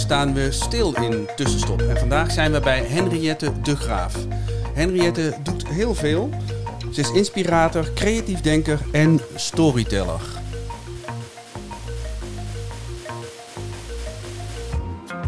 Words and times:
Staan 0.00 0.34
we 0.34 0.50
stil 0.50 0.94
in 0.94 1.28
Tussenstop. 1.36 1.80
En 1.80 1.96
vandaag 1.96 2.30
zijn 2.30 2.52
we 2.52 2.60
bij 2.60 2.84
Henriette 2.84 3.60
de 3.62 3.76
Graaf. 3.76 4.16
Henriette 4.74 5.34
doet 5.42 5.68
heel 5.68 5.94
veel. 5.94 6.30
Ze 6.92 7.00
is 7.00 7.12
inspirator, 7.12 7.92
creatief 7.92 8.40
denker 8.40 8.80
en 8.92 9.20
storyteller. 9.34 10.20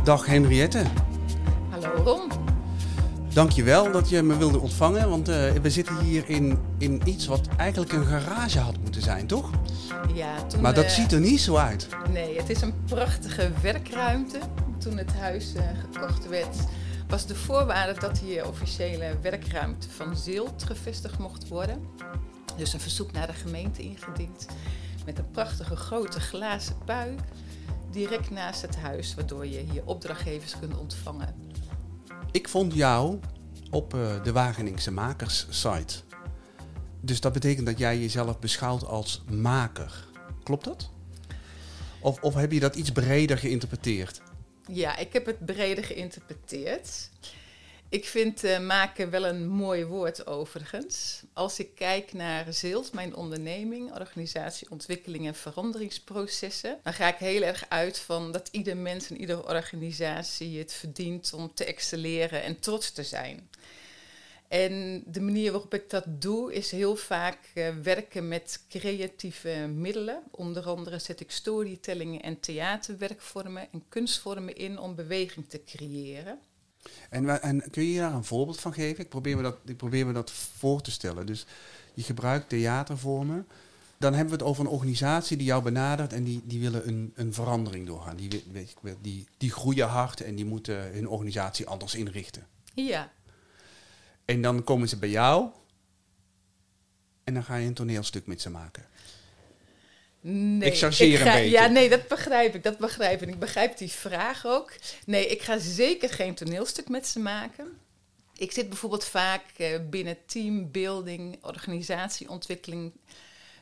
Dag 0.05 0.27
Henriette. 0.27 0.83
Hallo 1.71 2.03
Ron. 2.05 2.31
Dankjewel 3.33 3.93
dat 3.93 4.09
je 4.09 4.23
me 4.23 4.37
wilde 4.37 4.61
ontvangen, 4.61 5.09
want 5.09 5.29
uh, 5.29 5.51
we 5.63 5.71
zitten 5.71 5.99
hier 5.99 6.29
in, 6.29 6.59
in 6.79 7.01
iets 7.05 7.27
wat 7.27 7.49
eigenlijk 7.57 7.93
een 7.93 8.05
garage 8.05 8.59
had 8.59 8.75
moeten 8.83 9.03
zijn, 9.03 9.27
toch? 9.27 9.51
Ja, 10.15 10.43
toen, 10.43 10.61
maar 10.61 10.75
dat 10.75 10.85
uh, 10.85 10.91
ziet 10.91 11.13
er 11.13 11.21
niet 11.21 11.41
zo 11.41 11.57
uit. 11.57 11.89
Nee, 12.11 12.37
het 12.37 12.51
is 12.51 12.61
een 12.61 12.85
prachtige 12.85 13.51
werkruimte. 13.63 14.39
Toen 14.79 14.99
het 14.99 15.13
huis 15.13 15.55
uh, 15.55 15.63
gekocht 15.81 16.29
werd, 16.29 16.57
was 17.09 17.27
de 17.27 17.35
voorwaarde 17.35 18.01
dat 18.01 18.19
hier 18.19 18.49
officiële 18.49 19.17
werkruimte 19.23 19.91
van 19.91 20.17
Zilt 20.17 20.63
gevestigd 20.63 21.19
mocht 21.19 21.49
worden. 21.49 21.87
Dus 22.57 22.73
een 22.73 22.81
verzoek 22.81 23.13
naar 23.13 23.27
de 23.27 23.33
gemeente 23.33 23.83
ingediend 23.83 24.47
met 25.05 25.19
een 25.19 25.31
prachtige 25.31 25.77
grote 25.77 26.21
glazen 26.21 26.77
pui 26.85 27.17
direct 27.91 28.31
naast 28.31 28.63
het 28.63 28.77
huis, 28.77 29.15
waardoor 29.15 29.47
je 29.47 29.65
hier 29.71 29.83
opdrachtgevers 29.85 30.59
kunt 30.59 30.79
ontvangen. 30.79 31.35
Ik 32.31 32.49
vond 32.49 32.75
jou 32.75 33.19
op 33.71 33.95
uh, 33.95 34.23
de 34.23 34.33
Wageningse 34.33 34.91
Makers 34.91 35.47
site. 35.51 35.95
Dus 37.05 37.21
dat 37.21 37.33
betekent 37.33 37.67
dat 37.67 37.79
jij 37.79 37.99
jezelf 37.99 38.39
beschouwt 38.39 38.85
als 38.85 39.23
maker. 39.31 40.07
Klopt 40.43 40.65
dat? 40.65 40.91
Of, 42.01 42.23
of 42.23 42.35
heb 42.35 42.53
je 42.53 42.61
dat 42.61 42.77
iets 42.77 42.93
breder 42.93 43.39
geïnterpreteerd? 43.39 44.21
Ja, 44.67 44.97
ik 44.97 45.13
heb 45.13 45.27
het 45.27 45.47
breder 45.47 45.85
geïnterpreteerd. 45.85 47.11
Ik 47.89 48.05
vind 48.05 48.45
uh, 48.45 48.59
maken 48.59 49.11
wel 49.11 49.27
een 49.27 49.49
mooi 49.49 49.85
woord 49.85 50.27
overigens. 50.27 51.23
Als 51.33 51.59
ik 51.59 51.75
kijk 51.75 52.13
naar 52.13 52.53
ZILT, 52.53 52.93
mijn 52.93 53.15
onderneming, 53.15 53.93
organisatie, 53.93 54.71
ontwikkeling 54.71 55.27
en 55.27 55.35
veranderingsprocessen, 55.35 56.79
dan 56.83 56.93
ga 56.93 57.09
ik 57.09 57.19
heel 57.19 57.43
erg 57.43 57.65
uit 57.69 57.99
van 57.99 58.33
dat 58.33 58.49
ieder 58.51 58.77
mens 58.77 59.11
en 59.11 59.21
iedere 59.21 59.47
organisatie 59.47 60.59
het 60.59 60.73
verdient 60.73 61.33
om 61.33 61.55
te 61.55 61.65
excelleren 61.65 62.43
en 62.43 62.61
trots 62.61 62.91
te 62.91 63.03
zijn. 63.03 63.49
En 64.53 65.03
de 65.07 65.21
manier 65.21 65.53
waarop 65.53 65.75
ik 65.75 65.91
dat 65.91 66.05
doe 66.07 66.55
is 66.55 66.71
heel 66.71 66.97
vaak 66.97 67.39
uh, 67.55 67.69
werken 67.83 68.29
met 68.29 68.65
creatieve 68.69 69.71
middelen. 69.75 70.23
Onder 70.31 70.63
andere 70.63 70.99
zet 70.99 71.21
ik 71.21 71.31
storytellingen 71.31 72.23
en 72.23 72.41
theaterwerkvormen 72.41 73.69
en 73.73 73.83
kunstvormen 73.89 74.57
in 74.57 74.79
om 74.79 74.95
beweging 74.95 75.49
te 75.49 75.63
creëren. 75.65 76.39
En, 77.11 77.43
en, 77.43 77.71
kun 77.71 77.85
je 77.85 77.99
daar 77.99 78.13
een 78.13 78.25
voorbeeld 78.25 78.61
van 78.61 78.73
geven? 78.73 79.05
Ik 79.05 79.09
probeer, 79.09 79.37
me 79.37 79.43
dat, 79.43 79.57
ik 79.65 79.77
probeer 79.77 80.07
me 80.07 80.13
dat 80.13 80.31
voor 80.31 80.81
te 80.81 80.91
stellen. 80.91 81.27
Dus 81.27 81.47
je 81.95 82.03
gebruikt 82.03 82.49
theatervormen. 82.49 83.47
Dan 83.99 84.15
hebben 84.15 84.33
we 84.33 84.39
het 84.39 84.49
over 84.49 84.65
een 84.65 84.71
organisatie 84.71 85.37
die 85.37 85.47
jou 85.47 85.63
benadert 85.63 86.13
en 86.13 86.25
die, 86.25 86.43
die 86.45 86.61
willen 86.61 86.89
een, 86.89 87.13
een 87.15 87.35
verandering 87.35 87.87
doorgaan. 87.87 88.17
Die, 88.17 88.43
die, 89.01 89.27
die 89.37 89.51
groeien 89.51 89.89
hard 89.89 90.21
en 90.21 90.35
die 90.35 90.45
moeten 90.45 90.93
hun 90.93 91.09
organisatie 91.09 91.67
anders 91.67 91.95
inrichten. 91.95 92.47
Ja. 92.75 93.13
En 94.25 94.43
dan 94.43 94.65
komen 94.65 94.89
ze 94.89 94.97
bij 94.97 95.09
jou 95.09 95.51
en 97.25 97.35
dan 97.35 97.45
ga 97.45 97.57
je 97.57 97.67
een 97.67 97.75
toneelstuk 97.75 98.27
met 98.27 98.41
ze 98.41 98.51
maken. 98.51 98.85
Nee, 100.21 100.71
ik 100.71 100.77
chargeer 100.77 101.19
ga, 101.19 101.27
een 101.27 101.33
beetje. 101.33 101.51
Ja, 101.51 101.67
nee, 101.67 101.89
dat 101.89 102.09
begrijp 102.09 102.55
ik. 102.55 102.63
Dat 102.63 102.79
begrijp 102.79 103.23
ik. 103.23 103.29
Ik 103.29 103.39
begrijp 103.39 103.79
die 103.79 103.91
vraag 103.91 104.47
ook. 104.47 104.73
Nee, 105.07 105.27
ik 105.27 105.43
ga 105.43 105.59
zeker 105.59 106.09
geen 106.09 106.35
toneelstuk 106.35 106.89
met 106.89 107.07
ze 107.07 107.19
maken. 107.19 107.79
Ik 108.37 108.53
zit 108.53 108.69
bijvoorbeeld 108.69 109.05
vaak 109.05 109.45
uh, 109.57 109.79
binnen 109.91 110.17
teambuilding, 110.27 111.39
organisatieontwikkeling, 111.41 112.93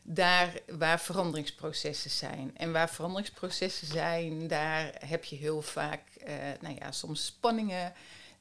daar 0.02 0.52
waar 0.68 1.00
veranderingsprocessen 1.00 2.10
zijn. 2.10 2.50
En 2.56 2.72
waar 2.72 2.90
veranderingsprocessen 2.90 3.86
zijn, 3.86 4.48
daar 4.48 4.94
heb 5.06 5.24
je 5.24 5.36
heel 5.36 5.62
vaak, 5.62 6.02
uh, 6.28 6.34
nou 6.60 6.74
ja, 6.78 6.92
soms 6.92 7.26
spanningen. 7.26 7.92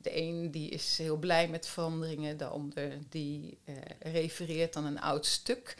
De 0.01 0.17
een 0.17 0.51
die 0.51 0.69
is 0.69 0.97
heel 0.97 1.17
blij 1.17 1.47
met 1.47 1.67
veranderingen, 1.67 2.37
de 2.37 2.45
ander 2.45 2.97
die 3.09 3.57
uh, 3.65 3.75
refereert 3.99 4.75
aan 4.75 4.85
een 4.85 5.01
oud 5.01 5.25
stuk. 5.25 5.75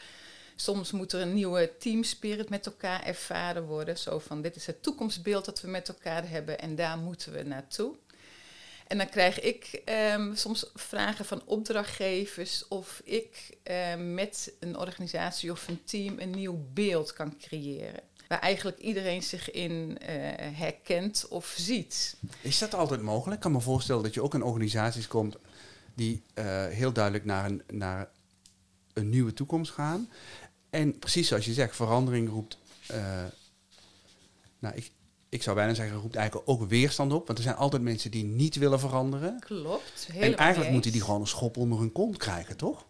Soms 0.56 0.90
moet 0.90 1.12
er 1.12 1.20
een 1.20 1.34
nieuwe 1.34 1.72
teamspirit 1.78 2.48
met 2.48 2.66
elkaar 2.66 3.02
ervaren 3.02 3.64
worden. 3.64 3.98
Zo 3.98 4.18
van, 4.18 4.42
dit 4.42 4.56
is 4.56 4.66
het 4.66 4.82
toekomstbeeld 4.82 5.44
dat 5.44 5.60
we 5.60 5.68
met 5.68 5.88
elkaar 5.88 6.28
hebben 6.28 6.58
en 6.58 6.74
daar 6.74 6.98
moeten 6.98 7.32
we 7.32 7.42
naartoe. 7.42 7.94
En 8.86 8.98
dan 8.98 9.08
krijg 9.08 9.40
ik 9.40 9.82
um, 10.14 10.36
soms 10.36 10.70
vragen 10.74 11.24
van 11.24 11.42
opdrachtgevers 11.44 12.68
of 12.68 13.00
ik 13.04 13.56
um, 13.92 14.14
met 14.14 14.52
een 14.60 14.76
organisatie 14.76 15.50
of 15.50 15.68
een 15.68 15.84
team 15.84 16.18
een 16.18 16.30
nieuw 16.30 16.66
beeld 16.72 17.12
kan 17.12 17.38
creëren. 17.38 18.09
Waar 18.30 18.40
eigenlijk 18.40 18.78
iedereen 18.78 19.22
zich 19.22 19.50
in 19.50 19.98
uh, 20.02 20.08
herkent 20.58 21.26
of 21.28 21.54
ziet. 21.56 22.16
Is 22.40 22.58
dat 22.58 22.74
altijd 22.74 23.02
mogelijk? 23.02 23.36
Ik 23.36 23.42
kan 23.42 23.52
me 23.52 23.60
voorstellen 23.60 24.02
dat 24.02 24.14
je 24.14 24.22
ook 24.22 24.34
in 24.34 24.42
organisaties 24.42 25.06
komt 25.06 25.36
die 25.94 26.22
uh, 26.34 26.66
heel 26.66 26.92
duidelijk 26.92 27.24
naar 27.24 27.44
een, 27.44 27.62
naar 27.70 28.08
een 28.92 29.08
nieuwe 29.08 29.32
toekomst 29.32 29.72
gaan. 29.72 30.08
En 30.70 30.98
precies 30.98 31.28
zoals 31.28 31.44
je 31.44 31.52
zegt, 31.52 31.76
verandering 31.76 32.28
roept. 32.28 32.58
Uh, 32.90 33.24
nou, 34.58 34.74
ik, 34.74 34.90
ik 35.28 35.42
zou 35.42 35.56
bijna 35.56 35.74
zeggen, 35.74 35.98
roept 35.98 36.16
eigenlijk 36.16 36.48
ook 36.48 36.68
weerstand 36.68 37.12
op. 37.12 37.26
Want 37.26 37.38
er 37.38 37.44
zijn 37.44 37.56
altijd 37.56 37.82
mensen 37.82 38.10
die 38.10 38.24
niet 38.24 38.56
willen 38.56 38.80
veranderen. 38.80 39.40
Klopt. 39.40 40.08
En 40.18 40.36
eigenlijk 40.36 40.70
moeten 40.70 40.92
die 40.92 41.00
gewoon 41.00 41.20
een 41.20 41.26
schop 41.26 41.56
onder 41.56 41.78
hun 41.78 41.92
kont 41.92 42.16
krijgen, 42.16 42.56
toch? 42.56 42.86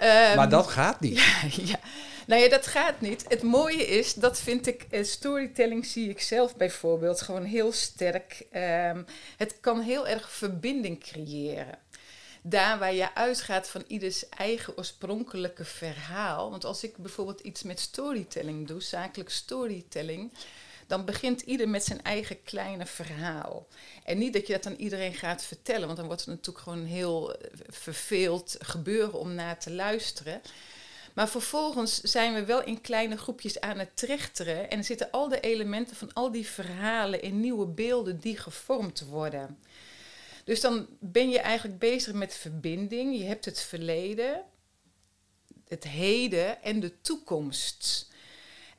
Um, 0.00 0.36
maar 0.36 0.48
dat 0.48 0.66
gaat 0.66 1.00
niet. 1.00 1.18
Ja, 1.22 1.64
ja. 1.64 1.78
Nou 2.26 2.42
ja, 2.42 2.48
dat 2.48 2.66
gaat 2.66 3.00
niet. 3.00 3.24
Het 3.28 3.42
mooie 3.42 3.86
is, 3.86 4.14
dat 4.14 4.40
vind 4.40 4.66
ik, 4.66 4.86
uh, 4.90 5.04
storytelling 5.04 5.86
zie 5.86 6.08
ik 6.08 6.20
zelf 6.20 6.56
bijvoorbeeld 6.56 7.20
gewoon 7.20 7.44
heel 7.44 7.72
sterk. 7.72 8.46
Um, 8.52 9.06
het 9.36 9.60
kan 9.60 9.80
heel 9.80 10.08
erg 10.08 10.30
verbinding 10.30 11.00
creëren 11.00 11.78
daar 12.42 12.78
waar 12.78 12.94
je 12.94 13.14
uitgaat 13.14 13.68
van 13.68 13.84
ieders 13.86 14.28
eigen 14.28 14.78
oorspronkelijke 14.78 15.64
verhaal. 15.64 16.50
Want 16.50 16.64
als 16.64 16.84
ik 16.84 16.96
bijvoorbeeld 16.96 17.40
iets 17.40 17.62
met 17.62 17.80
storytelling 17.80 18.66
doe, 18.66 18.82
zakelijk 18.82 19.30
storytelling, 19.30 20.32
dan 20.92 21.04
begint 21.04 21.40
ieder 21.40 21.68
met 21.68 21.84
zijn 21.84 22.02
eigen 22.02 22.42
kleine 22.42 22.86
verhaal. 22.86 23.66
En 24.04 24.18
niet 24.18 24.32
dat 24.32 24.46
je 24.46 24.52
dat 24.52 24.66
aan 24.66 24.74
iedereen 24.74 25.14
gaat 25.14 25.42
vertellen, 25.42 25.86
want 25.86 25.96
dan 25.96 26.06
wordt 26.06 26.20
het 26.20 26.30
natuurlijk 26.30 26.64
gewoon 26.64 26.84
heel 26.84 27.36
verveeld 27.68 28.56
gebeuren 28.58 29.18
om 29.18 29.34
naar 29.34 29.58
te 29.58 29.70
luisteren. 29.70 30.40
Maar 31.14 31.28
vervolgens 31.28 32.00
zijn 32.00 32.34
we 32.34 32.44
wel 32.44 32.64
in 32.64 32.80
kleine 32.80 33.16
groepjes 33.16 33.60
aan 33.60 33.78
het 33.78 33.96
trechteren 33.96 34.70
en 34.70 34.84
zitten 34.84 35.10
al 35.10 35.28
de 35.28 35.40
elementen 35.40 35.96
van 35.96 36.12
al 36.12 36.32
die 36.32 36.46
verhalen 36.46 37.22
in 37.22 37.40
nieuwe 37.40 37.66
beelden 37.66 38.20
die 38.20 38.36
gevormd 38.36 39.00
worden. 39.00 39.58
Dus 40.44 40.60
dan 40.60 40.86
ben 41.00 41.30
je 41.30 41.40
eigenlijk 41.40 41.78
bezig 41.78 42.12
met 42.12 42.34
verbinding. 42.34 43.16
Je 43.16 43.24
hebt 43.24 43.44
het 43.44 43.60
verleden, 43.60 44.42
het 45.68 45.84
heden 45.84 46.62
en 46.62 46.80
de 46.80 47.00
toekomst. 47.00 48.10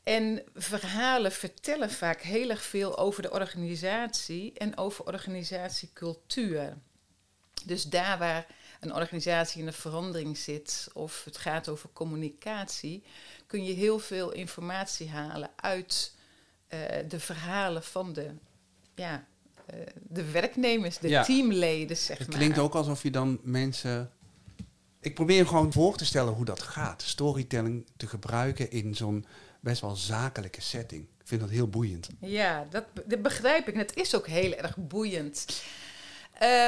En 0.04 0.44
verhalen 0.56 1.32
vertellen 1.32 1.92
vaak 1.92 2.22
heel 2.22 2.50
erg 2.50 2.64
veel 2.64 2.98
over 2.98 3.22
de 3.22 3.32
organisatie 3.32 4.54
en 4.54 4.78
over 4.78 5.06
organisatiecultuur. 5.06 6.78
Dus 7.66 7.84
daar 7.84 8.18
waar 8.18 8.46
een 8.80 8.94
organisatie 8.94 9.60
in 9.60 9.66
de 9.66 9.72
verandering 9.72 10.38
zit 10.38 10.88
of 10.94 11.24
het 11.24 11.38
gaat 11.38 11.70
over 11.70 11.90
communicatie, 11.94 13.04
kun 13.48 13.66
je 13.66 13.74
heel 13.74 14.00
veel 14.00 14.32
informatie 14.32 15.10
halen 15.10 15.50
uit 15.56 16.14
uh, 16.70 16.80
de 17.08 17.20
verhalen 17.20 17.84
van 17.84 18.14
de 18.14 18.32
ja, 18.96 19.26
uh, 19.74 19.80
de 20.02 20.32
werknemers, 20.32 20.98
de 20.98 21.08
ja. 21.08 21.24
teamleden, 21.24 21.98
zeg 21.98 22.18
het 22.18 22.28
maar. 22.28 22.38
klinkt 22.38 22.60
ook 22.60 22.76
alsof 22.76 23.04
je 23.04 23.12
dan 23.12 23.40
mensen... 23.44 24.12
Ik 25.04 25.14
probeer 25.14 25.48
gewoon 25.48 25.72
voor 25.74 25.98
te 25.98 26.06
stellen 26.06 26.34
hoe 26.34 26.46
dat 26.46 26.62
gaat. 26.62 27.02
Storytelling 27.02 27.86
te 27.98 28.08
gebruiken 28.08 28.72
in 28.72 28.96
zo'n 28.96 29.26
best 29.60 29.82
wel 29.82 29.96
zakelijke 29.96 30.62
setting. 30.62 31.02
Ik 31.20 31.28
vind 31.28 31.42
dat 31.42 31.50
heel 31.50 31.68
boeiend. 31.68 32.10
Ja, 32.20 32.68
dat, 32.70 32.86
dat 33.06 33.22
begrijp 33.22 33.68
ik. 33.68 33.74
En 33.74 33.80
het 33.80 33.96
is 33.96 34.16
ook 34.16 34.28
heel 34.28 34.54
erg 34.54 34.78
boeiend. 34.78 35.46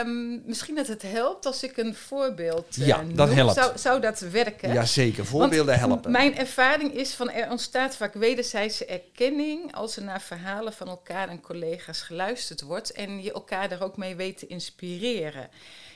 Um, 0.01 0.41
misschien 0.45 0.75
dat 0.75 0.87
het 0.87 1.01
helpt 1.01 1.45
als 1.45 1.63
ik 1.63 1.77
een 1.77 1.95
voorbeeld 1.95 2.77
uh, 2.77 2.87
ja, 2.87 2.97
dat 2.97 3.27
noem. 3.27 3.35
helpt. 3.35 3.53
Zou, 3.53 3.77
zou 3.77 4.01
dat 4.01 4.19
werken? 4.19 4.73
Jazeker, 4.73 5.25
voorbeelden 5.25 5.79
Want 5.79 5.87
helpen. 5.89 6.11
Mijn 6.11 6.37
ervaring 6.37 6.93
is 6.93 7.13
van 7.13 7.29
er 7.29 7.49
ontstaat 7.49 7.95
vaak 7.95 8.13
wederzijdse 8.13 8.85
erkenning 8.85 9.75
als 9.75 9.97
er 9.97 10.03
naar 10.03 10.21
verhalen 10.21 10.73
van 10.73 10.87
elkaar 10.87 11.29
en 11.29 11.41
collega's 11.41 12.01
geluisterd 12.01 12.61
wordt 12.61 12.91
en 12.91 13.23
je 13.23 13.33
elkaar 13.33 13.69
daar 13.69 13.81
ook 13.81 13.97
mee 13.97 14.15
weet 14.15 14.37
te 14.37 14.47
inspireren. 14.47 15.49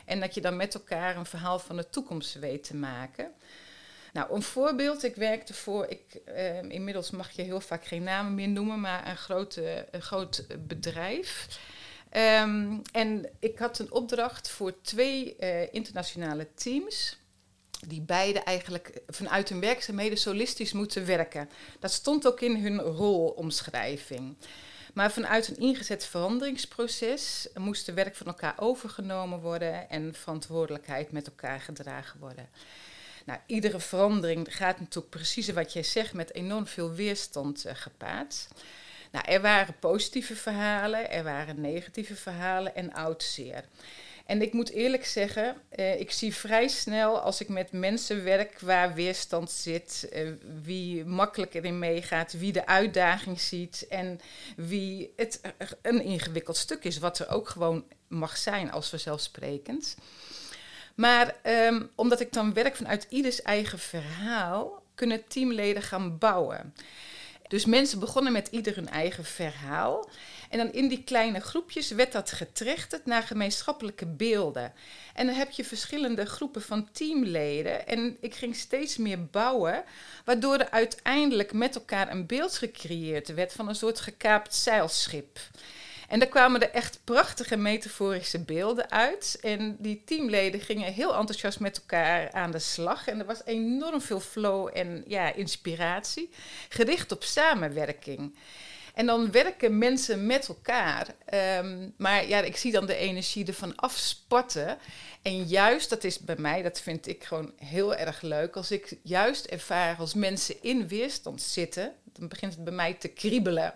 En 0.10 0.20
dat 0.20 0.34
je 0.34 0.42
dan 0.42 0.56
met 0.56 0.74
elkaar 0.74 1.18
een 1.18 1.26
verhaal 1.26 1.60
van 1.60 1.76
de 1.76 1.90
toekomst 1.90 2.40
weet 2.40 2.64
te 2.64 2.76
maken. 2.76 3.32
Nou, 4.14 4.34
een 4.34 4.42
voorbeeld. 4.42 5.04
Ik 5.04 5.16
werkte 5.16 5.54
voor, 5.54 5.88
ik, 5.88 6.16
eh, 6.26 6.62
inmiddels 6.62 7.12
mag 7.12 7.32
je 7.32 7.42
heel 7.42 7.62
vaak 7.62 7.86
geen 7.86 8.04
namen 8.04 8.36
meer 8.36 8.48
noemen, 8.48 8.80
maar 8.80 9.08
een, 9.08 9.18
grote, 9.18 9.88
een 9.92 10.02
groot 10.02 10.46
bedrijf. 10.68 11.60
Ehm, 12.10 12.78
en 12.92 13.30
ik 13.40 13.60
had 13.60 13.80
een 13.80 13.92
opdracht 13.92 14.50
voor 14.50 14.82
twee 14.82 15.36
eh, 15.36 15.74
internationale 15.74 16.48
teams. 16.54 17.18
Die 17.88 18.02
beide 18.02 18.40
eigenlijk 18.40 19.02
vanuit 19.08 19.50
hun 19.50 19.60
werkzaamheden 19.60 20.18
solistisch 20.18 20.74
moeten 20.74 21.06
werken. 21.06 21.50
Dat 21.80 21.92
stond 21.92 22.28
ook 22.28 22.42
in 22.42 22.56
hun 22.56 22.80
rolomschrijving. 22.80 24.36
Maar 24.94 25.12
vanuit 25.12 25.48
een 25.48 25.58
ingezet 25.58 26.06
veranderingsproces 26.06 27.48
moest 27.56 27.86
de 27.86 27.94
werk 27.94 28.16
van 28.16 28.28
elkaar 28.28 28.54
overgenomen 28.58 29.40
worden 29.40 29.90
en 29.90 30.14
verantwoordelijkheid 30.14 31.12
met 31.12 31.28
elkaar 31.28 31.60
gedragen 31.60 32.20
worden. 32.20 32.50
Nou, 33.26 33.40
iedere 33.46 33.80
verandering 33.80 34.56
gaat 34.56 34.80
natuurlijk 34.80 35.10
precies 35.10 35.50
wat 35.50 35.74
jij 35.74 35.84
zegt 35.84 36.14
met 36.14 36.34
enorm 36.34 36.68
veel 36.68 36.92
weerstand 36.92 37.66
uh, 37.66 37.72
gepaard. 37.76 38.48
Nou, 39.12 39.26
er 39.26 39.42
waren 39.42 39.80
positieve 39.80 40.36
verhalen, 40.36 41.12
er 41.12 41.24
waren 41.24 41.62
negatieve 41.62 42.16
verhalen 42.16 42.76
en 42.76 42.94
oud 42.94 43.24
zeer. 43.24 43.64
En 44.30 44.42
ik 44.42 44.54
moet 44.54 44.70
eerlijk 44.70 45.06
zeggen, 45.06 45.56
eh, 45.70 46.00
ik 46.00 46.12
zie 46.12 46.36
vrij 46.36 46.68
snel 46.68 47.20
als 47.20 47.42
ik 47.42 47.50
met 47.50 47.72
mensen 47.72 48.24
werk 48.24 48.60
waar 48.60 48.94
weerstand 48.94 49.52
zit, 49.52 50.10
eh, 50.12 50.30
wie 50.64 51.06
makkelijk 51.06 51.54
erin 51.54 51.80
meegaat, 51.80 52.34
wie 52.34 52.52
de 52.52 52.66
uitdaging 52.66 53.40
ziet 53.40 53.86
en 53.90 54.20
wie 54.56 55.14
het 55.16 55.42
een 55.82 56.02
ingewikkeld 56.04 56.58
stuk 56.58 56.84
is, 56.84 56.98
wat 56.98 57.20
er 57.20 57.30
ook 57.30 57.50
gewoon 57.50 57.86
mag 58.08 58.38
zijn 58.38 58.72
als 58.72 58.90
vanzelfsprekend. 58.90 59.96
Maar 60.96 61.36
ehm, 61.42 61.84
omdat 61.96 62.20
ik 62.20 62.34
dan 62.34 62.54
werk 62.54 62.76
vanuit 62.76 63.08
ieders 63.10 63.42
eigen 63.42 63.80
verhaal, 63.80 64.84
kunnen 64.96 65.28
teamleden 65.28 65.82
gaan 65.82 66.18
bouwen. 66.18 66.74
Dus 67.50 67.66
mensen 67.66 68.00
begonnen 68.00 68.32
met 68.32 68.48
ieder 68.48 68.76
hun 68.76 68.90
eigen 68.90 69.26
verhaal. 69.26 70.10
En 70.50 70.58
dan 70.58 70.72
in 70.72 70.88
die 70.88 71.04
kleine 71.04 71.40
groepjes 71.40 71.92
werd 71.92 72.12
dat 72.12 72.32
getrechterd 72.32 73.06
naar 73.06 73.24
gemeenschappelijke 73.24 74.06
beelden. 74.06 74.74
En 75.14 75.26
dan 75.26 75.36
heb 75.36 75.52
je 75.52 75.64
verschillende 75.64 76.26
groepen 76.26 76.62
van 76.62 76.92
teamleden. 76.92 77.88
En 77.88 78.18
ik 78.20 78.36
ging 78.36 78.56
steeds 78.56 78.98
meer 78.98 79.26
bouwen, 79.26 79.84
waardoor 80.26 80.58
er 80.58 80.70
uiteindelijk 80.70 81.54
met 81.54 81.76
elkaar 81.76 82.12
een 82.12 82.26
beeld 82.26 82.58
gecreëerd 82.58 83.34
werd 83.34 83.54
van 83.54 83.68
een 83.68 83.76
soort 83.76 84.00
gekaapt 84.00 84.56
zeilschip. 84.56 85.40
En 86.10 86.20
daar 86.20 86.28
kwamen 86.28 86.62
er 86.62 86.72
echt 86.72 87.00
prachtige 87.04 87.58
metaforische 87.58 88.40
beelden 88.40 88.92
uit. 88.92 89.38
En 89.42 89.76
die 89.80 90.02
teamleden 90.06 90.62
gingen 90.62 90.94
heel 90.94 91.16
enthousiast 91.16 91.60
met 91.60 91.78
elkaar 91.78 92.32
aan 92.32 92.52
de 92.52 92.60
slag. 92.60 93.08
En 93.08 93.20
er 93.20 93.26
was 93.26 93.46
enorm 93.46 94.02
veel 94.02 94.20
flow 94.20 94.70
en 94.74 95.04
ja, 95.08 95.34
inspiratie, 95.34 96.30
gericht 96.70 97.12
op 97.12 97.24
samenwerking. 97.24 98.36
En 99.00 99.06
dan 99.06 99.32
werken 99.32 99.78
mensen 99.78 100.26
met 100.26 100.48
elkaar. 100.48 101.08
Um, 101.60 101.94
maar 101.98 102.28
ja, 102.28 102.42
ik 102.42 102.58
zie 102.58 102.72
dan 102.72 102.86
de 102.86 102.96
energie 102.96 103.46
ervan 103.46 103.76
afspatten. 103.76 104.78
En 105.22 105.44
juist, 105.44 105.90
dat 105.90 106.04
is 106.04 106.20
bij 106.20 106.36
mij, 106.38 106.62
dat 106.62 106.82
vind 106.82 107.08
ik 107.08 107.24
gewoon 107.24 107.54
heel 107.56 107.96
erg 107.96 108.22
leuk. 108.22 108.56
Als 108.56 108.72
ik 108.72 108.98
juist 109.04 109.46
ervaar 109.46 109.98
als 109.98 110.14
mensen 110.14 110.56
in 110.62 110.88
weerstand 110.88 111.42
zitten, 111.42 111.94
dan 112.14 112.28
begint 112.28 112.54
het 112.54 112.64
bij 112.64 112.74
mij 112.74 112.94
te 112.94 113.08
kriebelen. 113.08 113.74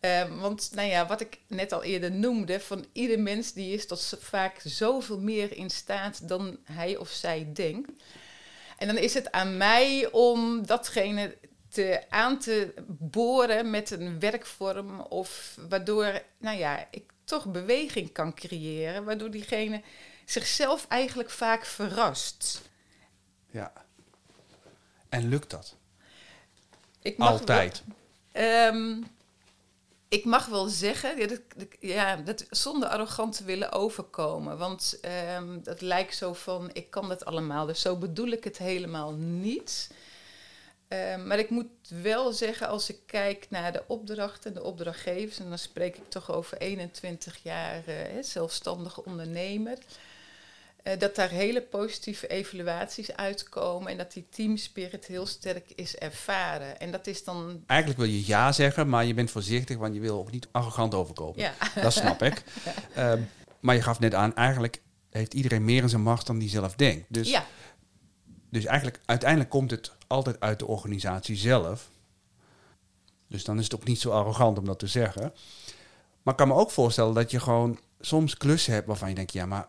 Um, 0.00 0.38
want 0.38 0.70
nou 0.74 0.88
ja, 0.88 1.06
wat 1.06 1.20
ik 1.20 1.38
net 1.46 1.72
al 1.72 1.82
eerder 1.82 2.12
noemde, 2.12 2.60
van 2.60 2.84
ieder 2.92 3.20
mens 3.20 3.52
die 3.52 3.74
is 3.74 3.86
tot 3.86 4.18
vaak 4.20 4.60
zoveel 4.64 5.18
meer 5.20 5.56
in 5.56 5.70
staat 5.70 6.28
dan 6.28 6.58
hij 6.64 6.96
of 6.96 7.08
zij 7.08 7.50
denkt. 7.54 7.90
En 8.78 8.86
dan 8.86 8.98
is 8.98 9.14
het 9.14 9.32
aan 9.32 9.56
mij 9.56 10.08
om 10.10 10.66
datgene 10.66 11.36
te, 11.70 12.04
aan 12.08 12.38
te 12.38 12.74
boren 12.86 13.70
met 13.70 13.90
een 13.90 14.20
werkvorm 14.20 15.00
of 15.00 15.56
waardoor 15.68 16.22
nou 16.38 16.58
ja, 16.58 16.88
ik 16.90 17.12
toch 17.24 17.46
beweging 17.46 18.12
kan 18.12 18.34
creëren, 18.34 19.04
waardoor 19.04 19.30
diegene 19.30 19.82
zichzelf 20.24 20.86
eigenlijk 20.88 21.30
vaak 21.30 21.64
verrast. 21.64 22.62
Ja. 23.50 23.72
En 25.08 25.28
lukt 25.28 25.50
dat? 25.50 25.76
Ik 27.02 27.18
mag 27.18 27.28
Altijd. 27.28 27.82
Wel, 28.32 28.74
um, 28.74 29.06
ik 30.08 30.24
mag 30.24 30.46
wel 30.46 30.68
zeggen, 30.68 31.18
ja, 31.18 31.26
dat, 31.26 31.40
ja, 31.80 32.16
dat, 32.16 32.46
zonder 32.50 32.88
arrogant 32.88 33.36
te 33.36 33.44
willen 33.44 33.72
overkomen. 33.72 34.58
Want 34.58 35.00
um, 35.36 35.62
dat 35.62 35.80
lijkt 35.80 36.14
zo 36.16 36.32
van, 36.32 36.70
ik 36.72 36.90
kan 36.90 37.08
dat 37.08 37.24
allemaal. 37.24 37.66
Dus 37.66 37.80
zo 37.80 37.96
bedoel 37.96 38.28
ik 38.28 38.44
het 38.44 38.58
helemaal 38.58 39.12
niet. 39.12 39.90
Um, 40.92 41.26
maar 41.26 41.38
ik 41.38 41.50
moet 41.50 41.66
wel 42.02 42.32
zeggen, 42.32 42.68
als 42.68 42.90
ik 42.90 42.98
kijk 43.06 43.46
naar 43.50 43.72
de 43.72 43.82
opdrachten, 43.86 44.54
de 44.54 44.62
opdrachtgevers... 44.62 45.38
en 45.38 45.48
dan 45.48 45.58
spreek 45.58 45.96
ik 45.96 46.08
toch 46.08 46.32
over 46.32 46.58
21 46.58 47.38
jaar 47.42 47.82
uh, 47.88 47.94
zelfstandige 48.22 49.04
ondernemer... 49.04 49.78
Uh, 50.84 50.98
dat 50.98 51.14
daar 51.14 51.28
hele 51.28 51.62
positieve 51.62 52.26
evaluaties 52.26 53.16
uitkomen 53.16 53.90
en 53.90 53.96
dat 53.96 54.12
die 54.12 54.26
teamspirit 54.30 55.06
heel 55.06 55.26
sterk 55.26 55.72
is 55.74 55.96
ervaren. 55.96 56.80
En 56.80 56.90
dat 56.90 57.06
is 57.06 57.24
dan. 57.24 57.62
Eigenlijk 57.66 58.00
wil 58.00 58.08
je 58.08 58.26
ja 58.26 58.52
zeggen, 58.52 58.88
maar 58.88 59.04
je 59.04 59.14
bent 59.14 59.30
voorzichtig, 59.30 59.76
want 59.76 59.94
je 59.94 60.00
wil 60.00 60.18
ook 60.18 60.30
niet 60.30 60.48
arrogant 60.50 60.94
overkomen. 60.94 61.40
Ja. 61.40 61.54
Dat 61.74 61.92
snap 61.92 62.22
ik. 62.22 62.42
uh, 62.96 63.12
maar 63.60 63.74
je 63.74 63.82
gaf 63.82 63.98
net 63.98 64.14
aan, 64.14 64.34
eigenlijk 64.34 64.80
heeft 65.10 65.34
iedereen 65.34 65.64
meer 65.64 65.82
in 65.82 65.88
zijn 65.88 66.02
macht 66.02 66.26
dan 66.26 66.38
die 66.38 66.48
zelf 66.48 66.74
denkt. 66.74 67.06
Dus, 67.08 67.30
ja. 67.30 67.46
Dus 68.50 68.64
eigenlijk, 68.64 69.00
uiteindelijk 69.04 69.50
komt 69.50 69.70
het 69.70 69.92
altijd 70.06 70.40
uit 70.40 70.58
de 70.58 70.66
organisatie 70.66 71.36
zelf. 71.36 71.88
Dus 73.26 73.44
dan 73.44 73.58
is 73.58 73.64
het 73.64 73.74
ook 73.74 73.84
niet 73.84 74.00
zo 74.00 74.10
arrogant 74.10 74.58
om 74.58 74.64
dat 74.64 74.78
te 74.78 74.86
zeggen. 74.86 75.32
Maar 76.22 76.34
ik 76.34 76.36
kan 76.36 76.48
me 76.48 76.54
ook 76.54 76.70
voorstellen 76.70 77.14
dat 77.14 77.30
je 77.30 77.40
gewoon 77.40 77.78
soms 78.00 78.36
klussen 78.36 78.72
hebt 78.72 78.86
waarvan 78.86 79.08
je 79.08 79.14
denkt, 79.14 79.32
ja, 79.32 79.46
maar 79.46 79.68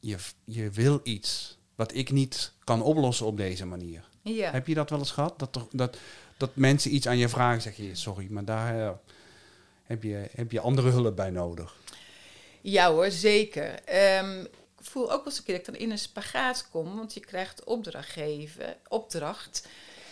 je, 0.00 0.16
je 0.44 0.70
wil 0.70 1.00
iets 1.02 1.58
wat 1.74 1.94
ik 1.94 2.10
niet 2.10 2.52
kan 2.64 2.82
oplossen 2.82 3.26
op 3.26 3.36
deze 3.36 3.66
manier. 3.66 4.08
Ja. 4.22 4.50
Heb 4.50 4.66
je 4.66 4.74
dat 4.74 4.90
wel 4.90 4.98
eens 4.98 5.10
gehad? 5.10 5.38
Dat, 5.38 5.52
toch, 5.52 5.66
dat, 5.70 5.96
dat 6.36 6.56
mensen 6.56 6.94
iets 6.94 7.08
aan 7.08 7.18
je 7.18 7.28
vragen, 7.28 7.62
zeg 7.62 7.76
je, 7.76 7.94
sorry, 7.94 8.26
maar 8.30 8.44
daar 8.44 8.76
uh, 8.76 8.90
heb, 9.82 10.02
je, 10.02 10.28
heb 10.34 10.52
je 10.52 10.60
andere 10.60 10.90
hulp 10.90 11.16
bij 11.16 11.30
nodig. 11.30 11.76
Ja 12.60 12.92
hoor, 12.92 13.10
zeker. 13.10 13.78
Um, 14.18 14.46
voel 14.88 15.12
ook 15.12 15.24
wel 15.24 15.24
eens 15.24 15.38
een 15.38 15.44
keer 15.44 15.56
dat 15.56 15.66
ik 15.66 15.72
dan 15.72 15.82
in 15.82 15.90
een 15.90 15.98
spagaat 15.98 16.68
kom, 16.70 16.96
want 16.96 17.14
je 17.14 17.20
krijgt 17.20 17.64
opdracht 17.64 18.10
geven, 18.10 18.76
opdracht 18.88 19.68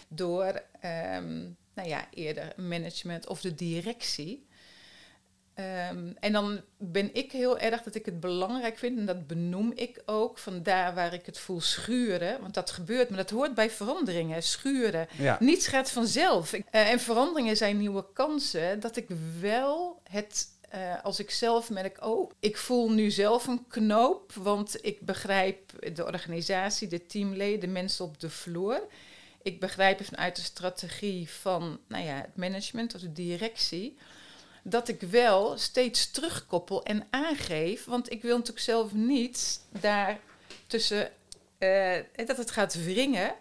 door 0.09 0.63
um, 0.85 1.57
nou 1.75 1.89
ja, 1.89 2.07
eerder 2.11 2.53
management 2.57 3.27
of 3.27 3.41
de 3.41 3.55
directie. 3.55 4.47
Um, 5.91 6.17
en 6.21 6.33
dan 6.33 6.61
ben 6.79 7.15
ik 7.15 7.33
heel 7.33 7.59
erg 7.59 7.83
dat 7.83 7.95
ik 7.95 8.05
het 8.05 8.21
belangrijk 8.21 8.79
vind, 8.79 8.99
en 8.99 9.07
dat 9.07 9.27
benoem 9.27 9.73
ik 9.75 10.03
ook, 10.07 10.39
van 10.39 10.63
daar 10.63 10.95
waar 10.95 11.15
ik 11.15 11.27
het 11.27 11.39
voel 11.39 11.61
schuren. 11.61 12.41
Want 12.41 12.55
dat 12.55 12.71
gebeurt, 12.71 13.09
maar 13.09 13.19
dat 13.19 13.31
hoort 13.31 13.55
bij 13.55 13.71
veranderingen, 13.71 14.43
schuren. 14.43 15.09
Ja. 15.19 15.37
Niets 15.41 15.67
gaat 15.67 15.91
vanzelf. 15.91 16.53
Uh, 16.53 16.63
en 16.71 17.01
veranderingen 17.01 17.57
zijn 17.57 17.79
nieuwe 17.79 18.07
kansen, 18.13 18.81
dat 18.81 18.97
ik 18.97 19.07
wel 19.41 20.01
het 20.11 20.49
uh, 20.75 21.03
als 21.03 21.19
ik 21.19 21.31
zelf 21.31 21.71
merk, 21.71 22.05
oh, 22.05 22.31
ik 22.41 22.57
voel 22.57 22.91
nu 22.91 23.11
zelf 23.11 23.47
een 23.47 23.67
knoop, 23.69 24.33
want 24.33 24.85
ik 24.85 25.01
begrijp 25.01 25.95
de 25.95 26.05
organisatie, 26.05 26.89
de 26.89 27.07
teamleden, 27.07 27.61
de 27.61 27.67
mensen 27.67 28.05
op 28.05 28.21
de 28.21 28.31
vloer. 28.31 28.83
Ik 29.43 29.61
begrijp 29.61 30.05
vanuit 30.05 30.37
de 30.37 30.43
strategie 30.43 31.31
van 31.31 31.81
nou 31.89 32.05
ja, 32.05 32.15
het 32.15 32.37
management 32.37 32.95
of 32.95 33.01
de 33.01 33.13
directie 33.13 33.97
dat 34.63 34.89
ik 34.89 35.01
wel 35.01 35.59
steeds 35.59 36.11
terugkoppel 36.11 36.85
en 36.85 37.07
aangeef. 37.11 37.85
Want 37.85 38.11
ik 38.11 38.23
wil 38.23 38.37
natuurlijk 38.37 38.65
zelf 38.65 38.93
niet 38.93 39.61
daar 39.81 40.19
tussen 40.67 41.11
uh, 41.59 41.97
dat 42.27 42.37
het 42.37 42.51
gaat 42.51 42.85
wringen. 42.85 43.35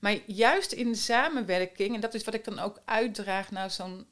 Maar 0.00 0.18
juist 0.26 0.72
in 0.72 0.94
samenwerking, 0.94 1.94
en 1.94 2.00
dat 2.00 2.14
is 2.14 2.24
wat 2.24 2.34
ik 2.34 2.44
dan 2.44 2.58
ook 2.58 2.80
uitdraag 2.84 3.50
naar 3.50 3.70
zo'n 3.70 4.06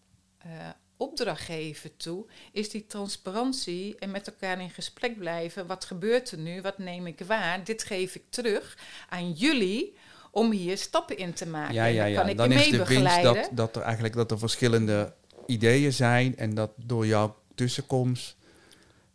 uh, 0.46 0.68
opdrachtgever 1.02 1.96
toe, 1.96 2.26
is 2.52 2.70
die 2.70 2.86
transparantie 2.86 3.96
en 3.98 4.10
met 4.10 4.26
elkaar 4.26 4.60
in 4.60 4.70
gesprek 4.70 5.18
blijven. 5.18 5.66
Wat 5.66 5.84
gebeurt 5.84 6.30
er 6.30 6.38
nu? 6.38 6.60
Wat 6.60 6.78
neem 6.78 7.06
ik 7.06 7.20
waar? 7.26 7.64
Dit 7.64 7.82
geef 7.82 8.14
ik 8.14 8.24
terug 8.28 8.78
aan 9.08 9.32
jullie 9.32 9.96
om 10.30 10.50
hier 10.50 10.78
stappen 10.78 11.16
in 11.16 11.32
te 11.32 11.46
maken. 11.46 11.74
Ja, 11.74 11.84
ja, 11.84 12.04
ja. 12.04 12.14
Dan, 12.14 12.22
kan 12.22 12.30
ik 12.30 12.36
dan 12.36 12.52
is 12.52 12.70
de 12.70 12.84
winst 12.84 13.22
dat, 13.22 13.48
dat 13.52 13.76
er 13.76 13.82
eigenlijk 13.82 14.14
dat 14.14 14.30
er 14.30 14.38
verschillende 14.38 15.14
ideeën 15.46 15.92
zijn 15.92 16.36
en 16.36 16.54
dat 16.54 16.70
door 16.76 17.06
jouw 17.06 17.36
tussenkomst 17.54 18.36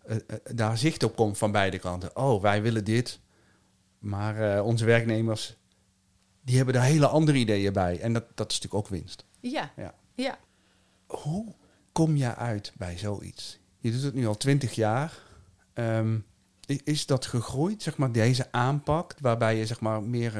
uh, 0.08 0.16
uh, 0.16 0.38
daar 0.44 0.78
zicht 0.78 1.04
op 1.04 1.16
komt 1.16 1.38
van 1.38 1.52
beide 1.52 1.80
kanten. 1.80 2.16
Oh, 2.16 2.42
wij 2.42 2.62
willen 2.62 2.84
dit, 2.84 3.20
maar 4.00 4.56
uh, 4.56 4.66
onze 4.66 4.86
werknemers 4.86 5.58
die 6.48 6.56
hebben 6.56 6.74
daar 6.74 6.84
hele 6.84 7.08
andere 7.08 7.38
ideeën 7.38 7.74
bij. 7.74 8.00
En 8.00 8.14
dat, 8.14 8.24
dat 8.36 8.52
is 8.52 8.60
natuurlijk 8.60 8.86
ook 8.86 9.00
winst. 9.00 9.26
Ja. 9.40 9.72
ja. 9.76 9.94
ja. 10.16 10.38
Hoe 11.08 11.54
kom 11.98 12.16
je 12.16 12.36
uit 12.36 12.72
bij 12.76 12.98
zoiets? 12.98 13.60
Je 13.80 13.92
doet 13.92 14.02
het 14.02 14.14
nu 14.14 14.28
al 14.28 14.38
twintig 14.38 14.74
jaar. 14.74 15.14
Um, 15.74 16.26
is 16.84 17.06
dat 17.06 17.26
gegroeid, 17.26 17.84
zeg 17.84 17.98
maar, 17.98 18.12
deze 18.12 18.52
aanpak, 18.52 19.16
waarbij 19.20 19.56
je 19.56 19.66
zeg 19.66 19.80
maar 19.80 20.04
meer 20.04 20.34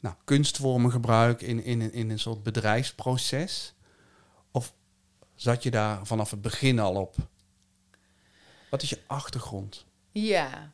nou, 0.00 0.14
kunstvormen 0.24 0.90
gebruik 0.90 1.42
in, 1.42 1.64
in, 1.64 1.92
in 1.92 2.10
een 2.10 2.18
soort 2.18 2.42
bedrijfsproces? 2.42 3.74
Of 4.50 4.72
zat 5.34 5.62
je 5.62 5.70
daar 5.70 6.06
vanaf 6.06 6.30
het 6.30 6.42
begin 6.42 6.78
al 6.78 6.94
op? 6.94 7.16
Wat 8.70 8.82
is 8.82 8.90
je 8.90 9.00
achtergrond? 9.06 9.84
Ja, 10.12 10.72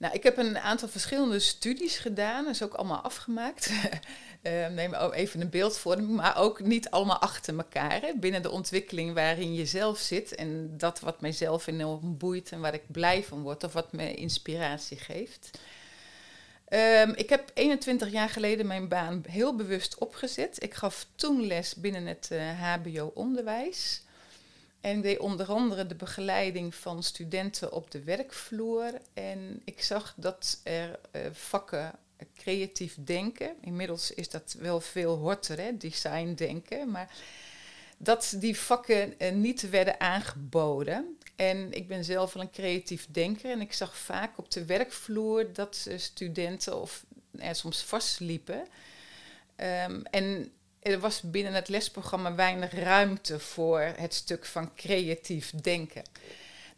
nou, 0.00 0.14
ik 0.14 0.22
heb 0.22 0.38
een 0.38 0.58
aantal 0.58 0.88
verschillende 0.88 1.38
studies 1.38 1.98
gedaan, 1.98 2.44
dat 2.44 2.54
is 2.54 2.62
ook 2.62 2.74
allemaal 2.74 3.00
afgemaakt. 3.00 3.70
uh, 4.42 4.68
neem 4.68 4.94
even 4.94 5.40
een 5.40 5.50
beeldvorming, 5.50 6.10
maar 6.10 6.36
ook 6.36 6.60
niet 6.60 6.90
allemaal 6.90 7.18
achter 7.18 7.56
elkaar. 7.56 8.00
Hè, 8.00 8.12
binnen 8.16 8.42
de 8.42 8.50
ontwikkeling 8.50 9.14
waarin 9.14 9.54
je 9.54 9.66
zelf 9.66 9.98
zit 9.98 10.34
en 10.34 10.76
dat 10.76 11.00
wat 11.00 11.20
mijzelf 11.20 11.66
enorm 11.66 12.16
boeit 12.16 12.52
en 12.52 12.60
waar 12.60 12.74
ik 12.74 12.82
blij 12.86 13.24
van 13.24 13.42
word 13.42 13.64
of 13.64 13.72
wat 13.72 13.92
me 13.92 14.14
inspiratie 14.14 14.96
geeft. 14.96 15.50
Um, 16.68 17.12
ik 17.14 17.28
heb 17.28 17.50
21 17.54 18.10
jaar 18.10 18.28
geleden 18.28 18.66
mijn 18.66 18.88
baan 18.88 19.24
heel 19.28 19.56
bewust 19.56 19.98
opgezet. 19.98 20.62
Ik 20.62 20.74
gaf 20.74 21.06
toen 21.14 21.46
les 21.46 21.74
binnen 21.74 22.06
het 22.06 22.30
HBO-onderwijs. 22.60 24.02
En 24.80 24.96
ik 24.96 25.02
deed 25.02 25.18
onder 25.18 25.46
andere 25.46 25.86
de 25.86 25.94
begeleiding 25.94 26.74
van 26.74 27.02
studenten 27.02 27.72
op 27.72 27.90
de 27.90 28.04
werkvloer. 28.04 28.92
En 29.14 29.62
ik 29.64 29.82
zag 29.82 30.14
dat 30.16 30.60
er 30.62 30.98
uh, 31.12 31.22
vakken 31.32 31.92
creatief 32.36 32.96
denken, 32.98 33.56
inmiddels 33.60 34.10
is 34.10 34.28
dat 34.28 34.56
wel 34.58 34.80
veel 34.80 35.16
horter, 35.16 35.58
hè, 35.58 35.76
design 35.76 36.34
denken, 36.34 36.90
maar 36.90 37.14
dat 37.96 38.34
die 38.36 38.58
vakken 38.58 39.14
uh, 39.18 39.32
niet 39.32 39.70
werden 39.70 40.00
aangeboden. 40.00 41.18
En 41.36 41.72
ik 41.72 41.88
ben 41.88 42.04
zelf 42.04 42.32
wel 42.32 42.42
een 42.42 42.50
creatief 42.50 43.06
denker 43.10 43.50
en 43.50 43.60
ik 43.60 43.72
zag 43.72 43.96
vaak 43.96 44.38
op 44.38 44.50
de 44.50 44.64
werkvloer 44.64 45.52
dat 45.52 45.84
uh, 45.88 45.98
studenten 45.98 46.80
of 46.80 47.04
er 47.38 47.54
soms 47.54 47.82
vastliepen. 47.82 48.66
Um, 49.56 50.02
en 50.02 50.52
er 50.80 50.98
was 50.98 51.20
binnen 51.20 51.52
het 51.52 51.68
lesprogramma 51.68 52.34
weinig 52.34 52.72
ruimte 52.72 53.38
voor 53.38 53.80
het 53.80 54.14
stuk 54.14 54.46
van 54.46 54.74
creatief 54.74 55.50
denken. 55.50 56.02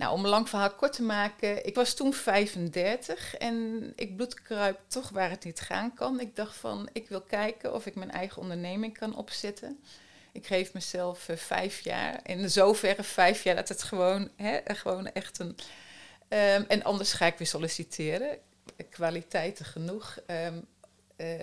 Nou, 0.02 0.14
om 0.14 0.24
een 0.24 0.30
lang 0.30 0.48
verhaal 0.48 0.74
kort 0.74 0.92
te 0.92 1.02
maken, 1.02 1.66
ik 1.66 1.74
was 1.74 1.94
toen 1.94 2.14
35 2.14 3.36
en 3.36 3.92
ik 3.96 4.16
bloedkruip 4.16 4.80
toch 4.86 5.08
waar 5.08 5.30
het 5.30 5.44
niet 5.44 5.60
gaan 5.60 5.94
kan. 5.94 6.20
Ik 6.20 6.36
dacht 6.36 6.56
van, 6.56 6.88
ik 6.92 7.08
wil 7.08 7.20
kijken 7.20 7.74
of 7.74 7.86
ik 7.86 7.94
mijn 7.94 8.10
eigen 8.10 8.42
onderneming 8.42 8.98
kan 8.98 9.16
opzetten. 9.16 9.82
Ik 10.32 10.46
geef 10.46 10.72
mezelf 10.72 11.28
uh, 11.28 11.36
vijf 11.36 11.80
jaar. 11.80 12.20
In 12.22 12.50
zoverre 12.50 13.02
vijf 13.02 13.42
jaar 13.42 13.54
dat 13.54 13.68
het 13.68 13.82
gewoon, 13.82 14.30
hè, 14.36 14.60
gewoon 14.64 15.06
echt 15.12 15.38
een... 15.38 15.56
Um, 16.28 16.64
en 16.68 16.82
anders 16.82 17.12
ga 17.12 17.26
ik 17.26 17.38
weer 17.38 17.46
solliciteren. 17.46 18.38
Kwaliteiten 18.90 19.64
genoeg. 19.64 20.18
Um, 20.26 20.66
uh, 21.16 21.40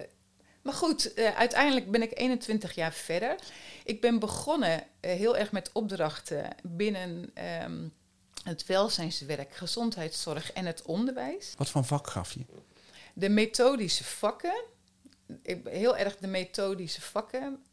maar 0.62 0.74
goed, 0.74 1.18
uh, 1.18 1.38
uiteindelijk 1.38 1.92
ben 1.92 2.02
ik 2.02 2.20
21 2.20 2.76
jaar 2.76 2.94
verder. 2.94 3.36
Ik 3.84 4.02
ben 4.02 4.20
begonnen 4.20 4.84
heel 5.00 5.38
erg 5.38 5.52
met 5.52 5.70
opdrachten 5.74 6.56
binnen 6.64 7.32
um, 7.64 7.98
het 8.50 8.66
welzijnswerk, 8.66 9.56
gezondheidszorg 9.56 10.52
en 10.52 10.66
het 10.66 10.82
onderwijs. 10.82 11.54
Wat 11.58 11.70
voor 11.70 11.84
vak 11.84 12.08
gaf 12.10 12.34
je? 12.34 12.46
De 13.14 13.30
methodische 13.30 14.04
vakken. 14.04 14.64
Heel 15.64 15.98
erg 15.98 16.18
de 16.18 16.28
methodische 16.28 17.02
vakken. 17.02 17.64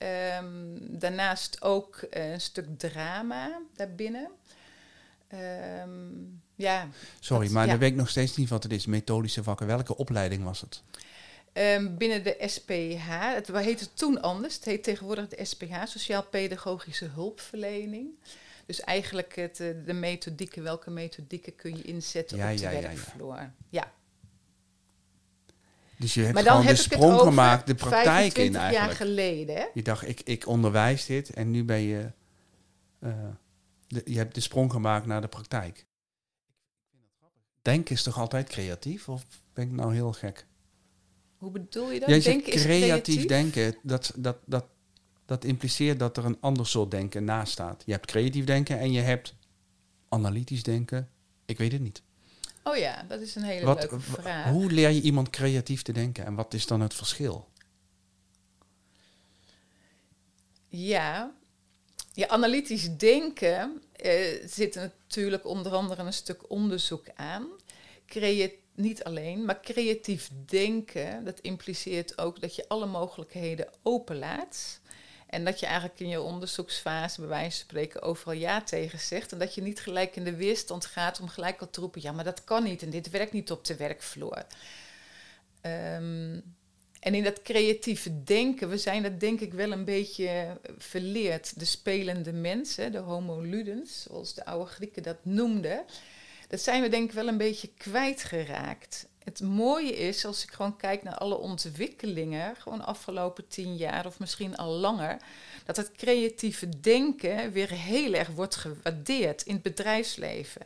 Um, 0.43 0.99
daarnaast 0.99 1.63
ook 1.63 2.07
een 2.11 2.41
stuk 2.41 2.79
drama 2.79 3.61
daarbinnen. 3.75 4.31
Um, 5.83 6.43
ja, 6.55 6.89
Sorry, 7.21 7.45
dat, 7.45 7.53
maar 7.53 7.65
ja. 7.65 7.71
dan 7.71 7.81
weet 7.81 7.91
ik 7.91 7.97
nog 7.97 8.09
steeds 8.09 8.37
niet 8.37 8.49
wat 8.49 8.63
het 8.63 8.73
is. 8.73 8.87
Methodische 8.87 9.43
vakken. 9.43 9.67
Welke 9.67 9.97
opleiding 9.97 10.45
was 10.45 10.61
het? 10.61 10.83
Um, 11.53 11.97
binnen 11.97 12.23
de 12.25 12.37
SPH, 12.47 13.09
het 13.09 13.49
heette 13.49 13.93
toen 13.93 14.23
anders, 14.23 14.55
het 14.55 14.65
heet 14.65 14.83
tegenwoordig 14.83 15.29
de 15.29 15.45
SPH, 15.45 15.85
Sociaal-Pedagogische 15.85 17.05
Hulpverlening. 17.15 18.09
Dus 18.67 18.81
eigenlijk 18.81 19.37
het, 19.37 19.57
de 19.57 19.93
methodieken, 19.93 20.63
welke 20.63 20.91
methodieken 20.91 21.55
kun 21.57 21.77
je 21.77 21.83
inzetten 21.83 22.37
Ja, 22.37 22.51
op 22.51 22.57
de 22.57 22.63
ja, 22.63 22.71
ja, 22.71 22.79
ja. 22.79 22.89
werkvloer. 22.89 23.53
Ja. 23.69 23.93
Dus 25.99 26.15
je 26.15 26.21
hebt 26.21 26.35
Maar 26.35 26.43
dan 26.45 26.53
gewoon 26.53 26.67
heb 26.67 26.77
de 26.77 26.83
sprong 26.83 27.21
gemaakt, 27.21 27.67
de 27.67 27.75
praktijk 27.75 28.25
in 28.25 28.31
25 28.33 28.61
jaar 28.61 28.73
eigenlijk. 28.73 28.97
geleden. 28.99 29.57
Hè? 29.57 29.67
Je 29.75 29.83
dacht, 29.83 30.09
ik, 30.09 30.21
ik 30.21 30.47
onderwijs 30.47 31.07
dit 31.07 31.31
en 31.31 31.51
nu 31.51 31.65
ben 31.65 31.81
je... 31.81 32.11
eh, 32.99 33.29
de, 33.87 34.03
je 34.05 34.17
hebt 34.17 34.35
de 34.35 34.41
sprong 34.41 34.73
gemaakt 34.73 35.07
naar 35.07 35.21
de 35.21 35.29
praktijk. 35.29 35.87
Denken 37.63 37.95
is 37.95 38.03
toch 38.03 38.19
altijd 38.19 38.49
creatief? 38.49 39.09
Of 39.09 39.27
ben 39.53 39.65
ik 39.65 39.71
nou 39.73 39.95
heel 39.95 40.13
gek? 40.13 40.47
Hoe 41.37 41.51
bedoel 41.51 41.91
je 41.91 42.01
dat? 42.01 42.09
Zegt 42.09 42.25
Denken 42.25 42.53
is 42.53 42.63
creatief 42.63 43.15
creatief? 43.15 43.27
denken. 43.27 43.79
Dat, 43.83 44.13
dat, 44.17 44.37
dat, 44.45 44.67
dat 45.27 45.45
impliceert 45.45 45.99
dat 45.99 46.17
er 46.17 46.25
een 46.25 46.41
ander 46.41 46.67
soort 46.67 46.91
denken 46.91 47.25
naast 47.25 47.53
staat. 47.53 47.83
Je 47.87 47.93
hebt 47.93 48.07
creatief 48.07 48.45
denken 48.45 48.79
en 48.79 48.93
je 48.93 49.01
hebt 49.01 49.35
analytisch 50.09 50.63
denken. 50.63 51.11
Ik 51.45 51.59
weet 51.59 51.73
het 51.73 51.81
niet. 51.81 52.03
Oh 52.63 52.77
ja, 52.77 53.03
dat 53.09 53.21
is 53.21 53.35
een 53.35 53.43
hele 53.43 53.67
Wat, 53.67 53.79
leuke 53.79 54.01
vraag. 54.01 54.51
hoe 54.51 54.71
leer 54.71 54.91
je 54.91 55.01
iemand 55.01 55.31
creatief 55.31 55.83
te 55.83 55.93
denken 55.93 56.25
en 56.25 56.35
wat 56.35 56.55
is 56.55 56.67
dan 56.67 56.81
het 56.81 56.95
verschil? 56.95 57.49
Ja, 60.69 61.35
ja 62.13 62.29
analytisch 62.29 62.97
denken 62.97 63.83
eh, 63.93 64.49
zit 64.49 64.75
natuurlijk 64.75 65.47
onder 65.47 65.73
andere 65.73 66.03
een 66.03 66.13
stuk 66.13 66.51
onderzoek 66.51 67.05
aan. 67.15 67.47
Crea 68.07 68.49
niet 68.75 69.05
alleen, 69.05 69.45
maar 69.45 69.61
creatief 69.61 70.31
denken, 70.47 71.25
dat 71.25 71.41
impliceert 71.41 72.19
ook 72.19 72.41
dat 72.41 72.57
je 72.57 72.69
alle 72.69 72.87
mogelijkheden 72.87 73.69
openlaat. 73.83 74.81
En 75.27 75.45
dat 75.45 75.61
je 75.61 75.67
eigenlijk 75.67 76.01
in 76.01 76.09
je 76.09 76.21
onderzoeksfase, 76.21 77.21
bij 77.21 77.29
wijze 77.29 77.51
van 77.51 77.67
spreken, 77.67 78.03
overal 78.03 78.35
ja 78.35 78.63
tegen 78.63 78.99
zegt. 78.99 79.33
En 79.33 79.39
dat 79.39 79.55
je 79.55 79.63
niet 79.63 79.81
gelijk 79.81 80.17
in 80.17 80.25
de 80.25 80.37
weerstand 80.37 80.87
gaat 80.87 81.21
om 81.21 81.29
gelijk 81.29 81.61
al 81.61 81.71
te 81.71 81.81
roepen: 81.81 82.03
ja, 82.03 82.13
maar 82.13 82.25
dat 82.25 82.45
kan 82.45 82.63
niet 82.63 82.83
en 82.83 82.91
dit 82.91 83.11
werkt 83.11 83.33
niet 83.33 83.51
op 83.51 83.65
de 83.65 83.77
werkvloer. 83.77 84.47
Um, 85.63 86.43
en 87.01 87.15
in 87.15 87.25
dat 87.25 87.43
creatieve 87.43 88.23
denken, 88.23 88.69
we 88.69 88.79
zijn 88.79 89.03
dat 89.03 89.21
denk 89.21 89.41
ik 89.41 89.53
wel 89.53 89.73
een 89.73 89.85
beetje 89.85 90.61
verleerd. 90.79 91.59
De 91.59 91.65
spelende 91.65 92.33
mensen, 92.33 92.93
de 92.93 92.99
homo 92.99 93.41
ludens, 93.41 94.03
zoals 94.03 94.35
de 94.35 94.45
oude 94.45 94.71
Grieken 94.71 95.03
dat 95.03 95.25
noemden. 95.25 95.85
Dat 96.49 96.61
zijn 96.61 96.83
we 96.83 96.89
denk 96.89 97.09
ik 97.09 97.15
wel 97.15 97.29
een 97.29 97.37
beetje 97.37 97.69
kwijtgeraakt. 97.77 99.07
Het 99.27 99.41
mooie 99.41 99.97
is, 99.97 100.25
als 100.25 100.43
ik 100.43 100.51
gewoon 100.53 100.77
kijk 100.77 101.03
naar 101.03 101.15
alle 101.19 101.37
ontwikkelingen, 101.37 102.57
gewoon 102.57 102.85
afgelopen 102.85 103.49
tien 103.49 103.77
jaar 103.77 104.07
of 104.07 104.19
misschien 104.19 104.57
al 104.57 104.71
langer, 104.73 105.17
dat 105.65 105.77
het 105.77 105.93
creatieve 105.93 106.81
denken 106.81 107.53
weer 107.53 107.71
heel 107.71 108.13
erg 108.13 108.29
wordt 108.29 108.57
gewaardeerd 108.57 109.43
in 109.43 109.55
het 109.55 109.63
bedrijfsleven. 109.63 110.63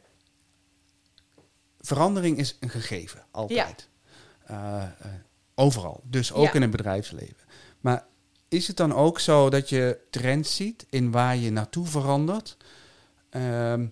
Verandering 1.81 2.39
is 2.39 2.57
een 2.61 2.69
gegeven, 2.71 3.25
altijd. 3.31 3.89
Uh, 4.51 4.57
uh, 4.57 5.13
overal, 5.55 6.01
dus 6.05 6.33
ook 6.33 6.45
Ja. 6.45 6.53
in 6.53 6.63
het 6.63 6.71
bedrijfsleven. 6.71 7.47
Maar 7.81 8.07
is 8.49 8.67
het 8.67 8.77
dan 8.77 8.95
ook 8.95 9.21
zo 9.21 9.51
dat 9.51 9.69
je 9.69 9.99
trends 10.11 10.57
ziet 10.57 10.87
in 10.91 11.11
waar 11.11 11.37
je 11.37 11.51
naartoe 11.51 11.87
verandert? 11.87 12.57
Ehm, 13.31 13.87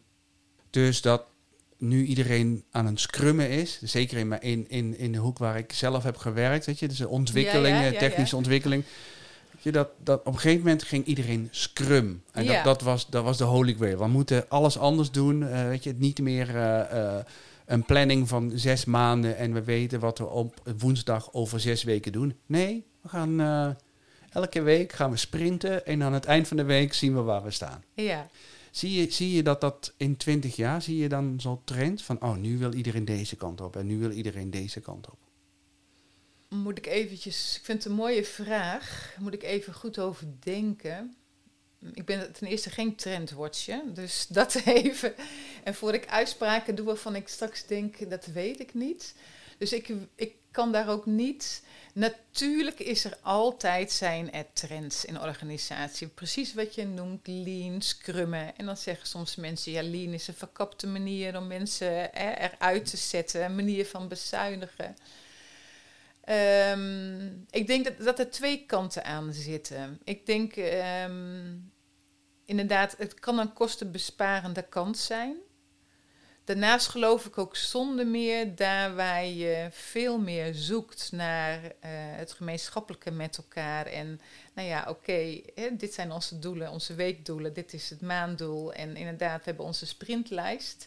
dus 0.71 1.01
dat 1.01 1.25
nu 1.79 2.05
iedereen 2.05 2.65
aan 2.71 2.87
een 2.87 2.97
scrummen 2.97 3.51
is, 3.51 3.81
zeker 3.83 4.19
in, 4.19 4.29
mijn- 4.29 4.41
in, 4.43 4.65
in, 4.69 4.99
in 4.99 5.13
de 5.13 5.19
hoek 5.19 5.39
waar 5.39 5.59
ik 5.59 5.73
zelf 5.73 6.03
heb 6.03 6.17
gewerkt, 6.17 6.67
weet 6.67 6.79
je, 6.79 6.89
dus 6.89 6.97
de 6.99 7.09
ontwikkeling, 7.09 7.77
Ja, 7.77 7.83
ja, 7.83 7.91
ja, 7.93 7.99
technische 7.99 8.37
ontwikkeling. 8.37 8.85
Je, 9.61 9.73
dat, 9.73 9.89
dat 10.05 10.19
op 10.21 10.27
een 10.27 10.35
gegeven 10.35 10.59
moment 10.59 10.83
ging 10.83 11.05
iedereen 11.05 11.49
scrum. 11.51 12.23
En 12.33 12.47
dat, 12.47 12.65
dat, 12.65 12.81
was, 12.83 13.07
dat 13.11 13.25
was 13.25 13.39
de 13.39 13.45
holy 13.45 13.75
grail. 13.75 13.99
We 13.99 14.07
moeten 14.07 14.49
alles 14.49 14.79
anders 14.79 15.11
doen, 15.11 15.49
eh, 15.49 15.65
weet 15.69 15.85
je, 15.85 15.95
niet 15.97 16.19
meer 16.21 16.57
eh, 16.57 17.17
eh, 17.17 17.25
een 17.67 17.85
planning 17.85 18.29
van 18.29 18.53
zes 18.55 18.85
maanden 18.85 19.37
en 19.37 19.53
we 19.53 19.63
weten 19.65 20.01
wat 20.01 20.19
we 20.19 20.27
op 20.27 20.55
woensdag 20.79 21.33
over 21.33 21.61
zes 21.61 21.83
weken 21.85 22.13
doen. 22.13 22.35
Nee, 22.47 22.85
we 23.03 23.09
gaan 23.09 23.41
elke 24.31 24.63
week 24.63 24.93
gaan 24.93 25.11
we 25.11 25.17
sprinten 25.17 25.87
en 25.87 26.03
aan 26.03 26.13
het 26.13 26.25
eind 26.25 26.49
van 26.49 26.57
de 26.57 26.63
week 26.65 26.95
zien 26.95 27.15
we 27.15 27.21
waar 27.21 27.43
we 27.43 27.51
staan. 27.51 27.83
Ja. 27.95 28.27
Zie 28.71 29.01
je, 29.01 29.11
zie 29.11 29.33
je 29.33 29.43
dat 29.43 29.61
dat 29.61 29.95
in 29.97 30.17
20 30.17 30.57
jaar, 30.57 30.83
zie 30.83 30.97
je 30.97 31.09
dan 31.09 31.41
zo'n 31.41 31.65
trend 31.65 32.03
van, 32.03 32.23
oh, 32.23 32.37
nu 32.37 32.59
wil 32.59 32.73
iedereen 32.73 33.05
deze 33.05 33.37
kant 33.37 33.61
op 33.61 33.77
en 33.77 33.87
nu 33.87 33.99
wil 33.99 34.11
iedereen 34.11 34.51
deze 34.51 34.81
kant 34.81 35.11
op? 35.11 35.19
Moet 36.49 36.79
ik 36.79 36.87
eventjes, 36.87 37.57
ik 37.57 37.65
vind 37.65 37.83
het 37.83 37.93
een 37.93 37.99
mooie 37.99 38.25
vraag. 38.25 39.15
Moet 39.19 39.35
ik 39.35 39.43
even 39.43 39.75
goed 39.75 39.99
over 39.99 40.27
denken. 40.41 41.17
Ik 41.93 42.05
ben 42.05 42.33
ten 42.33 42.47
eerste 42.47 42.71
geen 42.71 42.97
trendwatcher, 42.97 43.83
dus 43.95 44.27
dat 44.39 44.55
even. 44.55 45.15
En 45.65 45.75
voor 45.75 45.95
ik 45.95 46.07
uitspraken 46.07 46.75
doe 46.75 46.87
waarvan 46.87 47.17
ik 47.17 47.29
straks 47.29 47.67
denk, 47.67 48.11
dat 48.11 48.27
weet 48.27 48.61
ik 48.61 48.75
niet. 48.75 49.15
Dus 49.59 49.73
ik, 49.73 49.93
ik 50.15 50.35
kan 50.51 50.73
daar 50.73 50.89
ook 50.89 51.07
niet. 51.07 51.63
Natuurlijk 51.95 52.79
is 52.79 53.05
er 53.05 53.19
altijd 53.23 53.93
zijn 53.93 54.31
trends 54.53 55.05
in 55.05 55.21
organisatie. 55.21 56.09
Precies 56.09 56.55
wat 56.55 56.75
je 56.75 56.87
noemt, 56.87 57.27
lean, 57.27 57.83
scrummen. 57.83 58.57
En 58.57 58.67
dan 58.67 58.77
zeggen 58.77 59.07
soms 59.07 59.37
mensen, 59.37 59.73
ja, 59.73 59.83
lean 59.83 60.13
is 60.13 60.29
een 60.29 60.35
verkapte 60.35 60.87
manier 60.87 61.37
om 61.37 61.47
mensen 61.47 61.93
hè, 62.13 62.33
eruit 62.33 62.91
te 62.91 62.97
zetten. 62.97 63.45
Een 63.45 63.55
manier 63.55 63.87
van 63.87 64.09
bezuinigen. 64.09 64.97
Ehm, 66.21 67.27
ik 67.51 67.67
denk 67.67 67.85
dat, 67.85 67.99
dat 67.99 68.19
er 68.19 68.31
twee 68.31 68.67
kanten 68.67 69.05
aan 69.05 69.33
zitten. 69.33 70.01
Ik 70.05 70.27
denk 70.27 70.57
ehm, 70.57 71.57
inderdaad, 72.45 72.95
het 72.99 73.15
kan 73.15 73.39
een 73.39 73.53
kostenbesparende 73.53 74.63
kant 74.63 74.99
zijn. 74.99 75.37
Daarnaast 76.49 76.89
geloof 76.89 77.27
ik 77.27 77.39
ook 77.39 77.57
zonder 77.57 78.07
meer 78.07 78.55
daar 78.55 78.95
waar 78.95 79.27
je 79.27 79.69
veel 79.71 80.19
meer 80.19 80.55
zoekt 80.55 81.13
naar 81.13 81.63
eh, 81.65 81.91
het 81.93 82.33
gemeenschappelijke 82.33 83.11
met 83.11 83.37
elkaar. 83.37 83.87
En 83.87 84.21
nou 84.55 84.69
ja, 84.69 84.87
oké, 84.89 85.41
dit 85.73 85.95
zijn 85.95 86.13
onze 86.13 86.39
doelen, 86.39 86.71
onze 86.71 86.95
weekdoelen, 86.95 87.53
dit 87.53 87.73
is 87.73 87.91
het 87.91 88.01
maanddoel. 88.01 88.73
En 88.73 88.97
inderdaad, 88.97 89.39
we 89.39 89.45
hebben 89.45 89.65
onze 89.65 89.87
sprintlijst. 89.87 90.87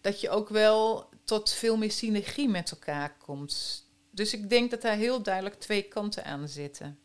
Dat 0.00 0.20
je 0.20 0.30
ook 0.30 0.48
wel 0.48 1.08
tot 1.24 1.52
veel 1.52 1.76
meer 1.76 1.92
synergie 1.92 2.48
met 2.48 2.70
elkaar 2.70 3.16
komt. 3.18 3.84
Dus 4.10 4.32
ik 4.32 4.50
denk 4.50 4.70
dat 4.70 4.82
daar 4.82 4.96
heel 4.96 5.22
duidelijk 5.22 5.60
twee 5.60 5.82
kanten 5.82 6.24
aan 6.24 6.48
zitten. 6.48 6.98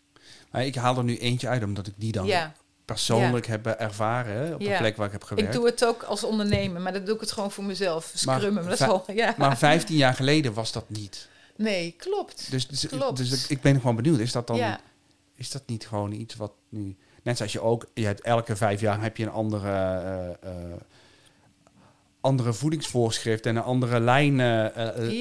Maar 0.51 0.65
ik 0.65 0.75
haal 0.75 0.97
er 0.97 1.03
nu 1.03 1.17
eentje 1.17 1.47
uit, 1.47 1.63
omdat 1.63 1.87
ik 1.87 1.93
die 1.97 2.11
dan 2.11 2.25
ja 2.25 2.53
persoonlijk 2.85 3.45
ja. 3.45 3.51
hebben 3.51 3.79
ervaren 3.79 4.35
hè, 4.35 4.53
op 4.53 4.59
de 4.59 4.75
plek 4.77 4.97
waar 4.97 5.05
ik 5.05 5.11
heb 5.11 5.23
gewerkt. 5.23 5.49
Ik 5.49 5.55
doe 5.59 5.65
het 5.69 5.85
ook 5.85 6.03
als 6.03 6.23
ondernemer, 6.23 6.81
maar 6.81 6.93
dan 6.93 7.05
doe 7.05 7.15
ik 7.15 7.21
het 7.21 7.31
gewoon 7.31 7.51
voor 7.51 7.63
mezelf. 7.63 8.11
Scrummen, 8.15 8.53
maar, 8.53 8.77
dat 8.77 8.89
al, 8.89 9.03
ja. 9.13 9.35
maar 9.37 9.57
15 9.71 9.95
jaar 9.95 10.13
geleden 10.13 10.53
was 10.53 10.71
dat 10.71 10.89
niet. 10.89 11.29
Nee, 11.55 11.95
klopt. 11.97 12.51
Dus, 12.51 12.67
dus, 12.67 12.87
klopt. 12.87 13.17
dus 13.17 13.47
ik 13.47 13.61
ben 13.61 13.75
gewoon 13.75 13.95
benieuwd, 13.95 14.19
is 14.19 14.31
dat 14.31 14.47
dan 14.47 14.57
ja. 14.57 14.79
is 15.35 15.51
dat 15.51 15.63
niet 15.65 15.87
gewoon 15.87 16.11
iets 16.11 16.35
wat 16.35 16.51
nu... 16.69 16.95
Net 17.23 17.37
zoals 17.37 17.51
je 17.51 17.61
ook, 17.61 17.85
je 17.93 18.05
hebt 18.05 18.21
elke 18.21 18.55
vijf 18.55 18.81
jaar 18.81 19.01
heb 19.01 19.17
je 19.17 19.23
een 19.23 19.31
andere, 19.31 20.01
uh, 20.43 20.51
uh, 20.51 20.73
andere 22.21 22.53
voedingsvoorschrift 22.53 23.45
en 23.45 23.55
een 23.55 23.63
andere 23.63 23.99
lijn, 23.99 24.39
uh, 24.39 24.65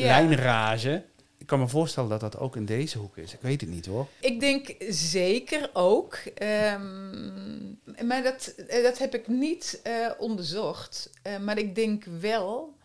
lijnrage 0.01 1.05
ik 1.41 1.47
kan 1.47 1.59
me 1.59 1.69
voorstellen 1.69 2.11
dat 2.11 2.21
dat 2.21 2.39
ook 2.39 2.57
in 2.57 2.65
deze 2.65 2.99
hoek 2.99 3.17
is. 3.17 3.35
Ik 3.35 3.41
weet 3.41 3.61
het 3.61 3.71
niet 3.71 3.87
hoor. 3.87 4.07
Ik 4.21 4.41
denk 4.41 4.75
zeker 4.89 5.71
ook. 5.73 6.19
Um, 6.43 7.81
maar 8.05 8.23
dat, 8.23 8.47
eh, 8.47 8.83
dat 8.83 8.99
heb 8.99 9.15
ik 9.15 9.29
niet 9.29 9.81
uh, 9.87 10.11
onderzocht. 10.19 11.11
Uh, 11.27 11.39
maar 11.39 11.59
ik 11.59 11.75
denk 11.75 12.05
wel 12.05 12.77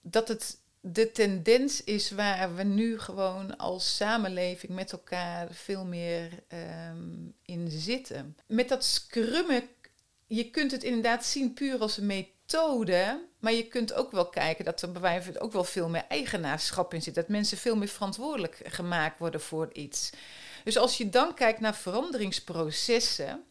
dat 0.00 0.28
het 0.28 0.58
de 0.80 1.12
tendens 1.12 1.84
is 1.84 2.10
waar 2.10 2.54
we 2.54 2.62
nu 2.62 2.98
gewoon 2.98 3.56
als 3.56 3.96
samenleving 3.96 4.72
met 4.72 4.92
elkaar 4.92 5.48
veel 5.50 5.84
meer 5.84 6.42
um, 6.92 7.34
in 7.42 7.70
zitten. 7.70 8.36
Met 8.46 8.68
dat 8.68 8.84
scrummen, 8.84 9.62
je 10.26 10.50
kunt 10.50 10.70
het 10.70 10.82
inderdaad 10.82 11.24
zien 11.24 11.52
puur 11.52 11.78
als 11.78 11.96
een 11.96 12.06
methode 12.06 12.38
methode. 12.50 13.28
Maar 13.38 13.52
je 13.52 13.66
kunt 13.66 13.92
ook 13.92 14.12
wel 14.12 14.28
kijken 14.28 14.64
dat 14.64 14.82
er 14.82 14.92
bij 14.92 15.00
wijze 15.00 15.40
ook 15.40 15.52
wel 15.52 15.64
veel 15.64 15.88
meer 15.88 16.04
eigenaarschap 16.08 16.94
in 16.94 17.02
zit. 17.02 17.14
Dat 17.14 17.28
mensen 17.28 17.58
veel 17.58 17.76
meer 17.76 17.88
verantwoordelijk 17.88 18.60
gemaakt 18.64 19.18
worden 19.18 19.40
voor 19.40 19.68
iets. 19.72 20.10
Dus 20.64 20.78
als 20.78 20.98
je 20.98 21.08
dan 21.08 21.34
kijkt 21.34 21.60
naar 21.60 21.74
veranderingsprocessen. 21.74 23.44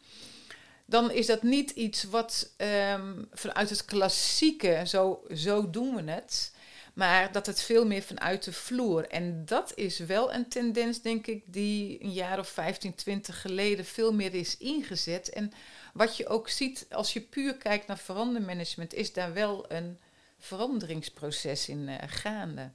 Dan 0.85 1.11
is 1.11 1.25
dat 1.25 1.43
niet 1.43 1.71
iets 1.71 2.03
wat 2.03 2.53
um, 2.91 3.27
vanuit 3.31 3.69
het 3.69 3.85
klassieke, 3.85 4.83
zo, 4.85 5.23
zo 5.33 5.69
doen 5.69 5.95
we 5.95 6.11
het. 6.11 6.53
Maar 6.93 7.31
dat 7.31 7.45
het 7.45 7.61
veel 7.61 7.85
meer 7.85 8.01
vanuit 8.01 8.43
de 8.43 8.53
vloer. 8.53 9.07
En 9.07 9.45
dat 9.45 9.71
is 9.75 9.99
wel 9.99 10.33
een 10.33 10.47
tendens, 10.47 11.01
denk 11.01 11.27
ik, 11.27 11.43
die 11.45 12.03
een 12.03 12.11
jaar 12.11 12.39
of 12.39 12.47
15, 12.47 12.95
20 12.95 13.41
geleden 13.41 13.85
veel 13.85 14.13
meer 14.13 14.33
is 14.33 14.57
ingezet. 14.57 15.29
En 15.29 15.51
wat 15.99 16.17
je 16.17 16.27
ook 16.27 16.49
ziet 16.49 16.85
als 16.89 17.13
je 17.13 17.21
puur 17.21 17.57
kijkt 17.57 17.87
naar 17.87 17.97
verandermanagement, 17.97 18.93
is 18.93 19.13
daar 19.13 19.33
wel 19.33 19.71
een 19.71 19.99
veranderingsproces 20.37 21.69
in 21.69 21.87
uh, 21.87 21.95
gaande. 22.05 22.71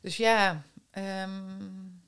Dus 0.00 0.16
ja, 0.16 0.62
um, 0.98 2.02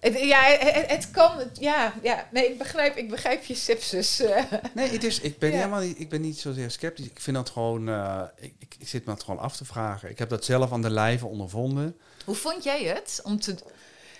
het, 0.00 0.20
ja, 0.20 0.42
het, 0.86 1.10
kan. 1.10 1.50
ja, 1.52 1.94
ja, 2.02 2.28
nee, 2.32 2.50
ik 2.50 2.58
begrijp, 2.58 2.96
ik 2.96 3.08
begrijp 3.08 3.44
je 3.44 3.54
sepsis. 3.54 4.20
Uh. 4.20 4.52
Nee, 4.74 4.88
het 4.88 5.04
is, 5.04 5.20
ik 5.20 5.38
ben 5.38 5.52
helemaal 5.52 5.80
niet, 5.80 6.00
ik 6.00 6.08
ben 6.08 6.20
niet 6.20 6.38
zozeer 6.38 6.70
sceptisch. 6.70 7.06
Ik 7.06 7.20
vind 7.20 7.36
dat 7.36 7.50
gewoon, 7.50 7.88
uh, 7.88 8.22
ik, 8.36 8.54
ik, 8.58 8.74
ik, 8.78 8.88
zit 8.88 9.04
me 9.04 9.14
dat 9.14 9.22
gewoon 9.22 9.40
af 9.40 9.56
te 9.56 9.64
vragen. 9.64 10.10
Ik 10.10 10.18
heb 10.18 10.28
dat 10.28 10.44
zelf 10.44 10.72
aan 10.72 10.82
de 10.82 10.90
lijve 10.90 11.26
ondervonden. 11.26 12.00
Hoe 12.24 12.34
vond 12.34 12.64
jij 12.64 12.84
het 12.84 13.20
om 13.22 13.40
te, 13.40 13.54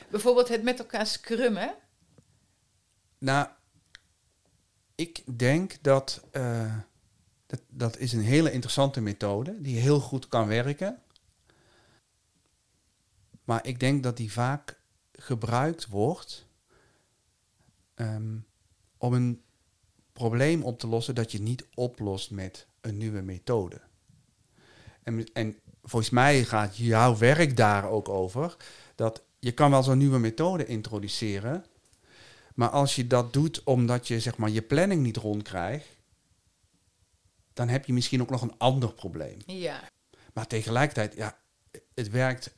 bijvoorbeeld 0.09 0.49
het 0.49 0.63
met 0.63 0.79
elkaar 0.79 1.07
scrummen? 1.07 1.75
Nou, 3.19 3.47
ik 5.01 5.39
denk 5.39 5.79
dat, 5.83 6.23
uh, 6.33 6.75
dat 7.47 7.61
dat 7.69 7.99
is 7.99 8.13
een 8.13 8.23
hele 8.23 8.53
interessante 8.53 9.01
methode 9.01 9.61
die 9.61 9.77
heel 9.77 10.01
goed 10.01 10.29
kan 10.29 10.47
werken. 10.47 11.03
Maar 13.45 13.67
ik 13.67 13.81
denk 13.81 14.03
dat 14.03 14.17
die 14.17 14.33
vaak 14.33 14.81
gebruikt 15.13 15.87
wordt 15.87 16.47
um, 17.95 18.47
om 18.97 19.13
een 19.13 19.43
probleem 20.13 20.63
op 20.63 20.79
te 20.79 20.87
lossen 20.87 21.15
dat 21.15 21.33
je 21.33 21.41
niet 21.41 21.67
oplost 21.75 22.31
met 22.31 22.67
een 22.81 22.97
nieuwe 22.97 23.21
methode. 23.21 23.81
En, 25.03 25.33
en 25.33 25.57
volgens 25.83 26.11
mij 26.11 26.45
gaat 26.45 26.77
jouw 26.77 27.17
werk 27.17 27.57
daar 27.57 27.89
ook 27.89 28.09
over 28.09 28.57
dat 28.95 29.23
je 29.39 29.53
kan 29.53 29.71
wel 29.71 29.83
zo'n 29.83 29.99
nieuwe 29.99 30.19
methode 30.19 30.67
introduceren, 30.67 31.65
maar 32.55 32.69
als 32.69 32.97
je 32.97 33.07
dat 33.07 33.33
doet 33.33 33.65
omdat 33.65 34.09
je 34.09 34.21
zeg 34.21 34.37
maar, 34.37 34.51
je 34.51 34.63
planning 34.63 35.03
niet 35.03 35.17
rondkrijgt, 35.17 35.87
dan 37.53 37.69
heb 37.69 37.85
je 37.85 37.93
misschien 37.93 38.21
ook 38.21 38.31
nog 38.31 38.43
een 38.43 38.59
ander 38.59 38.93
probleem. 38.93 39.39
Ja. 39.47 39.89
Maar 40.33 40.47
tegelijkertijd, 40.47 41.15
ja, 41.15 41.39
het 41.95 42.11
werkt 42.11 42.55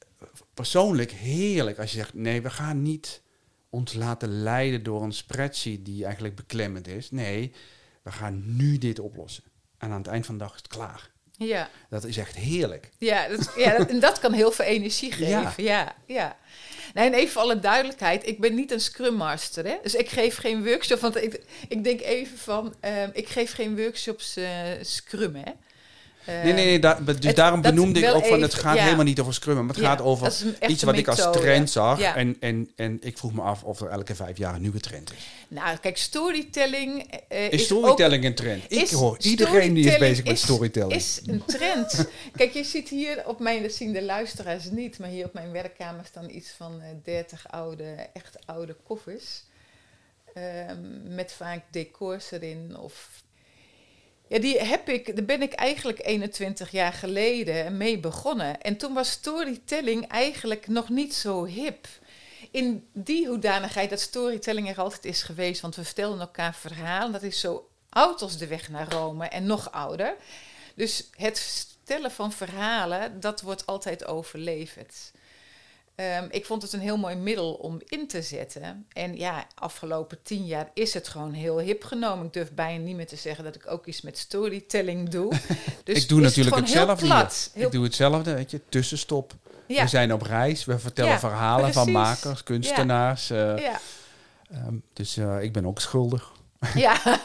persoonlijk 0.55 1.11
heerlijk 1.11 1.79
als 1.79 1.91
je 1.91 1.97
zegt: 1.97 2.15
nee, 2.15 2.43
we 2.43 2.51
gaan 2.51 2.83
niet 2.83 3.23
ons 3.71 3.93
laten 3.93 4.43
leiden 4.43 4.83
door 4.83 5.03
een 5.03 5.13
spreadsheet 5.13 5.85
die 5.85 6.05
eigenlijk 6.05 6.35
beklemmend 6.35 6.87
is. 6.87 7.11
Nee, 7.11 7.53
we 8.03 8.13
gaan 8.13 8.57
nu 8.57 8.79
dit 8.79 8.99
oplossen. 8.99 9.45
En 9.79 9.91
aan 9.91 9.99
het 9.99 10.07
eind 10.07 10.27
van 10.27 10.39
de 10.39 10.45
dag 10.45 10.55
is 10.55 10.59
het 10.59 10.69
klaar. 10.69 11.12
Ja. 11.47 11.69
Dat 11.91 12.05
is 12.05 12.17
echt 12.17 12.37
heerlijk. 12.37 12.89
Ja, 12.99 13.29
dat, 13.29 13.53
ja 13.57 13.77
dat, 13.77 13.89
en 13.89 14.01
dat 14.01 14.19
kan 14.19 14.33
heel 14.33 14.53
veel 14.53 14.65
energie 14.65 15.13
geven. 15.13 15.29
Ja, 15.29 15.55
ja. 15.57 15.95
ja. 16.07 16.37
Nee, 16.95 17.07
en 17.07 17.15
even 17.15 17.33
voor 17.33 17.43
alle 17.43 17.61
duidelijkheid, 17.61 18.27
ik 18.27 18.41
ben 18.41 18.55
niet 18.55 18.71
een 18.71 18.81
Scrum 18.81 19.15
Master. 19.15 19.65
Hè? 19.65 19.77
Dus 19.83 19.95
ik 19.95 20.09
geef 20.09 20.37
geen 20.37 20.65
workshop, 20.65 21.01
want 21.01 21.23
ik, 21.23 21.41
ik 21.69 21.85
denk 21.85 22.01
even 22.01 22.39
van, 22.39 22.75
uh, 22.85 23.03
ik 23.13 23.29
geef 23.29 23.55
geen 23.55 23.77
workshops 23.77 24.37
uh, 24.37 24.47
Scrum. 24.81 25.35
Hè? 25.35 25.53
Nee, 26.27 26.53
nee, 26.53 26.79
nee 26.79 27.19
dus 27.19 27.35
daarom 27.35 27.61
benoemde 27.61 28.01
ik 28.01 28.15
ook 28.15 28.27
van 28.27 28.43
het 28.43 28.55
gaat 28.55 28.79
helemaal 28.79 29.05
niet 29.05 29.21
over 29.21 29.35
scrummen, 29.35 29.67
maar 29.67 29.75
het 29.75 29.85
gaat 29.85 30.01
over 30.01 30.33
iets 30.69 30.83
wat 30.83 30.97
ik 30.97 31.09
als 31.09 31.29
trend 31.33 31.71
zag. 31.71 32.01
En, 32.01 32.37
en, 32.41 32.71
en 32.77 32.99
ik 33.01 33.19
vroeg 33.19 33.33
me 33.33 33.41
af 33.41 33.63
of 33.63 33.81
er 33.81 33.89
elke 33.89 34.15
vijf 34.15 34.39
jaar 34.39 34.55
een 34.55 34.61
nieuwe 34.61 34.81
trend 34.81 35.13
is. 35.13 35.19
Nou, 35.49 35.77
kijk, 35.79 35.97
storytelling 35.97 37.15
uh, 37.33 37.45
is, 37.45 37.51
is 37.51 37.65
storytelling 37.65 38.25
een 38.25 38.35
trend. 38.35 38.65
Ik 38.69 38.91
hoor 38.91 39.17
iedereen 39.21 39.75
die 39.75 39.91
is 39.91 39.99
bezig 39.99 40.25
met 40.25 40.39
storytelling. 40.39 40.93
Is 40.93 41.21
een 41.27 41.45
trend. 41.45 42.09
kijk, 42.37 42.53
je 42.53 42.65
ziet 42.65 42.89
hier 42.89 43.23
op 43.27 43.39
mijn, 43.39 43.63
dat 43.63 43.73
zien 43.73 43.93
de 43.93 44.03
luisteraars 44.03 44.71
niet, 44.71 44.99
maar 44.99 45.09
hier 45.09 45.25
op 45.25 45.33
mijn 45.33 45.53
werkkamer 45.53 46.05
staan 46.05 46.31
iets 46.31 46.51
van 46.57 46.81
uh, 46.81 46.87
30 47.05 47.51
oude, 47.51 48.09
echt 48.13 48.37
oude 48.47 48.77
koffers. 48.83 49.43
Um, 50.69 51.15
met 51.15 51.33
vaak 51.33 51.61
decors 51.71 52.31
erin 52.31 52.77
of 52.77 53.23
ja, 54.33 54.39
die 54.39 54.59
heb 54.59 54.89
ik, 54.89 55.17
daar 55.17 55.25
ben 55.25 55.43
ik 55.43 55.53
eigenlijk 55.53 56.07
21 56.07 56.71
jaar 56.71 56.93
geleden 56.93 57.77
mee 57.77 57.99
begonnen. 57.99 58.61
En 58.61 58.77
toen 58.77 58.95
was 58.95 59.11
storytelling 59.11 60.07
eigenlijk 60.09 60.69
nog 60.69 60.89
niet 60.89 61.15
zo 61.15 61.45
hip. 61.45 61.87
In 62.51 62.89
die 62.93 63.29
hoedanigheid 63.29 63.91
dat 63.91 64.01
storytelling 64.01 64.69
er 64.69 64.81
altijd 64.81 65.05
is 65.05 65.23
geweest, 65.23 65.61
want 65.61 65.77
we 65.77 65.85
vertelden 65.85 66.21
elkaar 66.21 66.55
verhalen. 66.55 67.13
Dat 67.13 67.23
is 67.23 67.41
zo 67.41 67.69
oud 67.89 68.23
als 68.23 68.39
de 68.39 68.47
weg 68.47 68.69
naar 68.69 68.93
Rome 68.93 69.27
en 69.27 69.47
nog 69.47 69.73
ouder. 69.73 70.17
Dus 70.75 71.09
het 71.17 71.41
vertellen 71.41 72.11
van 72.11 72.33
verhalen, 72.33 73.21
dat 73.21 73.41
wordt 73.41 73.67
altijd 73.67 74.05
overleverd. 74.05 75.13
Um, 75.97 76.27
ik 76.31 76.47
vond 76.47 76.63
het 76.63 76.73
een 76.73 76.81
heel 76.81 76.97
mooi 76.97 77.17
middel 77.17 77.53
om 77.53 77.81
in 77.85 78.07
te 78.07 78.23
zetten. 78.23 78.87
En 78.93 79.17
ja, 79.17 79.47
afgelopen 79.55 80.23
tien 80.23 80.47
jaar 80.47 80.71
is 80.75 80.95
het 80.95 81.09
gewoon 81.09 81.33
heel 81.33 81.59
hip 81.59 81.85
genomen. 81.85 82.27
Ik 82.27 82.33
durf 82.33 82.53
bijna 82.53 82.85
niet 82.85 82.97
meer 82.97 83.07
te 83.07 83.17
zeggen 83.17 83.45
dat 83.45 83.55
ik 83.55 83.71
ook 83.71 83.87
iets 83.87 84.01
met 84.01 84.19
storytelling 84.19 85.09
doe. 85.09 85.33
Dus 85.85 86.03
ik 86.03 86.09
doe 86.09 86.21
natuurlijk 86.21 86.57
hetzelfde. 86.57 87.07
Plat, 87.07 87.51
ik 87.55 87.71
doe 87.71 87.85
hetzelfde, 87.85 88.35
weet 88.35 88.51
je, 88.51 88.61
tussenstop. 88.69 89.35
Ja. 89.67 89.83
We 89.83 89.89
zijn 89.89 90.13
op 90.13 90.23
reis, 90.23 90.65
we 90.65 90.79
vertellen 90.79 91.19
verhalen 91.19 91.73
van 91.73 91.91
makers, 91.91 92.43
kunstenaars. 92.43 93.31
Uh, 93.31 93.59
ja. 93.59 93.81
Um, 94.53 94.83
dus 94.93 95.17
uh, 95.17 95.43
ik 95.43 95.53
ben 95.53 95.67
ook 95.67 95.81
schuldig. 95.81 96.33
Ja. 96.75 97.21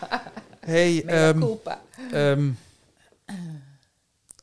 hey, 0.60 1.04
um, 1.30 2.58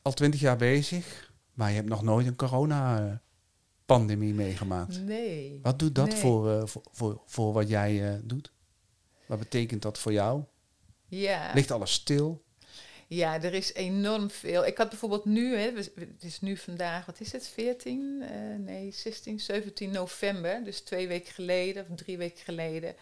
al 0.02 0.12
twintig 0.12 0.40
jaar 0.40 0.56
bezig, 0.56 1.30
maar 1.52 1.68
je 1.68 1.76
hebt 1.76 1.88
nog 1.88 2.02
nooit 2.02 2.26
een 2.26 2.36
corona 2.36 3.00
uh, 3.00 3.12
pandemie 3.86 4.34
meegemaakt. 4.34 5.00
Nee. 5.00 5.58
Wat 5.62 5.78
doet 5.78 5.94
dat 5.94 6.14
voor, 6.14 6.48
uh, 6.48 6.66
voor, 6.66 6.82
voor, 6.92 7.22
voor, 7.26 7.52
wat 7.52 7.68
jij 7.68 8.12
uh, 8.12 8.18
doet? 8.22 8.52
Wat 9.26 9.38
betekent 9.38 9.82
dat 9.82 9.98
voor 9.98 10.12
jou? 10.12 10.42
Ja. 11.06 11.52
Ligt 11.54 11.70
alles 11.70 11.92
stil? 11.92 12.44
Ja, 13.08 13.42
er 13.42 13.54
is 13.54 13.74
enorm 13.74 14.30
veel. 14.30 14.66
Ik 14.66 14.78
had 14.78 14.88
bijvoorbeeld 14.88 15.24
nu, 15.24 15.56
hè, 15.56 15.72
het 15.98 16.22
is 16.22 16.40
nu 16.40 16.56
vandaag, 16.56 17.06
wat 17.06 17.20
is 17.20 17.32
het, 17.32 17.48
14? 17.48 18.22
Uh, 18.22 18.28
nee, 18.58 18.92
16, 18.92 19.40
17 19.40 19.90
november. 19.90 20.64
Dus 20.64 20.80
twee 20.80 21.08
weken 21.08 21.32
geleden 21.32 21.86
of 21.90 21.96
drie 21.96 22.18
weken 22.18 22.44
geleden 22.44 22.94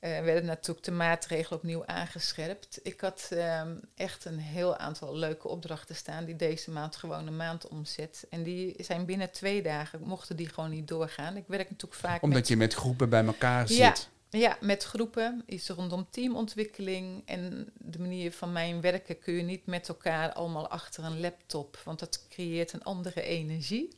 uh, 0.00 0.20
werden 0.20 0.44
natuurlijk 0.44 0.86
de 0.86 0.92
maatregelen 0.92 1.58
opnieuw 1.58 1.86
aangescherpt. 1.86 2.80
Ik 2.82 3.00
had 3.00 3.28
um, 3.32 3.80
echt 3.94 4.24
een 4.24 4.38
heel 4.38 4.76
aantal 4.76 5.16
leuke 5.16 5.48
opdrachten 5.48 5.94
staan 5.94 6.24
die 6.24 6.36
deze 6.36 6.70
maand 6.70 6.96
gewoon 6.96 7.26
een 7.26 7.36
maand 7.36 7.68
omzet. 7.68 8.26
En 8.30 8.42
die 8.42 8.74
zijn 8.78 9.04
binnen 9.04 9.30
twee 9.30 9.62
dagen, 9.62 10.00
mochten 10.00 10.36
die 10.36 10.48
gewoon 10.48 10.70
niet 10.70 10.88
doorgaan. 10.88 11.36
Ik 11.36 11.44
werk 11.46 11.70
natuurlijk 11.70 12.00
vaak 12.00 12.22
Omdat 12.22 12.48
je 12.48 12.56
met 12.56 12.74
groepen 12.74 13.08
bij 13.08 13.24
elkaar 13.24 13.68
zit. 13.68 14.08
Ja, 14.30 14.56
met 14.60 14.84
groepen 14.84 15.42
is 15.46 15.68
rondom 15.68 16.06
teamontwikkeling. 16.10 17.22
En 17.24 17.72
de 17.74 17.98
manier 17.98 18.32
van 18.32 18.52
mijn 18.52 18.80
werken 18.80 19.18
kun 19.18 19.34
je 19.34 19.42
niet 19.42 19.66
met 19.66 19.88
elkaar 19.88 20.32
allemaal 20.32 20.68
achter 20.68 21.04
een 21.04 21.20
laptop, 21.20 21.80
want 21.84 21.98
dat 21.98 22.26
creëert 22.28 22.72
een 22.72 22.82
andere 22.82 23.22
energie. 23.22 23.88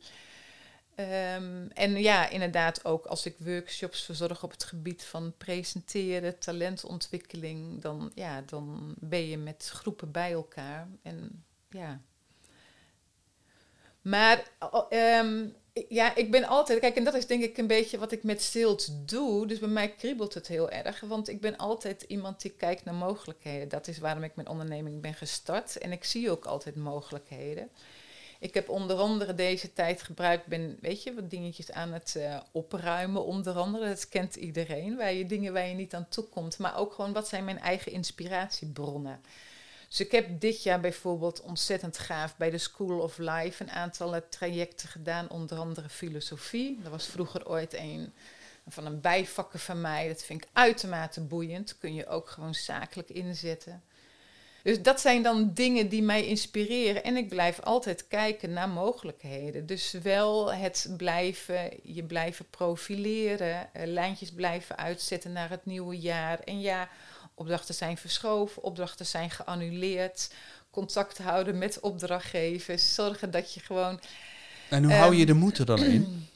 Um, 0.95 1.69
en 1.73 2.01
ja, 2.01 2.29
inderdaad 2.29 2.85
ook 2.85 3.05
als 3.05 3.25
ik 3.25 3.35
workshops 3.37 4.03
verzorg 4.03 4.43
op 4.43 4.51
het 4.51 4.63
gebied 4.63 5.03
van 5.03 5.33
presenteren, 5.37 6.39
talentontwikkeling, 6.39 7.81
dan, 7.81 8.11
ja, 8.15 8.41
dan 8.41 8.95
ben 8.99 9.27
je 9.27 9.37
met 9.37 9.69
groepen 9.73 10.11
bij 10.11 10.31
elkaar. 10.31 10.87
En 11.01 11.43
ja. 11.69 12.01
Maar 14.01 14.47
um, 14.89 15.55
ja, 15.73 16.15
ik 16.15 16.31
ben 16.31 16.43
altijd, 16.43 16.79
kijk, 16.79 16.95
en 16.95 17.03
dat 17.03 17.13
is 17.13 17.27
denk 17.27 17.43
ik 17.43 17.57
een 17.57 17.67
beetje 17.67 17.97
wat 17.97 18.11
ik 18.11 18.23
met 18.23 18.41
sales 18.41 18.89
doe. 19.05 19.47
Dus 19.47 19.59
bij 19.59 19.69
mij 19.69 19.91
kriebelt 19.95 20.33
het 20.33 20.47
heel 20.47 20.69
erg, 20.69 20.99
want 20.99 21.27
ik 21.27 21.41
ben 21.41 21.57
altijd 21.57 22.01
iemand 22.01 22.41
die 22.41 22.51
kijkt 22.51 22.83
naar 22.85 22.93
mogelijkheden. 22.93 23.69
Dat 23.69 23.87
is 23.87 23.97
waarom 23.99 24.23
ik 24.23 24.35
mijn 24.35 24.47
onderneming 24.47 25.01
ben 25.01 25.13
gestart. 25.13 25.77
En 25.77 25.91
ik 25.91 26.03
zie 26.03 26.31
ook 26.31 26.45
altijd 26.45 26.75
mogelijkheden. 26.75 27.69
Ik 28.41 28.53
heb 28.53 28.69
onder 28.69 28.97
andere 28.97 29.35
deze 29.35 29.73
tijd 29.73 30.01
gebruikt, 30.01 30.45
ben, 30.45 30.77
weet 30.79 31.03
je, 31.03 31.13
wat 31.13 31.29
dingetjes 31.29 31.71
aan 31.71 31.93
het 31.93 32.13
uh, 32.17 32.39
opruimen, 32.51 33.25
onder 33.25 33.53
andere. 33.53 33.87
Dat 33.87 34.09
kent 34.09 34.35
iedereen, 34.35 34.97
waar 34.97 35.13
je 35.13 35.25
dingen 35.25 35.53
waar 35.53 35.67
je 35.67 35.73
niet 35.73 35.93
aan 35.93 36.07
toe 36.09 36.23
komt. 36.23 36.57
Maar 36.57 36.77
ook 36.77 36.93
gewoon, 36.93 37.13
wat 37.13 37.27
zijn 37.27 37.43
mijn 37.43 37.59
eigen 37.59 37.91
inspiratiebronnen? 37.91 39.21
Dus 39.87 39.99
ik 39.99 40.11
heb 40.11 40.39
dit 40.39 40.63
jaar 40.63 40.79
bijvoorbeeld 40.79 41.41
ontzettend 41.41 41.97
gaaf 41.97 42.37
bij 42.37 42.49
de 42.49 42.57
School 42.57 42.99
of 42.99 43.17
Life 43.17 43.63
een 43.63 43.71
aantal 43.71 44.21
trajecten 44.29 44.89
gedaan, 44.89 45.29
onder 45.29 45.57
andere 45.57 45.89
filosofie. 45.89 46.79
Dat 46.81 46.91
was 46.91 47.05
vroeger 47.05 47.49
ooit 47.49 47.73
een 47.73 48.13
van 48.67 48.85
een 48.85 49.01
bijvakken 49.01 49.59
van 49.59 49.81
mij. 49.81 50.07
Dat 50.07 50.23
vind 50.23 50.43
ik 50.43 50.49
uitermate 50.53 51.21
boeiend. 51.21 51.77
Kun 51.77 51.93
je 51.93 52.07
ook 52.07 52.29
gewoon 52.29 52.55
zakelijk 52.55 53.09
inzetten. 53.09 53.83
Dus 54.63 54.81
dat 54.81 55.01
zijn 55.01 55.23
dan 55.23 55.53
dingen 55.53 55.89
die 55.89 56.03
mij 56.03 56.25
inspireren. 56.25 57.03
En 57.03 57.15
ik 57.15 57.29
blijf 57.29 57.59
altijd 57.59 58.07
kijken 58.07 58.53
naar 58.53 58.69
mogelijkheden. 58.69 59.65
Dus 59.65 59.91
wel 60.03 60.53
het 60.53 60.93
blijven, 60.97 61.69
je 61.83 62.03
blijven 62.03 62.45
profileren, 62.49 63.69
uh, 63.77 63.85
lijntjes 63.85 64.31
blijven 64.31 64.77
uitzetten 64.77 65.31
naar 65.31 65.49
het 65.49 65.65
nieuwe 65.65 65.99
jaar. 65.99 66.39
En 66.39 66.61
ja, 66.61 66.89
opdrachten 67.33 67.75
zijn 67.75 67.97
verschoven, 67.97 68.63
opdrachten 68.63 69.05
zijn 69.05 69.29
geannuleerd. 69.29 70.33
Contact 70.69 71.17
houden 71.17 71.57
met 71.57 71.79
opdrachtgevers. 71.79 72.93
Zorgen 72.93 73.31
dat 73.31 73.53
je 73.53 73.59
gewoon. 73.59 73.99
En 74.69 74.83
hoe 74.83 74.93
hou 74.93 75.15
je 75.15 75.25
de 75.25 75.33
moed 75.33 75.57
er 75.57 75.65
dan 75.65 75.83
in? 75.83 76.05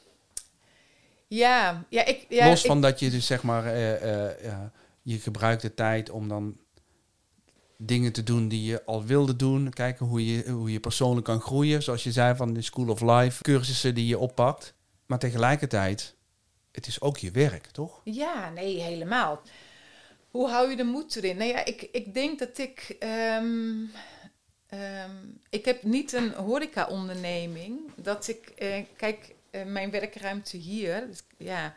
Ja, 1.28 1.84
ja, 1.88 2.04
ik. 2.04 2.26
Ja, 2.28 2.48
Los 2.48 2.62
van 2.62 2.80
dat 2.80 3.00
je 3.00 3.10
dus 3.10 3.26
zeg 3.26 3.42
maar. 3.42 3.66
Uh, 3.66 4.02
uh, 4.44 4.60
je 5.02 5.18
gebruikt 5.18 5.62
de 5.62 5.74
tijd 5.74 6.10
om 6.10 6.28
dan 6.28 6.56
dingen 7.78 8.12
te 8.12 8.22
doen 8.22 8.48
die 8.48 8.64
je 8.64 8.84
al 8.84 9.04
wilde 9.04 9.36
doen. 9.36 9.70
Kijken 9.70 10.06
hoe 10.06 10.26
je, 10.26 10.50
hoe 10.50 10.72
je 10.72 10.80
persoonlijk 10.80 11.26
kan 11.26 11.40
groeien. 11.40 11.82
Zoals 11.82 12.04
je 12.04 12.12
zei 12.12 12.36
van 12.36 12.52
de 12.52 12.62
School 12.62 12.88
of 12.88 13.00
Life. 13.00 13.42
Cursussen 13.42 13.94
die 13.94 14.06
je 14.06 14.18
oppakt. 14.18 14.74
Maar 15.06 15.18
tegelijkertijd, 15.18 16.14
het 16.72 16.86
is 16.86 17.00
ook 17.00 17.18
je 17.18 17.30
werk, 17.30 17.66
toch? 17.66 18.00
Ja, 18.04 18.50
nee, 18.50 18.80
helemaal. 18.80 19.42
Hoe 20.30 20.48
hou 20.48 20.70
je 20.70 20.76
de 20.76 20.84
moed 20.84 21.16
erin? 21.16 21.36
Nou 21.36 21.50
ja, 21.50 21.64
ik, 21.64 21.88
ik 21.92 22.14
denk 22.14 22.38
dat 22.38 22.58
ik... 22.58 22.96
Um, 23.38 23.90
um, 24.70 25.40
ik 25.50 25.64
heb 25.64 25.82
niet 25.82 26.12
een 26.12 26.32
horeca-onderneming. 26.32 27.78
Dat 27.96 28.28
ik... 28.28 28.52
Uh, 28.58 28.84
kijk, 28.96 29.34
uh, 29.50 29.64
mijn 29.64 29.90
werkruimte 29.90 30.56
hier... 30.56 31.06
Dus, 31.06 31.22
ja, 31.38 31.74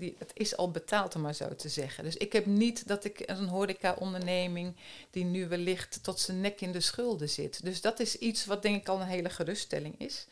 die, 0.00 0.16
het 0.18 0.30
is 0.34 0.56
al 0.56 0.70
betaald, 0.70 1.14
om 1.14 1.20
maar 1.20 1.34
zo 1.34 1.54
te 1.54 1.68
zeggen. 1.68 2.04
Dus 2.04 2.16
ik 2.16 2.32
heb 2.32 2.46
niet 2.46 2.88
dat 2.88 3.04
ik 3.04 3.22
een 3.26 3.48
horeca-onderneming 3.48 4.76
die 5.10 5.24
nu 5.24 5.48
wellicht 5.48 6.02
tot 6.02 6.20
zijn 6.20 6.40
nek 6.40 6.60
in 6.60 6.72
de 6.72 6.80
schulden 6.80 7.28
zit. 7.28 7.64
Dus 7.64 7.80
dat 7.80 8.00
is 8.00 8.16
iets 8.16 8.44
wat 8.44 8.62
denk 8.62 8.80
ik 8.80 8.88
al 8.88 9.00
een 9.00 9.06
hele 9.06 9.30
geruststelling 9.30 9.94
is. 9.98 10.26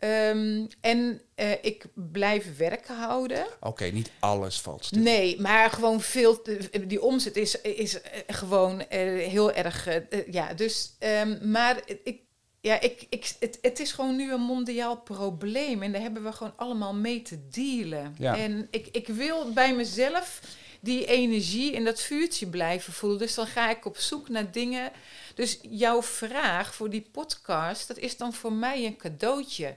Um, 0.00 0.68
en 0.80 1.20
uh, 1.36 1.52
ik 1.62 1.84
blijf 1.94 2.56
werken 2.56 2.96
houden. 2.96 3.46
Oké, 3.46 3.66
okay, 3.66 3.90
niet 3.90 4.10
alles 4.18 4.60
valt 4.60 4.84
stil. 4.84 5.02
Nee, 5.02 5.40
maar 5.40 5.70
gewoon 5.70 6.00
veel. 6.00 6.42
Die 6.86 7.02
omzet 7.02 7.36
is, 7.36 7.60
is 7.60 7.98
gewoon 8.26 8.80
uh, 8.80 8.86
heel 9.28 9.52
erg. 9.52 9.88
Uh, 9.88 10.26
ja, 10.30 10.54
dus. 10.54 10.92
Um, 10.98 11.50
maar 11.50 11.80
ik 12.02 12.20
ja, 12.68 12.80
ik, 12.80 13.06
ik, 13.08 13.32
het, 13.40 13.58
het 13.62 13.80
is 13.80 13.92
gewoon 13.92 14.16
nu 14.16 14.32
een 14.32 14.40
mondiaal 14.40 14.96
probleem. 14.96 15.82
En 15.82 15.92
daar 15.92 16.00
hebben 16.00 16.22
we 16.22 16.32
gewoon 16.32 16.52
allemaal 16.56 16.94
mee 16.94 17.22
te 17.22 17.48
dealen. 17.50 18.14
Ja. 18.18 18.36
En 18.36 18.68
ik, 18.70 18.88
ik 18.92 19.06
wil 19.06 19.52
bij 19.52 19.74
mezelf 19.74 20.40
die 20.80 21.06
energie 21.06 21.74
en 21.74 21.84
dat 21.84 22.00
vuurtje 22.00 22.46
blijven 22.46 22.92
voelen. 22.92 23.18
Dus 23.18 23.34
dan 23.34 23.46
ga 23.46 23.70
ik 23.70 23.84
op 23.84 23.96
zoek 23.96 24.28
naar 24.28 24.52
dingen. 24.52 24.92
Dus 25.34 25.58
jouw 25.62 26.02
vraag 26.02 26.74
voor 26.74 26.90
die 26.90 27.08
podcast, 27.12 27.88
dat 27.88 27.98
is 27.98 28.16
dan 28.16 28.32
voor 28.32 28.52
mij 28.52 28.86
een 28.86 28.96
cadeautje. 28.96 29.76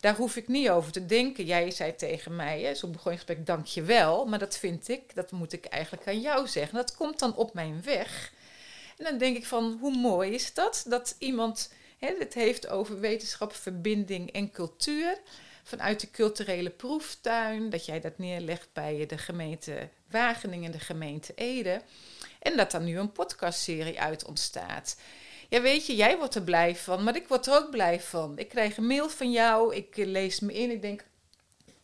Daar 0.00 0.16
hoef 0.16 0.36
ik 0.36 0.48
niet 0.48 0.68
over 0.68 0.92
te 0.92 1.06
denken. 1.06 1.44
Jij 1.44 1.70
zei 1.70 1.94
tegen 1.94 2.36
mij, 2.36 2.60
hè, 2.60 2.74
zo 2.74 2.88
begon 2.88 3.12
je 3.12 3.18
gesprek, 3.18 3.46
dank 3.46 3.66
je 3.66 3.82
wel. 3.82 4.26
Maar 4.26 4.38
dat 4.38 4.56
vind 4.56 4.88
ik, 4.88 5.14
dat 5.14 5.30
moet 5.30 5.52
ik 5.52 5.64
eigenlijk 5.64 6.06
aan 6.06 6.20
jou 6.20 6.46
zeggen. 6.46 6.76
Dat 6.76 6.96
komt 6.96 7.18
dan 7.18 7.34
op 7.34 7.54
mijn 7.54 7.82
weg. 7.84 8.32
En 8.96 9.04
dan 9.04 9.18
denk 9.18 9.36
ik 9.36 9.46
van, 9.46 9.76
hoe 9.80 9.96
mooi 9.96 10.34
is 10.34 10.54
dat? 10.54 10.84
Dat 10.88 11.16
iemand 11.18 11.70
het 12.18 12.34
heeft 12.34 12.68
over 12.68 13.00
wetenschap, 13.00 13.54
verbinding 13.54 14.32
en 14.32 14.50
cultuur. 14.50 15.18
Vanuit 15.62 16.00
de 16.00 16.10
culturele 16.10 16.70
proeftuin, 16.70 17.70
dat 17.70 17.86
jij 17.86 18.00
dat 18.00 18.18
neerlegt 18.18 18.68
bij 18.72 19.06
de 19.06 19.18
gemeente 19.18 19.88
Wageningen 20.10 20.64
en 20.64 20.78
de 20.78 20.84
gemeente 20.84 21.32
Ede. 21.34 21.80
En 22.38 22.56
dat 22.56 22.72
er 22.72 22.80
nu 22.80 22.98
een 22.98 23.12
podcastserie 23.12 24.00
uit 24.00 24.24
ontstaat. 24.24 24.96
Ja, 25.48 25.60
weet 25.60 25.86
je, 25.86 25.96
jij 25.96 26.18
wordt 26.18 26.34
er 26.34 26.42
blij 26.42 26.76
van, 26.76 27.04
maar 27.04 27.16
ik 27.16 27.28
word 27.28 27.46
er 27.46 27.54
ook 27.54 27.70
blij 27.70 28.00
van. 28.00 28.38
Ik 28.38 28.48
krijg 28.48 28.76
een 28.76 28.86
mail 28.86 29.08
van 29.08 29.32
jou, 29.32 29.74
ik 29.74 29.96
lees 29.96 30.40
me 30.40 30.52
in, 30.52 30.70
ik 30.70 30.82
denk, 30.82 31.04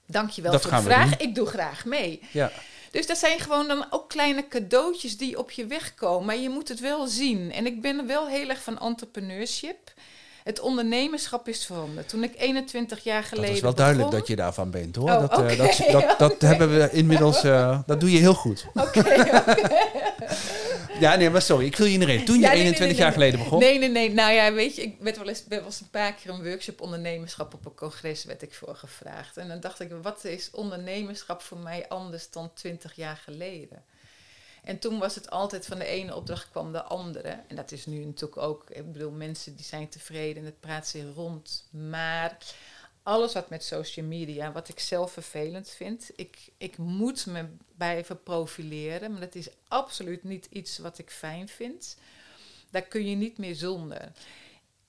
dankjewel 0.07 0.53
dat 0.53 0.63
voor 0.63 0.71
de 0.71 0.83
vraag, 0.83 1.17
ik 1.17 1.35
doe 1.35 1.47
graag 1.47 1.85
mee. 1.85 2.21
Ja. 2.33 2.53
Dus 2.93 3.07
dat 3.07 3.19
zijn 3.19 3.41
gewoon 3.41 3.69
dan 3.69 3.87
ook 3.91 4.09
kleine 4.09 4.49
cadeautjes 4.49 5.17
die 5.17 5.39
op 5.39 5.51
je 5.51 5.67
weg 5.67 5.95
komen. 5.95 6.27
Maar 6.27 6.37
je 6.37 6.49
moet 6.49 6.69
het 6.69 6.81
wel 6.81 7.07
zien. 7.07 7.53
En 7.53 7.67
ik 7.67 7.81
ben 7.81 8.07
wel 8.07 8.29
heel 8.29 8.49
erg 8.49 8.63
van 8.63 8.79
entrepreneurship. 8.79 9.93
Het 10.43 10.61
ondernemerschap 10.61 11.49
is 11.49 11.67
veranderd. 11.67 12.09
Toen 12.09 12.23
ik 12.23 12.35
21 12.37 13.05
jaar 13.05 13.23
geleden. 13.23 13.47
Het 13.47 13.57
is 13.57 13.63
wel 13.63 13.75
duidelijk 13.75 14.11
dat 14.11 14.27
je 14.27 14.37
daarvan 14.37 14.71
bent 14.71 14.97
hoor. 14.97 15.11
Oh, 15.11 15.21
dat, 15.21 15.39
okay, 15.39 15.53
uh, 15.53 15.59
dat, 15.59 15.93
dat, 15.93 16.19
dat 16.19 16.41
hebben 16.41 16.79
we 16.79 16.91
inmiddels. 16.91 17.45
Uh, 17.45 17.79
dat 17.87 18.01
doe 18.01 18.11
je 18.11 18.19
heel 18.19 18.35
goed. 18.35 18.67
Oké. 18.75 18.99
Okay, 18.99 19.17
ja, 21.01 21.17
nee, 21.17 21.31
maar 21.31 21.43
sorry, 21.43 21.67
ik 21.67 21.77
viel 21.77 21.87
je 21.87 21.99
erin. 21.99 22.25
Toen 22.25 22.35
je 22.35 22.41
ja, 22.41 22.49
nee, 22.49 22.59
21 22.59 22.79
nee, 22.79 22.89
nee, 22.89 22.99
jaar 22.99 23.13
geleden 23.13 23.39
begon. 23.39 23.59
Nee, 23.59 23.79
nee, 23.79 23.89
nee. 23.89 24.13
Nou 24.13 24.33
ja, 24.33 24.53
weet 24.53 24.77
je, 24.77 24.83
ik 24.83 24.97
werd 24.99 25.17
wel 25.17 25.29
eens 25.29 25.45
was 25.65 25.81
een 25.81 25.91
paar 25.91 26.13
keer 26.15 26.31
een 26.31 26.45
workshop 26.45 26.81
ondernemerschap 26.81 27.55
op 27.55 27.65
een 27.65 27.75
congres 27.75 28.25
werd 28.25 28.43
ik 28.43 28.55
voor 28.55 28.75
gevraagd. 28.75 29.37
En 29.37 29.49
dan 29.49 29.61
dacht 29.61 29.81
ik, 29.81 29.91
wat 30.03 30.25
is 30.25 30.51
ondernemerschap 30.53 31.43
voor 31.43 31.59
mij 31.59 31.89
anders 31.89 32.31
dan 32.31 32.51
20 32.55 32.95
jaar 32.95 33.21
geleden? 33.25 33.83
En 34.63 34.79
toen 34.79 34.99
was 34.99 35.15
het 35.15 35.31
altijd 35.31 35.67
van 35.67 35.79
de 35.79 35.85
ene 35.85 36.15
opdracht 36.15 36.51
kwam 36.51 36.73
de 36.73 36.83
andere. 36.83 37.41
En 37.49 37.57
dat 37.57 37.73
is 37.73 37.87
nu 37.87 38.05
natuurlijk 38.05 38.43
ook, 38.43 38.71
ik 38.71 38.93
bedoel, 38.93 39.11
mensen 39.11 39.57
die 39.57 39.65
zijn 39.65 39.89
tevreden 39.89 40.43
en 40.43 40.45
het 40.45 40.61
praat 40.61 40.87
zich 40.87 41.15
rond. 41.15 41.69
Maar 41.71 42.37
alles 43.03 43.33
wat 43.33 43.51
met 43.51 43.65
social 43.65 44.07
media, 44.07 44.53
wat 44.53 44.69
ik 44.69 44.81
zelf 44.81 45.13
vervelend 45.13 45.69
vind, 45.69 46.11
ik, 46.17 46.39
ik 46.57 46.77
moet 46.77 47.27
me 47.27 47.47
blijven 47.77 48.23
profileren, 48.23 49.11
maar 49.11 49.21
dat 49.21 49.35
is 49.35 49.49
absoluut 49.69 50.25
niet 50.25 50.47
iets 50.51 50.79
wat 50.79 50.99
ik 50.99 51.11
fijn 51.11 51.49
vind. 51.49 51.97
Daar 52.71 52.83
kun 52.83 53.07
je 53.07 53.17
niet 53.17 53.39
meer 53.39 53.55
zonder. 53.55 54.13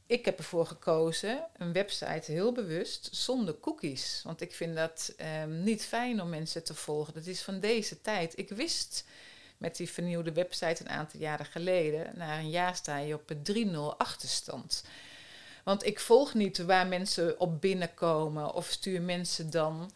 Ik 0.05 0.25
heb 0.25 0.37
ervoor 0.37 0.65
gekozen, 0.65 1.47
een 1.57 1.73
website 1.73 2.31
heel 2.31 2.51
bewust, 2.51 3.09
zonder 3.11 3.59
cookies. 3.59 4.21
Want 4.23 4.41
ik 4.41 4.53
vind 4.53 4.75
dat 4.75 5.13
um, 5.43 5.63
niet 5.63 5.85
fijn 5.85 6.21
om 6.21 6.29
mensen 6.29 6.63
te 6.63 6.73
volgen. 6.73 7.13
Dat 7.13 7.25
is 7.25 7.41
van 7.41 7.59
deze 7.59 8.01
tijd. 8.01 8.37
Ik 8.37 8.49
wist 8.49 9.05
met 9.63 9.75
die 9.75 9.89
vernieuwde 9.89 10.31
website 10.33 10.83
een 10.83 10.89
aantal 10.89 11.19
jaren 11.19 11.45
geleden. 11.45 12.11
Na 12.15 12.37
een 12.39 12.49
jaar 12.49 12.75
sta 12.75 12.97
je 12.97 13.13
op 13.13 13.29
een 13.29 13.71
3-0 13.93 13.97
achterstand. 13.97 14.83
Want 15.63 15.85
ik 15.85 15.99
volg 15.99 16.33
niet 16.33 16.57
waar 16.57 16.87
mensen 16.87 17.39
op 17.39 17.61
binnenkomen 17.61 18.53
of 18.53 18.67
stuur 18.67 19.01
mensen 19.01 19.49
dan 19.49 19.91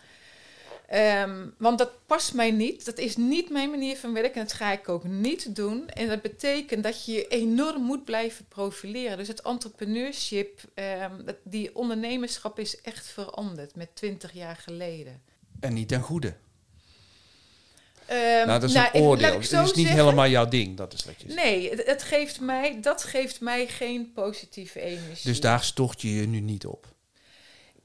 Ehm, 0.88 1.48
want 1.58 1.78
dat 1.78 1.92
past 2.06 2.34
mij 2.34 2.52
niet. 2.52 2.86
Dat 2.86 2.98
is 2.98 3.18
niet 3.18 3.50
mijn 3.50 3.70
manier 3.70 3.98
van 3.98 4.14
werken. 4.14 4.34
En 4.34 4.48
dat 4.48 4.54
ga 4.54 4.72
ik 4.72 4.90
ook 4.90 5.04
niet 5.04 5.56
doen. 5.56 5.90
En 5.90 6.08
dat 6.08 6.22
betekent 6.22 6.84
dat 6.84 7.06
je 7.06 7.12
je 7.12 7.28
enorm 7.28 7.82
moet 7.82 8.06
blijven 8.06 8.46
profileren. 8.46 9.18
Dus 9.18 9.28
het 9.28 9.42
entrepreneurship, 9.42 10.60
ehm, 10.74 11.14
die 11.44 11.76
ondernemerschap 11.76 12.60
is 12.60 12.82
echt 12.82 13.08
veranderd 13.08 13.76
met 13.76 13.96
twintig 13.96 14.34
jaar 14.34 14.56
geleden. 14.56 15.22
En 15.60 15.74
niet 15.74 15.88
ten 15.88 16.02
goede. 16.02 16.34
Ehm, 18.08 18.48
nou, 18.48 18.60
dat 18.60 18.64
is 18.70 18.74
nou, 18.76 18.88
een 18.94 19.00
laat 19.02 19.10
oordeel. 19.10 19.34
Het 19.34 19.42
is 19.52 19.52
niet 19.52 19.76
zeggen. 19.76 19.96
helemaal 19.96 20.28
jouw 20.28 20.48
ding, 20.48 20.78
dat 20.78 20.94
is 20.94 21.06
wat 21.06 21.22
je 21.22 21.32
zegt. 21.32 21.44
Nee, 21.44 21.70
het, 21.70 21.84
het 21.86 22.04
geeft 22.04 22.40
mij, 22.40 22.78
dat 22.82 23.04
geeft 23.04 23.42
mij 23.42 23.68
geen 23.68 24.12
positieve 24.14 24.80
energie. 24.82 25.24
Dus 25.30 25.40
daar 25.42 25.64
stort 25.64 26.02
je 26.02 26.16
je 26.16 26.28
nu 26.28 26.40
niet 26.40 26.66
op. 26.66 26.96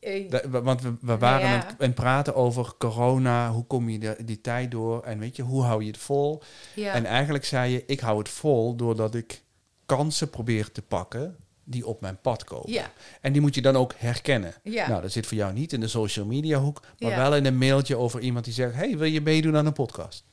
Eh, 0.01 0.31
Da- 0.31 0.49
want 0.63 0.83
we, 0.83 0.95
we 1.01 1.19
waren 1.19 1.47
ja. 1.49 1.53
aan 1.53 1.59
het- 1.61 1.69
aan 1.69 1.77
het 1.79 1.95
praten 1.95 2.35
over 2.35 2.73
corona, 2.79 3.51
hoe 3.51 3.65
kom 3.67 3.89
je 3.89 3.99
de- 3.99 4.17
die 4.25 4.41
tijd 4.41 4.71
door 4.71 5.03
en 5.03 5.19
weet 5.19 5.37
je, 5.37 5.43
hoe 5.43 5.63
hou 5.63 5.81
je 5.85 5.91
het 5.91 6.01
vol? 6.01 6.43
ja. 6.75 6.93
En 6.93 7.05
eigenlijk 7.05 7.45
zei 7.45 7.73
je, 7.73 7.83
ik 7.87 8.01
hou 8.01 8.19
het 8.19 8.29
vol 8.29 8.77
doordat 8.77 9.15
ik 9.15 9.43
kansen 9.87 10.31
probeer 10.31 10.73
te 10.73 10.83
pakken 10.83 11.37
die 11.73 11.87
op 11.87 12.01
mijn 12.01 12.19
pad 12.21 12.45
komen. 12.45 12.73
ja, 12.73 12.93
En 13.21 13.33
die 13.33 13.41
moet 13.41 13.55
je 13.55 13.63
dan 13.63 13.77
ook 13.77 13.95
herkennen. 13.97 14.55
ja. 14.63 14.89
Nou, 14.89 15.03
dat 15.03 15.13
zit 15.13 15.27
voor 15.27 15.37
jou 15.37 15.53
niet 15.53 15.73
in 15.73 15.81
de 15.81 15.89
social 15.89 16.27
media 16.27 16.59
hoek, 16.59 16.83
maar 16.99 17.11
Ja. 17.11 17.17
wel 17.17 17.37
in 17.37 17.47
een 17.47 17.59
mailtje 17.59 17.97
over 17.97 18.21
iemand 18.21 18.45
die 18.45 18.55
zegt, 18.55 18.75
hey, 18.75 18.97
wil 18.97 19.09
je 19.09 19.21
meedoen 19.21 19.57
aan 19.57 19.67
een 19.67 19.73
podcast? 19.73 20.25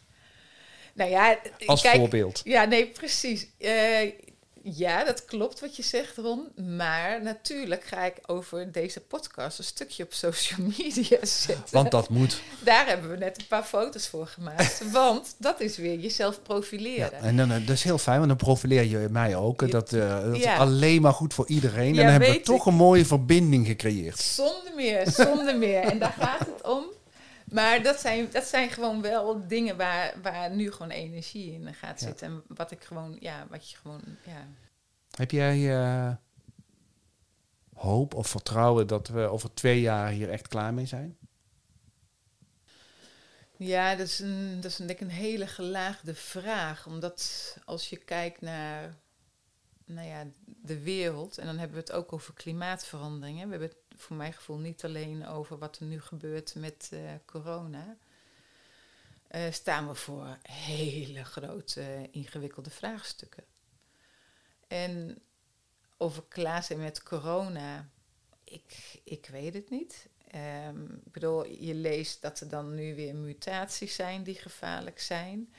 nou 0.93 1.09
ja, 1.11 1.37
Als 1.65 1.81
kijk, 1.81 1.95
voorbeeld. 1.95 2.41
Ja, 2.43 2.63
nee, 2.65 2.87
precies. 2.87 3.47
Eh, 3.57 4.11
ja, 4.63 5.03
dat 5.03 5.25
klopt 5.25 5.59
wat 5.59 5.75
je 5.75 5.83
zegt, 5.83 6.17
Ron. 6.17 6.47
Maar 6.77 7.23
natuurlijk 7.23 7.83
ga 7.83 8.05
ik 8.05 8.15
over 8.25 8.71
deze 8.71 8.99
podcast 8.99 9.57
een 9.57 9.63
stukje 9.63 10.03
op 10.03 10.13
social 10.13 10.59
media 10.77 11.17
zetten. 11.25 11.63
Want 11.71 11.91
dat 11.91 12.09
moet. 12.09 12.41
Daar 12.63 12.87
hebben 12.87 13.09
we 13.09 13.17
net 13.17 13.37
een 13.39 13.47
paar 13.47 13.63
foto's 13.63 14.07
voor 14.07 14.27
gemaakt. 14.27 14.81
want 14.91 15.35
dat 15.37 15.61
is 15.61 15.77
weer 15.77 15.99
jezelf 15.99 16.35
Ja, 16.35 16.41
profileren. 16.43 17.19
en 17.21 17.37
dan, 17.37 17.51
eh, 17.51 17.57
dat 17.67 17.75
is 17.75 17.83
heel 17.83 17.97
fijn, 17.97 18.17
want 18.17 18.27
dan 18.29 18.37
profileer 18.37 18.83
je 18.83 19.07
mij 19.11 19.35
ook. 19.35 19.61
Ja. 19.61 19.67
Dat, 19.67 19.93
eh, 19.93 20.23
dat 20.23 20.37
Ja. 20.37 20.53
is 20.53 20.59
alleen 20.59 21.01
maar 21.01 21.13
goed 21.13 21.33
voor 21.33 21.47
iedereen. 21.47 21.93
Ja, 21.93 21.99
en 21.99 22.03
dan 22.03 22.11
hebben 22.11 22.31
we 22.31 22.41
toch 22.41 22.59
ik. 22.59 22.65
een 22.65 22.73
mooie 22.73 23.05
verbinding 23.05 23.67
gecreëerd. 23.67 24.19
Zonder 24.19 24.71
meer, 24.75 25.11
zonder 25.11 25.57
meer. 25.57 25.81
En 25.81 25.99
daar 25.99 26.15
gaat 26.19 26.39
het 26.39 26.67
om. 26.67 26.83
Maar 27.51 27.83
dat 27.83 27.99
zijn, 27.99 28.27
dat 28.31 28.45
zijn 28.45 28.69
gewoon 28.69 29.01
wel 29.01 29.47
dingen 29.47 29.77
waar, 29.77 30.13
waar 30.21 30.55
nu 30.55 30.71
gewoon 30.71 30.89
energie 30.89 31.53
in 31.53 31.73
gaat 31.73 31.99
zitten. 31.99 32.27
En 32.27 32.43
wat 32.47 32.71
ik 32.71 32.83
gewoon, 32.83 33.17
ja, 33.19 33.47
wat 33.49 33.69
je 33.69 33.77
gewoon, 33.77 34.01
ja. 34.25 34.47
Heb 35.17 35.31
jij 35.31 35.81
eh, 35.81 36.15
hoop 37.73 38.13
of 38.13 38.27
vertrouwen 38.27 38.87
dat 38.87 39.07
we 39.07 39.21
over 39.21 39.53
twee 39.53 39.81
jaar 39.81 40.09
hier 40.09 40.29
echt 40.29 40.47
klaar 40.47 40.73
mee 40.73 40.85
zijn? 40.85 41.17
Ja, 43.57 43.95
dat 43.95 44.07
is, 44.07 44.19
een, 44.19 44.61
dat 44.61 44.71
is 44.71 44.77
denk 44.77 44.89
ik 44.89 45.01
een 45.01 45.09
hele 45.09 45.47
gelaagde 45.47 46.15
vraag. 46.15 46.87
Omdat 46.87 47.57
als 47.65 47.89
je 47.89 47.97
kijkt 47.97 48.41
naar 48.41 48.95
nou 49.85 50.07
ja, 50.07 50.27
de 50.45 50.79
wereld, 50.79 51.37
en 51.37 51.45
dan 51.45 51.57
hebben 51.57 51.77
we 51.77 51.83
het 51.83 51.91
ook 51.91 52.13
over 52.13 52.33
klimaatveranderingen. 52.33 53.45
We 53.45 53.51
hebben 53.51 53.69
het 53.69 53.88
voor 54.01 54.15
mijn 54.15 54.33
gevoel 54.33 54.57
niet 54.57 54.83
alleen 54.83 55.27
over 55.27 55.57
wat 55.57 55.79
er 55.79 55.85
nu 55.85 56.01
gebeurt 56.01 56.55
met 56.55 56.89
eh, 56.91 56.99
corona. 57.25 57.97
Eh, 59.27 59.51
staan 59.51 59.87
we 59.87 59.95
voor 59.95 60.37
hele 60.51 61.23
grote, 61.23 62.07
ingewikkelde 62.11 62.69
vraagstukken. 62.69 63.43
En 64.67 65.21
over 65.97 66.23
klaar 66.27 66.63
zijn 66.63 66.79
met 66.79 67.03
corona, 67.03 67.89
ik, 68.43 68.99
ik 69.03 69.27
weet 69.31 69.53
het 69.53 69.69
niet. 69.69 70.09
Ehm, 70.31 70.83
ik 70.83 71.11
bedoel, 71.11 71.45
je 71.45 71.73
leest 71.73 72.21
dat 72.21 72.39
er 72.39 72.49
dan 72.49 72.75
nu 72.75 72.95
weer 72.95 73.15
mutaties 73.15 73.95
zijn 73.95 74.23
die 74.23 74.35
gevaarlijk 74.35 74.99
zijn. 74.99 75.53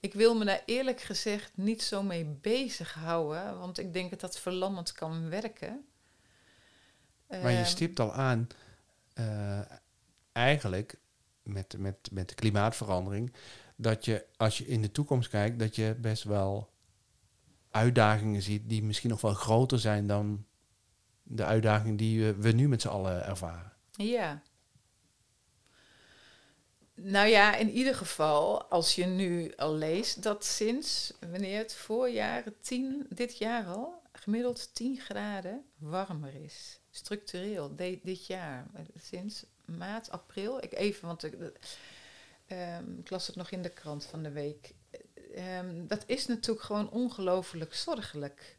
Ik 0.00 0.14
wil 0.14 0.34
me 0.34 0.44
daar 0.44 0.62
eerlijk 0.66 1.00
gezegd 1.00 1.50
niet 1.54 1.82
zo 1.82 2.02
mee 2.02 2.24
bezighouden, 2.24 3.58
want 3.58 3.78
ik 3.78 3.92
denk 3.92 4.10
dat 4.10 4.20
dat 4.20 4.38
verlammend 4.38 4.92
kan 4.92 5.28
werken. 5.28 5.86
Maar 7.40 7.50
je 7.50 7.56
Ehm, 7.56 7.66
stipt 7.66 8.00
al 8.00 8.12
aan, 8.12 8.46
eh, 9.14 9.60
eigenlijk 10.32 10.98
met, 11.42 11.78
met, 11.78 11.96
met 12.12 12.28
de 12.28 12.34
klimaatverandering, 12.34 13.32
dat 13.76 14.04
je 14.04 14.26
als 14.36 14.58
je 14.58 14.66
in 14.66 14.82
de 14.82 14.92
toekomst 14.92 15.28
kijkt, 15.28 15.58
dat 15.58 15.76
je 15.76 15.96
best 16.00 16.22
wel 16.22 16.72
uitdagingen 17.70 18.42
ziet 18.42 18.68
die 18.68 18.82
misschien 18.82 19.10
nog 19.10 19.20
wel 19.20 19.34
groter 19.34 19.78
zijn 19.78 20.06
dan 20.06 20.46
de 21.22 21.44
uitdagingen 21.44 21.96
die 21.96 22.24
we, 22.24 22.34
we 22.34 22.52
nu 22.52 22.68
met 22.68 22.80
z'n 22.80 22.88
allen 22.88 23.24
ervaren. 23.26 23.72
Ja. 23.90 24.42
Nou 26.94 27.28
ja, 27.28 27.56
in 27.56 27.70
ieder 27.70 27.94
geval, 27.94 28.64
als 28.64 28.94
je 28.94 29.04
nu 29.04 29.52
al 29.56 29.74
leest 29.74 30.22
dat 30.22 30.44
sinds 30.44 31.12
wanneer 31.30 31.58
het 31.58 31.74
voorjaar, 31.74 32.44
tien, 32.60 33.06
dit 33.08 33.38
jaar 33.38 33.66
al, 33.66 34.02
gemiddeld 34.12 34.74
10 34.74 35.00
graden 35.00 35.64
warmer 35.78 36.34
is. 36.34 36.81
Structureel, 36.94 37.76
dit 37.76 38.26
jaar. 38.26 38.66
Sinds 39.00 39.44
maart, 39.64 40.10
april. 40.10 40.62
Ik 40.62 40.72
even, 40.72 41.06
want 41.06 41.24
ik, 41.24 41.34
ehm, 42.46 42.98
ik 42.98 43.10
las 43.10 43.26
het 43.26 43.36
nog 43.36 43.50
in 43.50 43.62
de 43.62 43.68
krant 43.68 44.04
van 44.04 44.22
de 44.22 44.30
week. 44.30 44.74
Ehm, 45.34 45.86
dat 45.86 46.02
is 46.06 46.26
natuurlijk 46.26 46.66
gewoon 46.66 46.90
ongelooflijk 46.90 47.74
zorgelijk. 47.74 48.58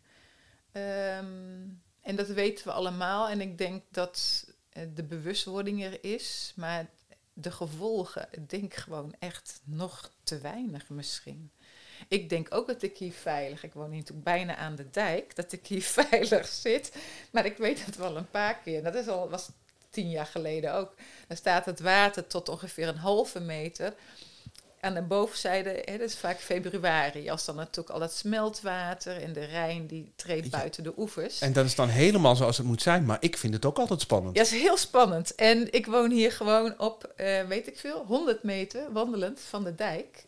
Ehm, 0.71 1.67
en 2.01 2.15
dat 2.15 2.27
weten 2.27 2.65
we 2.65 2.71
allemaal. 2.71 3.29
En 3.29 3.41
ik 3.41 3.57
denk 3.57 3.83
dat 3.91 4.47
eh, 4.69 4.83
de 4.93 5.03
bewustwording 5.03 5.83
er 5.83 6.03
is, 6.03 6.53
maar 6.55 6.89
de 7.33 7.51
gevolgen, 7.51 8.27
ik 8.31 8.49
denk 8.49 8.73
gewoon 8.73 9.15
echt 9.19 9.61
nog 9.63 10.11
te 10.23 10.37
weinig 10.37 10.89
misschien. 10.89 11.51
Ik 12.07 12.29
denk 12.29 12.47
ook 12.49 12.67
dat 12.67 12.81
ik 12.81 12.97
hier 12.97 13.13
veilig, 13.13 13.63
ik 13.63 13.73
woon 13.73 13.89
hier 13.89 13.99
natuurlijk 13.99 14.25
bijna 14.25 14.55
aan 14.55 14.75
de 14.75 14.89
dijk, 14.91 15.35
dat 15.35 15.51
ik 15.51 15.67
hier 15.67 15.81
veilig 16.09 16.47
zit. 16.47 16.91
Maar 17.31 17.45
ik 17.45 17.57
weet 17.57 17.85
het 17.85 17.95
wel 17.95 18.17
een 18.17 18.29
paar 18.29 18.57
keer. 18.63 18.83
Dat 18.83 18.95
is 18.95 19.07
al, 19.07 19.29
was 19.29 19.49
tien 19.93 20.09
jaar 20.09 20.25
geleden 20.25 20.73
ook. 20.73 20.93
Dan 21.27 21.37
staat 21.37 21.65
het 21.65 21.79
water 21.79 22.27
tot 22.27 22.49
ongeveer 22.49 22.87
een 22.87 22.97
halve 22.97 23.39
meter. 23.39 23.93
Aan 24.79 24.93
de 24.93 25.01
bovenzijde, 25.01 25.69
hè, 25.85 25.97
dat 25.97 26.09
is 26.09 26.17
vaak 26.17 26.39
februari, 26.39 27.29
als 27.29 27.45
dan 27.45 27.55
natuurlijk 27.55 27.89
al 27.89 27.99
dat 27.99 28.13
smeltwater 28.13 29.21
en 29.21 29.33
de 29.33 29.45
Rijn 29.45 29.87
die 29.87 30.11
treedt 30.15 30.49
buiten 30.49 30.83
de 30.83 30.93
oevers. 30.97 31.41
En 31.41 31.53
dat 31.53 31.65
is 31.65 31.75
dan 31.75 31.89
helemaal 31.89 32.35
zoals 32.35 32.57
het 32.57 32.65
moet 32.65 32.81
zijn, 32.81 33.05
maar 33.05 33.17
ik 33.19 33.37
vind 33.37 33.53
het 33.53 33.65
ook 33.65 33.79
altijd 33.79 34.01
spannend. 34.01 34.35
Ja, 34.35 34.43
dat 34.43 34.51
is 34.51 34.61
heel 34.61 34.77
spannend. 34.77 35.35
En 35.35 35.73
ik 35.73 35.85
woon 35.85 36.11
hier 36.11 36.31
gewoon 36.31 36.79
op, 36.79 37.13
eh, 37.15 37.43
weet 37.47 37.67
ik 37.67 37.77
veel, 37.77 38.05
100 38.07 38.43
meter 38.43 38.91
wandelend 38.91 39.39
van 39.39 39.63
de 39.63 39.75
dijk. 39.75 40.23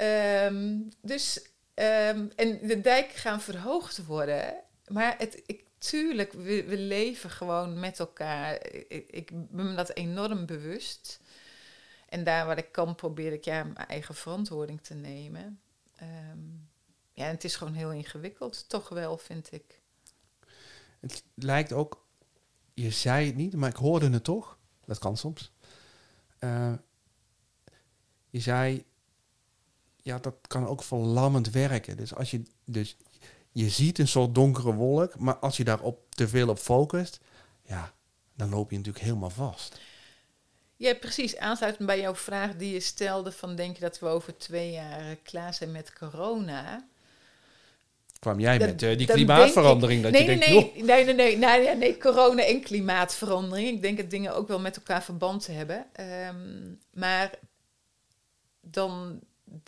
Ehm, 0.00 0.78
dus, 1.00 1.42
ehm, 1.74 2.28
en 2.36 2.58
de 2.66 2.80
dijk 2.80 3.10
gaan 3.10 3.40
verhoogd 3.40 4.04
worden. 4.06 4.54
Maar 4.86 5.14
het, 5.18 5.42
ik, 5.46 5.64
tuurlijk, 5.78 6.32
we, 6.32 6.64
we 6.64 6.78
leven 6.78 7.30
gewoon 7.30 7.80
met 7.80 7.98
elkaar. 7.98 8.66
Ik, 8.88 9.30
ben 9.50 9.68
me 9.68 9.74
dat 9.74 9.94
enorm 9.94 10.46
bewust. 10.46 11.20
En 12.08 12.24
daar 12.24 12.46
waar 12.46 12.58
ik 12.58 12.72
kan, 12.72 12.94
probeer 12.94 13.32
ik 13.32 13.44
ja, 13.44 13.64
mijn 13.64 13.86
eigen 13.86 14.14
verantwoording 14.14 14.82
te 14.82 14.94
nemen. 14.94 15.60
Ehm, 15.96 16.38
ja, 17.12 17.24
het 17.24 17.44
is 17.44 17.56
gewoon 17.56 17.74
heel 17.74 17.92
ingewikkeld, 17.92 18.68
toch 18.68 18.88
wel, 18.88 19.18
vind 19.18 19.52
ik. 19.52 19.80
Het 21.00 21.24
lijkt 21.34 21.72
ook, 21.72 22.06
je 22.74 22.90
zei 22.90 23.26
het 23.26 23.36
niet, 23.36 23.54
maar 23.54 23.70
ik 23.70 23.76
hoorde 23.76 24.10
het 24.10 24.24
toch. 24.24 24.58
Dat 24.84 24.98
kan 24.98 25.16
soms. 25.16 25.52
Eh, 26.38 26.74
je 28.30 28.40
zei, 28.40 28.84
ja, 30.02 30.18
dat 30.18 30.34
kan 30.46 30.66
ook 30.66 30.82
verlammend 30.82 31.50
werken. 31.50 31.96
Dus 31.96 32.14
als 32.14 32.30
je, 32.30 32.42
dus 32.64 32.96
je 33.52 33.68
ziet 33.68 33.98
een 33.98 34.08
soort 34.08 34.34
donkere 34.34 34.74
wolk, 34.74 35.18
maar 35.18 35.36
als 35.36 35.56
je 35.56 35.64
daarop 35.64 36.14
te 36.14 36.28
veel 36.28 36.48
op 36.48 36.58
focust, 36.58 37.20
ja, 37.62 37.92
dan 38.34 38.48
loop 38.50 38.70
je 38.70 38.76
natuurlijk 38.76 39.04
helemaal 39.04 39.30
vast. 39.30 39.80
Ja, 40.76 40.94
precies. 40.94 41.36
Aansluitend 41.36 41.86
bij 41.86 42.00
jouw 42.00 42.14
vraag 42.14 42.56
die 42.56 42.72
je 42.72 42.80
stelde: 42.80 43.32
van 43.32 43.54
denk 43.56 43.74
je 43.74 43.80
dat 43.80 43.98
we 43.98 44.06
over 44.06 44.38
twee 44.38 44.70
jaar 44.70 44.98
eh, 45.00 45.16
klaar 45.22 45.54
zijn 45.54 45.72
met 45.72 45.92
corona? 45.92 46.88
Kwam 48.18 48.40
jij 48.40 48.58
Dat- 48.58 48.68
met 48.68 48.82
eh, 48.82 48.98
die 48.98 49.06
klimaatverandering? 49.06 50.02
Dat 50.02 50.12
nee, 50.12 50.20
je 50.22 50.26
nee, 50.28 50.38
denkt, 50.38 50.52
nee, 50.54 50.64
"Joh, 50.64 50.86
nee, 50.86 51.04
nee, 51.04 51.14
nee, 51.14 51.36
nee, 51.36 51.64
nee, 51.66 51.76
nee, 51.76 51.98
corona 51.98 52.42
en 52.44 52.60
klimaatverandering. 52.62 53.68
Ik 53.68 53.82
denk 53.82 53.96
dat 53.96 54.10
dingen 54.10 54.34
ook 54.34 54.48
wel 54.48 54.60
met 54.60 54.76
elkaar 54.76 55.02
verband 55.02 55.46
hebben. 55.46 55.86
Ehm, 55.92 56.74
maar 56.90 57.30
dan, 58.60 59.20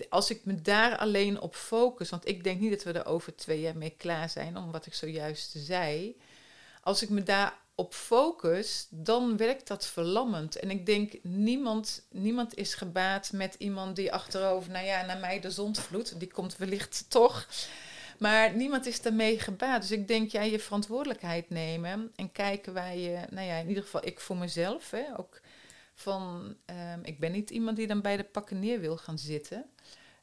als 0.09 0.31
ik 0.31 0.45
me 0.45 0.62
daar 0.62 0.97
alleen 0.97 1.40
op 1.40 1.55
focus, 1.55 2.11
want 2.11 2.29
ik 2.29 2.45
denk 2.45 2.61
niet 2.61 2.71
dat 2.71 2.83
we 2.83 2.92
er 2.92 3.07
over 3.07 3.37
twee 3.37 3.61
jaar 3.61 3.77
mee 3.77 3.95
klaar 3.97 4.31
zijn, 4.31 4.57
om 4.57 4.71
wat 4.71 4.87
ik 4.87 4.95
zojuist 4.95 5.55
zei. 5.57 6.16
Als 6.83 7.03
ik 7.03 7.09
me 7.09 7.23
daar 7.23 7.61
op 7.75 7.95
focus, 7.95 8.87
dan 8.90 9.37
werkt 9.37 9.66
dat 9.68 9.87
verlammend. 9.87 10.57
En 10.57 10.71
ik 10.71 10.87
denk, 10.87 11.12
niemand, 11.23 12.07
niemand 12.11 12.57
is 12.57 12.75
gebaat 12.75 13.33
met 13.33 13.55
iemand 13.59 13.97
die 13.97 14.12
achterover, 14.12 14.71
nou 14.73 14.87
ja, 14.87 15.05
naar 15.05 15.18
mij 15.18 15.40
de 15.40 15.51
zondvloed, 15.51 16.21
die 16.21 16.33
komt 16.33 16.57
wellicht 16.57 17.05
toch. 17.09 17.47
Maar 18.18 18.55
niemand 18.55 18.87
is 18.87 19.01
daarmee 19.01 19.38
gebaat. 19.40 19.81
Dus 19.81 19.90
ik 19.90 20.09
denk, 20.09 20.31
ja, 20.31 20.42
je 20.42 20.59
verantwoordelijkheid 20.59 21.51
nemen 21.51 22.12
en 22.16 22.33
kijken 22.33 22.73
waar 22.73 22.97
je, 22.97 23.18
nou 23.31 23.47
ja, 23.47 23.57
in 23.57 23.68
ieder 23.68 23.83
geval 23.83 24.07
ik 24.07 24.21
voor 24.21 24.37
mezelf, 24.37 24.90
hè, 24.90 25.18
ook 25.18 25.40
Van, 26.03 26.57
ehm, 26.65 27.01
ik 27.03 27.21
ben 27.21 27.33
niet 27.33 27.51
iemand 27.51 27.77
die 27.77 27.87
dan 27.87 28.01
bij 28.01 28.17
de 28.17 28.25
pakken 28.25 28.59
neer 28.59 28.81
wil 28.81 28.97
gaan 28.97 29.19
zitten. 29.19 29.65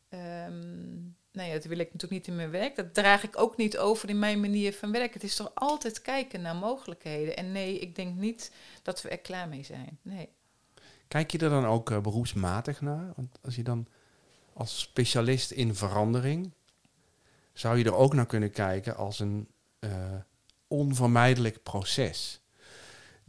Ehm, 0.09 0.99
nou 1.31 1.47
ja, 1.47 1.53
dat 1.53 1.63
wil 1.63 1.79
ik 1.79 1.93
natuurlijk 1.93 2.11
niet 2.11 2.27
in 2.27 2.35
mijn 2.35 2.51
werk. 2.51 2.75
Dat 2.75 2.93
draag 2.93 3.23
ik 3.23 3.37
ook 3.37 3.57
niet 3.57 3.77
over 3.77 4.09
in 4.09 4.19
mijn 4.19 4.39
manier 4.39 4.73
van 4.73 4.91
werken. 4.91 5.13
Het 5.13 5.23
is 5.23 5.35
toch 5.35 5.51
altijd 5.53 6.01
kijken 6.01 6.41
naar 6.41 6.55
mogelijkheden. 6.55 7.35
En 7.37 7.51
nee, 7.51 7.79
ik 7.79 7.95
denk 7.95 8.15
niet 8.15 8.51
dat 8.83 9.01
we 9.01 9.09
er 9.09 9.19
klaar 9.19 9.47
mee 9.47 9.63
zijn. 9.63 9.99
Nee. 10.01 10.29
Kijk 11.07 11.31
je 11.31 11.37
er 11.37 11.49
dan 11.49 11.65
ook 11.65 11.89
uh, 11.89 11.99
beroepsmatig 11.99 12.81
naar? 12.81 13.13
Want 13.15 13.39
als 13.41 13.55
je 13.55 13.63
dan 13.63 13.87
als 14.53 14.79
specialist 14.79 15.51
in 15.51 15.75
verandering, 15.75 16.51
zou 17.53 17.77
je 17.77 17.83
er 17.83 17.95
ook 17.95 18.13
naar 18.13 18.25
kunnen 18.25 18.51
kijken 18.51 18.95
als 18.95 19.19
een 19.19 19.47
uh, 19.79 19.91
onvermijdelijk 20.67 21.63
proces. 21.63 22.38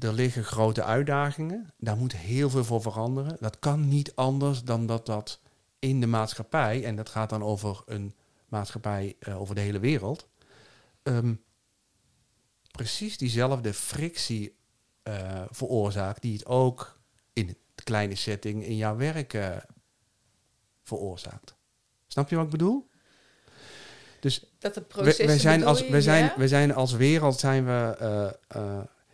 Er 0.01 0.13
liggen 0.13 0.45
grote 0.45 0.85
uitdagingen, 0.85 1.71
daar 1.77 1.97
moet 1.97 2.17
heel 2.17 2.51
veel 2.51 2.65
voor 2.65 2.83
veranderen. 2.83 3.37
Dat 3.41 3.59
kan 3.59 3.89
niet 3.89 4.15
anders 4.15 4.63
dan 4.63 4.87
dat 4.87 5.07
dat 5.07 5.41
in 5.79 6.01
de 6.01 6.07
maatschappij, 6.07 6.85
en 6.85 6.97
dat 6.97 7.09
gaat 7.09 7.31
dan 7.31 7.43
over 7.43 7.83
een 7.87 8.15
maatschappij 8.49 9.17
uh, 9.29 9.41
over 9.41 9.55
de 9.55 9.61
hele 9.61 9.79
wereld, 9.79 10.29
um, 11.03 11.43
precies 12.71 13.19
diezelfde 13.19 13.75
frictie 13.75 14.57
uh, 15.05 15.43
veroorzaakt 15.51 16.23
die 16.23 16.33
het 16.33 16.47
ook 16.47 16.99
in 17.33 17.47
de 17.47 17.57
kleine 17.85 18.15
setting 18.15 18.65
in 18.65 18.77
jouw 18.77 18.97
werk 18.97 19.35
uh, 19.35 19.57
veroorzaakt. 20.83 21.55
Snap 22.07 22.29
je 22.29 22.37
wat 22.37 22.45
ik 22.45 22.51
bedoel? 22.51 22.89
Dus 24.21 24.45
dat 24.59 24.75
het 24.75 24.89
proces 24.89 25.27
we, 25.27 25.39
zijn 25.39 25.65
als, 25.65 25.81
we, 25.81 25.91
we, 25.91 26.03
zijn, 26.03 26.33
we 26.37 26.49
zijn 26.49 26.75
als 26.75 26.93
wereld 26.93 27.39
zijn 27.39 27.65
we, 27.65 28.39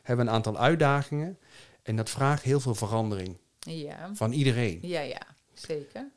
hebben 0.06 0.26
een 0.26 0.32
aantal 0.32 0.58
uitdagingen 0.58 1.38
en 1.82 1.96
dat 1.96 2.10
vraagt 2.10 2.42
heel 2.42 2.60
veel 2.60 2.74
verandering 2.74 3.36
ja. 3.58 4.10
van 4.14 4.32
iedereen. 4.32 4.78
Ja, 4.82 5.00
ja, 5.00 5.22
zeker. 5.54 6.08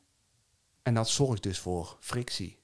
En 0.82 0.94
dat 0.94 1.08
zorgt 1.08 1.42
dus 1.42 1.58
voor 1.58 1.96
frictie 2.00 2.58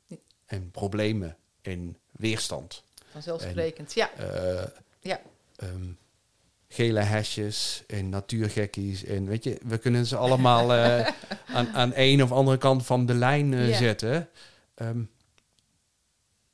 en 0.46 0.70
problemen 0.70 1.36
en 1.62 1.96
weerstand. 2.12 2.84
Vanzelfsprekend, 3.10 3.94
ja. 3.94 4.10
Uh, 4.20 4.62
ja. 5.00 5.20
Um, 5.62 5.98
gele 6.68 7.00
hesjes 7.00 7.82
en 7.86 8.08
natuurgekkies. 8.08 9.04
En 9.04 9.26
weet 9.26 9.44
je, 9.44 9.58
we 9.64 9.78
kunnen 9.78 10.06
ze 10.06 10.16
allemaal 10.16 10.74
uh, 10.74 11.08
aan, 11.56 11.68
aan 11.68 11.92
een 11.94 12.22
of 12.22 12.32
andere 12.32 12.58
kant 12.58 12.86
van 12.86 13.06
de 13.06 13.14
lijn 13.14 13.52
uh, 13.52 13.68
ja. 13.68 13.76
zetten. 13.76 14.28
Um, 14.74 15.10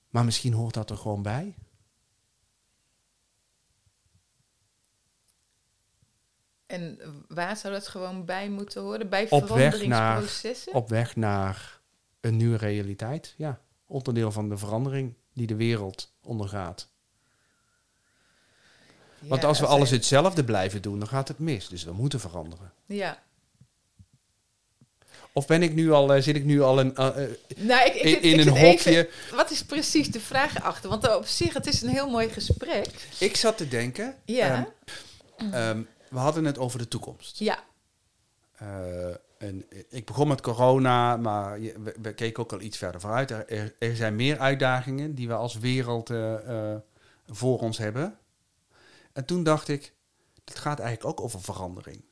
maar 0.09 0.25
misschien 0.25 0.53
hoort 0.53 0.75
dat 0.75 0.91
er 0.91 0.97
gewoon 0.97 1.23
bij. 1.23 1.55
En 6.73 6.99
waar 7.29 7.57
zou 7.57 7.73
dat 7.73 7.89
gewoon 7.89 8.25
bij 8.25 8.49
moeten 8.49 8.83
horen? 8.83 9.09
Bij 9.09 9.27
op 9.29 9.47
veranderingsprocessen? 9.47 10.73
Weg 10.73 10.73
naar, 10.73 10.83
op 10.83 10.89
weg 10.89 11.17
naar 11.17 11.81
een 12.21 12.37
nieuwe 12.37 12.57
realiteit, 12.57 13.35
ja. 13.37 13.61
Onderdeel 13.87 14.33
van 14.33 14.49
de 14.49 14.57
verandering 14.57 15.15
die 15.33 15.47
de 15.47 15.55
wereld 15.55 16.13
ondergaat. 16.23 16.89
Ja, 19.19 19.29
Want 19.29 19.45
als 19.45 19.61
we 19.61 19.67
alles 19.67 19.91
hetzelfde 19.91 20.45
blijven 20.45 20.83
doen, 20.83 20.99
dan 20.99 21.09
gaat 21.09 21.29
het 21.29 21.39
mis. 21.39 21.69
Dus 21.69 21.85
we 21.85 21.93
moeten 21.93 22.21
veranderen. 22.21 22.73
Ja. 22.87 23.23
Of 25.33 25.47
ben 25.47 25.63
ik 25.63 25.75
nu 25.75 25.93
al, 25.93 26.17
uh, 26.17 26.23
zit 26.23 26.37
ik 26.37 26.45
nu 26.45 26.63
al 26.63 26.81
een, 26.81 26.91
uh, 26.91 27.09
nou, 27.57 27.87
ik, 27.87 27.95
ik, 27.95 28.23
in, 28.23 28.33
in 28.33 28.39
een 28.41 28.59
hokje? 28.59 28.91
Even, 28.91 29.37
wat 29.37 29.51
is 29.51 29.65
precies 29.65 30.11
de 30.11 30.21
vraag 30.21 30.63
achter? 30.63 30.91
Want 30.91 31.17
op 31.17 31.27
zich, 31.27 31.55
het 31.55 31.67
is 31.67 31.83
een 31.83 31.89
heel 31.89 32.11
mooi 32.11 32.29
gesprek. 32.29 33.09
Ik 33.19 33.37
zat 33.37 33.57
te 33.57 33.69
denken. 33.69 34.17
Ja. 34.25 34.69
Um, 35.39 35.55
um, 35.55 35.89
we 36.13 36.19
hadden 36.19 36.45
het 36.45 36.59
over 36.59 36.79
de 36.79 36.89
toekomst. 36.89 37.39
Ja. 37.39 37.65
Uh, 38.63 39.15
en 39.39 39.67
ik 39.89 40.07
begon 40.07 40.29
met 40.29 40.41
corona, 40.41 41.17
maar 41.17 41.61
we, 41.61 41.95
we, 42.03 42.15
keken 42.15 42.43
ook 42.43 42.53
al 42.53 42.61
iets 42.61 42.79
verder 42.79 43.01
vooruit. 43.01 43.31
Er, 43.31 43.75
er, 43.79 43.97
zijn 43.97 44.17
meer 44.17 44.39
uitdagingen 44.39 45.15
die 45.15 45.29
we 45.29 45.35
als 45.35 45.59
wereld 45.59 46.11
uh, 46.11 46.49
uh, 46.49 46.77
voor 47.27 47.59
ons 47.59 47.79
hebben. 47.79 48.19
En 49.13 49.25
toen 49.25 49.43
dacht 49.43 49.69
ik, 49.69 49.95
het 50.45 50.59
gaat 50.59 50.79
eigenlijk 50.79 51.19
ook 51.19 51.25
over 51.25 51.43
verandering. 51.43 52.05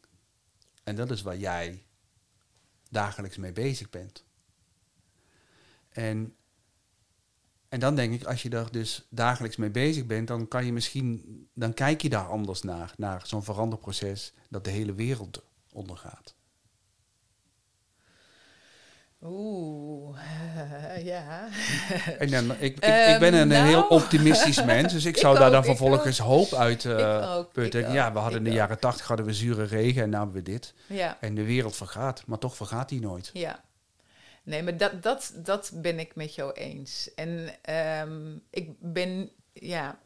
En 0.84 0.96
dat 0.96 1.10
is 1.10 1.22
waar 1.22 1.36
jij 1.36 1.84
dagelijks 2.90 3.36
mee 3.36 3.52
bezig 3.52 3.90
bent. 3.90 4.24
En, 5.88 6.36
en 7.70 7.80
dan 7.80 7.94
denk 7.94 8.12
ik, 8.12 8.24
als 8.24 8.42
je 8.42 8.48
daar 8.48 8.70
dus 8.70 9.06
dagelijks 9.10 9.56
mee 9.56 9.70
bezig 9.70 10.06
bent, 10.06 10.28
dan 10.28 10.48
kan 10.48 10.66
je 10.66 10.72
misschien, 10.72 11.22
dan 11.54 11.74
kijk 11.74 12.02
je 12.02 12.08
daar 12.08 12.28
anders 12.28 12.62
naar, 12.62 12.92
naar 12.96 13.22
zo'n 13.24 13.44
veranderproces 13.44 14.32
dat 14.48 14.64
de 14.64 14.70
hele 14.70 14.94
wereld 14.94 15.42
ondergaat. 15.72 16.34
Oeh, 19.22 20.18
uh, 20.18 21.04
ja. 21.12 21.48
En 22.18 22.30
dan, 22.30 22.50
ik, 22.50 22.76
ik, 22.76 22.84
um, 22.84 23.14
ik 23.14 23.18
ben 23.18 23.34
een 23.34 23.48
nou. 23.48 23.66
heel 23.66 23.86
optimistisch 23.86 24.64
mens, 24.64 24.92
dus 24.92 25.04
ik 25.04 25.16
zou 25.22 25.34
ik 25.34 25.38
daar 25.38 25.48
ook, 25.48 25.54
dan 25.54 25.64
vervolgens 25.64 26.18
hoop 26.18 26.52
uit 26.52 26.84
uh, 26.84 27.38
putten. 27.52 27.92
Ja, 27.92 28.12
we 28.12 28.18
hadden 28.18 28.38
in 28.38 28.44
de 28.44 28.56
jaren 28.56 28.78
tachtig 28.78 29.06
hadden 29.06 29.26
we 29.26 29.34
zure 29.34 29.64
regen 29.64 30.02
en 30.02 30.14
hebben 30.14 30.34
we 30.34 30.42
dit. 30.42 30.74
Ja. 30.86 31.16
En 31.20 31.34
de 31.34 31.44
wereld 31.44 31.76
vergaat, 31.76 32.22
maar 32.26 32.38
toch 32.38 32.56
vergaat 32.56 32.88
die 32.88 33.00
nooit. 33.00 33.30
Ja. 33.32 33.60
Nee, 34.42 34.62
maar 34.62 34.76
dat, 34.76 35.02
dat, 35.02 35.32
dat 35.36 35.70
ben 35.74 35.98
ik 35.98 36.14
met 36.14 36.34
jou 36.34 36.52
eens. 36.52 37.10
En 37.14 37.54
um, 38.08 38.42
ik 38.50 38.70
ben, 38.78 39.30
ja, 39.52 39.98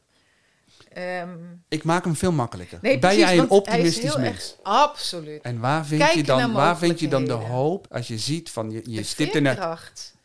Um, 0.98 1.64
ik 1.68 1.84
maak 1.84 2.04
hem 2.04 2.16
veel 2.16 2.32
makkelijker. 2.32 2.78
Nee, 2.82 2.98
ben 2.98 3.16
jij 3.16 3.38
een 3.38 3.50
optimistisch 3.50 4.16
mens? 4.16 4.52
Erg, 4.52 4.56
absoluut. 4.62 5.42
En 5.42 5.60
waar 5.60 5.86
vind, 5.86 6.12
je 6.12 6.22
dan, 6.22 6.52
waar 6.52 6.78
vind 6.78 7.00
je 7.00 7.08
dan 7.08 7.24
de 7.24 7.32
hoop 7.32 7.86
als 7.90 8.08
je 8.08 8.18
ziet 8.18 8.50
van 8.50 8.70
je, 8.70 8.82
je 8.84 9.02
stipt 9.02 9.34
er 9.34 9.42
net, 9.42 9.58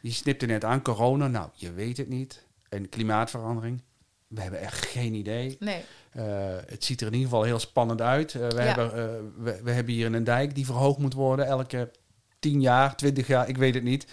je 0.01 0.11
stipt 0.11 0.41
er 0.41 0.47
net 0.47 0.63
aan 0.65 0.81
corona, 0.81 1.27
nou 1.27 1.49
je 1.53 1.73
weet 1.73 1.97
het 1.97 2.09
niet. 2.09 2.45
En 2.69 2.89
klimaatverandering, 2.89 3.81
we 4.27 4.41
hebben 4.41 4.59
echt 4.59 4.85
geen 4.85 5.13
idee. 5.13 5.57
Nee. 5.59 5.83
Uh, 6.13 6.23
het 6.65 6.83
ziet 6.83 7.01
er 7.01 7.07
in 7.07 7.13
ieder 7.13 7.29
geval 7.29 7.43
heel 7.43 7.59
spannend 7.59 8.01
uit. 8.01 8.33
Uh, 8.33 8.47
we, 8.47 8.55
ja. 8.55 8.61
hebben, 8.61 8.85
uh, 8.85 9.43
we, 9.43 9.59
we, 9.63 9.71
hebben 9.71 9.93
hier 9.93 10.13
een 10.13 10.23
dijk 10.23 10.55
die 10.55 10.65
verhoogd 10.65 10.97
moet 10.97 11.13
worden 11.13 11.45
elke 11.45 11.91
10 12.39 12.61
jaar, 12.61 12.95
20 12.95 13.27
jaar, 13.27 13.49
ik 13.49 13.57
weet 13.57 13.73
het 13.73 13.83
niet. 13.83 14.07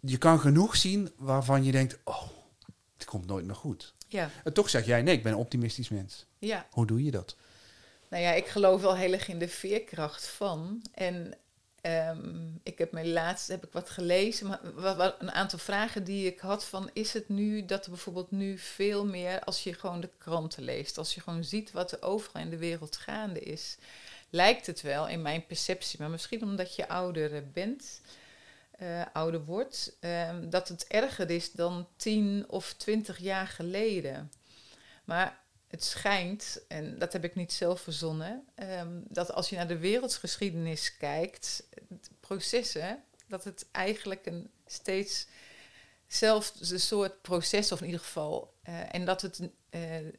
Je 0.00 0.18
kan 0.18 0.40
genoeg 0.40 0.76
zien 0.76 1.12
waarvan 1.16 1.64
je 1.64 1.72
denkt, 1.72 1.98
oh, 2.04 2.22
het 2.96 3.04
komt 3.04 3.26
nooit 3.26 3.44
meer 3.44 3.54
goed. 3.54 3.94
Ja. 4.08 4.30
En 4.44 4.52
toch 4.52 4.70
zeg 4.70 4.86
jij, 4.86 5.02
nee, 5.02 5.16
ik 5.16 5.22
ben 5.22 5.32
een 5.32 5.38
optimistisch 5.38 5.88
mens. 5.88 6.26
Ja. 6.38 6.66
Hoe 6.70 6.86
doe 6.86 7.04
je 7.04 7.10
dat? 7.10 7.36
Nou 8.08 8.22
ja, 8.22 8.32
ik 8.32 8.46
geloof 8.46 8.80
wel 8.80 8.96
heel 8.96 9.12
erg 9.12 9.28
in 9.28 9.38
de 9.38 9.48
veerkracht 9.48 10.26
van. 10.26 10.82
En 10.94 11.34
um, 11.82 12.60
ik 12.62 12.78
heb 12.78 12.92
mijn 12.92 13.12
laatste 13.12 13.52
heb 13.52 13.64
ik 13.64 13.72
wat 13.72 13.90
gelezen, 13.90 14.46
maar 14.46 14.60
wat, 14.74 14.96
wat, 14.96 15.16
een 15.18 15.32
aantal 15.32 15.58
vragen 15.58 16.04
die 16.04 16.26
ik 16.26 16.40
had 16.40 16.64
van 16.64 16.90
is 16.92 17.12
het 17.12 17.28
nu 17.28 17.64
dat 17.64 17.84
er 17.84 17.90
bijvoorbeeld 17.90 18.30
nu 18.30 18.58
veel 18.58 19.06
meer 19.06 19.40
als 19.40 19.62
je 19.62 19.74
gewoon 19.74 20.00
de 20.00 20.10
kranten 20.18 20.62
leest, 20.62 20.98
als 20.98 21.14
je 21.14 21.20
gewoon 21.20 21.44
ziet 21.44 21.72
wat 21.72 21.92
er 21.92 22.02
overal 22.02 22.42
in 22.42 22.50
de 22.50 22.58
wereld 22.58 22.96
gaande 22.96 23.40
is, 23.40 23.76
lijkt 24.30 24.66
het 24.66 24.80
wel 24.80 25.08
in 25.08 25.22
mijn 25.22 25.46
perceptie, 25.46 25.98
maar 26.00 26.10
misschien 26.10 26.42
omdat 26.42 26.74
je 26.74 26.88
ouder 26.88 27.50
bent, 27.50 28.00
uh, 28.82 29.02
ouder 29.12 29.44
wordt, 29.44 29.96
uh, 30.00 30.36
dat 30.42 30.68
het 30.68 30.86
erger 30.86 31.30
is 31.30 31.52
dan 31.52 31.88
tien 31.96 32.44
of 32.48 32.72
twintig 32.72 33.18
jaar 33.18 33.46
geleden. 33.46 34.32
Maar 35.04 35.38
het 35.66 35.84
schijnt, 35.84 36.60
en 36.68 36.98
dat 36.98 37.12
heb 37.12 37.24
ik 37.24 37.34
niet 37.34 37.52
zelf 37.52 37.80
verzonnen, 37.80 38.44
um, 38.80 39.04
dat 39.08 39.32
als 39.32 39.48
je 39.48 39.56
naar 39.56 39.68
de 39.68 39.78
wereldgeschiedenis 39.78 40.96
kijkt, 40.96 41.68
processen, 42.20 43.02
dat 43.26 43.44
het 43.44 43.66
eigenlijk 43.72 44.26
een 44.26 44.50
steeds 44.66 45.26
zelfde 46.06 46.78
soort 46.78 47.22
proces, 47.22 47.72
of 47.72 47.80
in 47.80 47.86
ieder 47.86 48.00
geval, 48.00 48.54
uh, 48.68 48.94
en 48.94 49.04
dat 49.04 49.22
het 49.22 49.40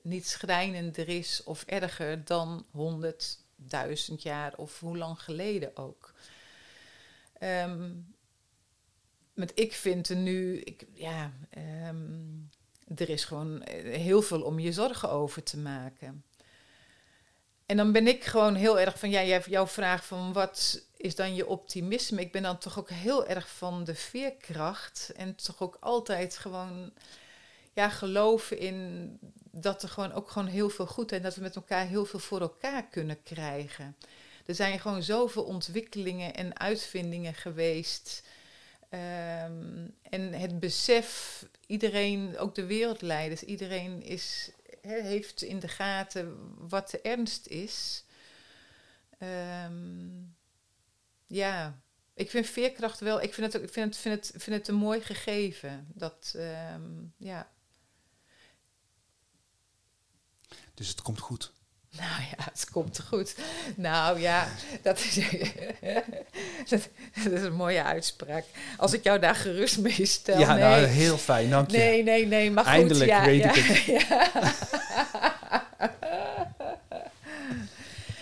niet 0.01 0.27
schrijnender 0.27 1.09
is 1.09 1.43
of 1.43 1.63
erger 1.63 2.25
dan 2.25 2.65
honderdduizend 3.61 4.21
jaar 4.21 4.53
of 4.57 4.79
hoe 4.79 4.97
lang 4.97 5.21
geleden 5.21 5.77
ook. 5.77 6.13
Um, 7.43 8.15
met 9.33 9.51
ik 9.55 9.73
vind 9.73 10.09
er 10.09 10.15
nu, 10.15 10.59
ik, 10.59 10.85
ja, 10.93 11.31
um, 11.87 12.49
er 12.95 13.09
is 13.09 13.25
gewoon 13.25 13.61
heel 13.83 14.21
veel 14.21 14.41
om 14.41 14.59
je 14.59 14.71
zorgen 14.71 15.09
over 15.09 15.43
te 15.43 15.57
maken. 15.57 16.23
En 17.65 17.77
dan 17.77 17.91
ben 17.91 18.07
ik 18.07 18.23
gewoon 18.23 18.55
heel 18.55 18.79
erg 18.79 18.99
van, 18.99 19.09
ja, 19.09 19.39
jouw 19.39 19.67
vraag 19.67 20.05
van 20.05 20.33
wat 20.33 20.85
is 20.97 21.15
dan 21.15 21.35
je 21.35 21.47
optimisme? 21.47 22.21
Ik 22.21 22.31
ben 22.31 22.43
dan 22.43 22.57
toch 22.57 22.79
ook 22.79 22.89
heel 22.89 23.27
erg 23.27 23.49
van 23.49 23.83
de 23.83 23.95
veerkracht 23.95 25.11
en 25.15 25.35
toch 25.35 25.61
ook 25.61 25.77
altijd 25.79 26.37
gewoon, 26.37 26.93
ja, 27.73 27.89
geloven 27.89 28.57
in 28.59 29.17
dat 29.51 29.83
er 29.83 29.89
gewoon 29.89 30.11
ook 30.11 30.29
gewoon 30.29 30.47
heel 30.47 30.69
veel 30.69 30.87
goed 30.87 31.11
en 31.11 31.21
dat 31.21 31.35
we 31.35 31.41
met 31.41 31.55
elkaar 31.55 31.87
heel 31.87 32.05
veel 32.05 32.19
voor 32.19 32.41
elkaar 32.41 32.87
kunnen 32.87 33.23
krijgen. 33.23 33.97
Er 34.45 34.55
zijn 34.55 34.79
gewoon 34.79 35.03
zoveel 35.03 35.43
ontwikkelingen 35.43 36.33
en 36.33 36.59
uitvindingen 36.59 37.33
geweest 37.33 38.23
Um, 38.93 39.95
en 40.01 40.33
het 40.33 40.59
besef, 40.59 41.45
iedereen, 41.65 42.37
ook 42.37 42.55
de 42.55 42.65
wereldleiders, 42.65 43.43
iedereen 43.43 44.03
is, 44.03 44.51
he, 44.81 45.01
heeft 45.01 45.41
in 45.41 45.59
de 45.59 45.67
gaten 45.67 46.37
wat 46.57 46.89
de 46.89 47.01
ernst 47.01 47.47
is. 47.47 48.03
Um, 49.65 50.35
ja, 51.27 51.79
ik 52.13 52.29
vind 52.29 52.47
veerkracht 52.47 52.99
wel, 52.99 53.21
ik 53.21 53.33
vind 53.33 53.53
het, 53.53 53.63
ik 53.63 53.69
vind 53.69 53.85
het, 53.85 53.97
vind 53.97 54.15
het, 54.15 54.43
vind 54.43 54.57
het 54.57 54.67
een 54.67 54.75
mooi 54.75 55.01
gegeven. 55.01 55.87
Dat, 55.93 56.33
ehm, 56.37 57.03
ja. 57.17 57.51
Dus 60.81 60.89
het 60.89 61.01
komt 61.01 61.19
goed. 61.19 61.51
Nou 61.97 62.21
ja, 62.21 62.43
het 62.51 62.67
komt 62.71 62.99
goed. 63.07 63.35
Nou 63.75 64.19
ja, 64.19 64.47
dat 64.81 64.99
is, 64.99 65.15
dat, 66.69 66.89
is 67.31 67.41
een 67.41 67.53
mooie 67.53 67.83
uitspraak. 67.83 68.43
Als 68.77 68.93
ik 68.93 69.03
jou 69.03 69.19
daar 69.19 69.35
gerust 69.35 69.79
mee 69.79 70.05
stel. 70.05 70.39
Ja, 70.39 70.53
nee. 70.53 70.63
nou, 70.63 70.85
heel 70.85 71.17
fijn, 71.17 71.49
dank 71.49 71.71
je. 71.71 71.77
Nee, 71.77 72.03
nee, 72.03 72.25
nee, 72.25 72.51
maar 72.51 72.63
goed. 72.63 72.73
Eindelijk 72.73 73.09
ja, 73.09 73.25
weet 73.25 73.43
ja, 73.43 73.53
ik 73.53 73.65
het. 73.65 73.85
Ja. 74.09 74.29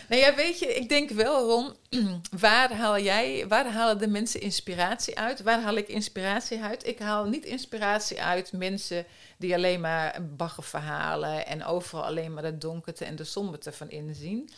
Nou 0.10 0.22
ja, 0.22 0.36
weet 0.36 0.60
je, 0.60 0.76
ik 0.76 0.90
denk 0.90 1.10
wel, 1.10 1.48
Ron, 1.48 1.76
waar 2.40 2.74
haal 2.74 3.00
jij, 3.00 3.48
waar 3.48 3.72
halen 3.72 3.98
de 3.98 4.08
mensen 4.08 4.42
inspiratie 4.42 5.18
uit? 5.18 5.42
Waar 5.42 5.62
haal 5.62 5.76
ik 5.76 5.88
inspiratie 5.88 6.62
uit? 6.62 6.88
Ik 6.88 7.00
haal 7.00 7.26
niet 7.26 7.46
inspiratie 7.46 8.22
uit 8.22 8.52
mensen 8.52 9.06
die 9.38 9.54
alleen 9.54 9.82
maar 9.82 10.26
baggerverhalen 10.36 11.46
en 11.46 11.66
overal 11.66 12.04
alleen 12.04 12.34
maar 12.34 12.44
de 12.44 12.58
donkerte 12.58 13.06
en 13.06 13.16
de 13.16 13.24
somberte 13.24 13.72
van 13.72 13.90
inzien. 13.90 14.50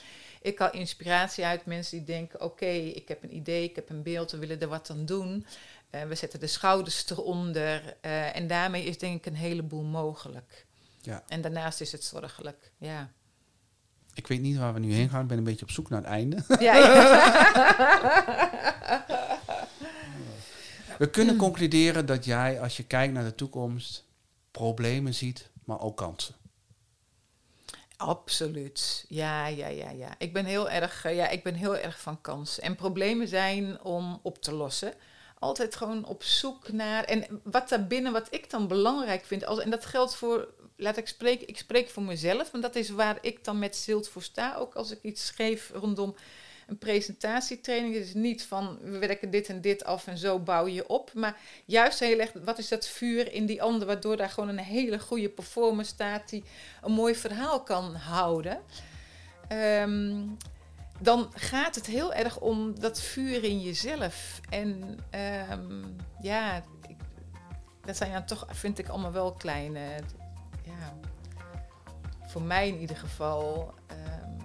Ik 0.41 0.59
haal 0.59 0.71
inspiratie 0.71 1.45
uit 1.45 1.65
mensen 1.65 1.97
die 1.97 2.05
denken, 2.05 2.41
oké, 2.41 2.65
ik 2.65 3.07
heb 3.07 3.23
een 3.23 3.35
idee, 3.35 3.63
ik 3.63 3.75
heb 3.75 3.89
een 3.89 4.03
beeld, 4.03 4.31
we 4.31 4.37
willen 4.37 4.61
er 4.61 4.67
wat 4.67 4.89
aan 4.89 5.05
doen. 5.05 5.45
Uh, 5.91 6.01
we 6.01 6.15
zetten 6.15 6.39
de 6.39 6.47
schouders 6.47 7.09
eronder 7.09 7.95
uh, 8.05 8.35
en 8.35 8.47
daarmee 8.47 8.83
is 8.83 8.97
denk 8.97 9.17
ik 9.17 9.25
een 9.25 9.39
heleboel 9.39 9.83
mogelijk. 9.83 10.65
Ja. 11.01 11.23
En 11.27 11.41
daarnaast 11.41 11.81
is 11.81 11.91
het 11.91 12.03
zorgelijk, 12.03 12.71
ja. 12.77 13.11
Ik 14.13 14.27
weet 14.27 14.41
niet 14.41 14.57
waar 14.57 14.73
we 14.73 14.79
nu 14.79 14.93
heen 14.93 15.09
gaan. 15.09 15.21
Ik 15.21 15.27
ben 15.27 15.37
een 15.37 15.43
beetje 15.43 15.65
op 15.65 15.71
zoek 15.71 15.89
naar 15.89 15.99
het 15.99 16.09
einde. 16.09 16.43
Ja, 16.59 16.75
ja. 16.75 16.99
We 21.01 21.09
kunnen 21.09 21.35
concluderen 21.35 22.05
dat 22.05 22.25
jij, 22.25 22.61
als 22.61 22.77
je 22.77 22.83
kijkt 22.83 23.13
naar 23.13 23.23
de 23.23 23.35
toekomst, 23.35 24.05
problemen 24.51 25.13
ziet, 25.13 25.49
maar 25.65 25.79
ook 25.81 25.97
kansen. 25.97 26.35
Absoluut. 27.97 29.05
Ja, 29.07 29.47
ja, 29.47 29.67
ja, 29.67 29.89
ja. 29.89 30.15
Ik 30.17 30.33
ben 30.33 30.45
heel 30.45 30.69
erg, 30.69 31.05
uh, 31.05 31.15
ja, 31.15 31.29
ik 31.29 31.43
ben 31.43 31.53
heel 31.53 31.77
erg 31.77 31.99
van 31.99 32.21
kansen. 32.21 32.63
En 32.63 32.75
problemen 32.75 33.27
zijn 33.27 33.81
om 33.81 34.19
op 34.21 34.41
te 34.41 34.53
lossen. 34.53 34.93
Altijd 35.39 35.75
gewoon 35.75 36.05
op 36.05 36.23
zoek 36.23 36.71
naar. 36.71 37.03
En 37.03 37.41
wat 37.43 37.69
daarbinnen, 37.69 38.11
wat 38.11 38.27
ik 38.29 38.49
dan 38.49 38.67
belangrijk 38.67 39.25
vind. 39.25 39.45
Als, 39.45 39.59
en 39.59 39.69
dat 39.69 39.85
geldt 39.85 40.15
voor 40.15 40.47
laat 40.81 40.97
ik 40.97 41.07
spreken, 41.07 41.47
ik 41.47 41.57
spreek 41.57 41.89
voor 41.89 42.03
mezelf, 42.03 42.51
want 42.51 42.63
dat 42.63 42.75
is 42.75 42.89
waar 42.89 43.17
ik 43.21 43.43
dan 43.43 43.59
met 43.59 43.75
Zilt 43.75 44.09
voor 44.09 44.23
sta. 44.23 44.55
Ook 44.55 44.73
als 44.73 44.91
ik 44.91 44.99
iets 45.01 45.25
schreef 45.25 45.71
rondom 45.73 46.15
een 46.67 46.77
presentatietraining. 46.77 47.93
Het 47.93 48.03
is 48.03 48.13
niet 48.13 48.43
van 48.43 48.77
we 48.81 48.97
werken 48.97 49.31
dit 49.31 49.49
en 49.49 49.61
dit 49.61 49.83
af 49.83 50.07
en 50.07 50.17
zo 50.17 50.39
bouw 50.39 50.67
je 50.67 50.87
op. 50.87 51.13
Maar 51.13 51.37
juist 51.65 51.99
heel 51.99 52.19
erg, 52.19 52.31
wat 52.43 52.57
is 52.57 52.67
dat 52.67 52.87
vuur 52.87 53.33
in 53.33 53.45
die 53.45 53.61
ander, 53.61 53.87
waardoor 53.87 54.17
daar 54.17 54.29
gewoon 54.29 54.49
een 54.49 54.57
hele 54.57 54.99
goede 54.99 55.29
performer 55.29 55.85
staat 55.85 56.29
die 56.29 56.43
een 56.81 56.91
mooi 56.91 57.15
verhaal 57.15 57.63
kan 57.63 57.95
houden. 57.95 58.59
Um, 59.51 60.37
dan 60.99 61.31
gaat 61.35 61.75
het 61.75 61.85
heel 61.85 62.13
erg 62.13 62.39
om 62.39 62.79
dat 62.79 63.01
vuur 63.01 63.43
in 63.43 63.61
jezelf. 63.61 64.39
En 64.49 64.99
um, 65.51 65.95
ja, 66.21 66.63
ik, 66.87 66.95
dat 67.85 67.97
zijn 67.97 68.11
dan 68.11 68.25
toch, 68.25 68.47
vind 68.49 68.79
ik 68.79 68.87
allemaal 68.87 69.11
wel 69.11 69.33
kleine 69.33 69.99
ja, 70.63 70.93
voor 72.27 72.41
mij 72.41 72.67
in 72.67 72.79
ieder 72.79 72.95
geval, 72.97 73.73
um, 73.91 74.37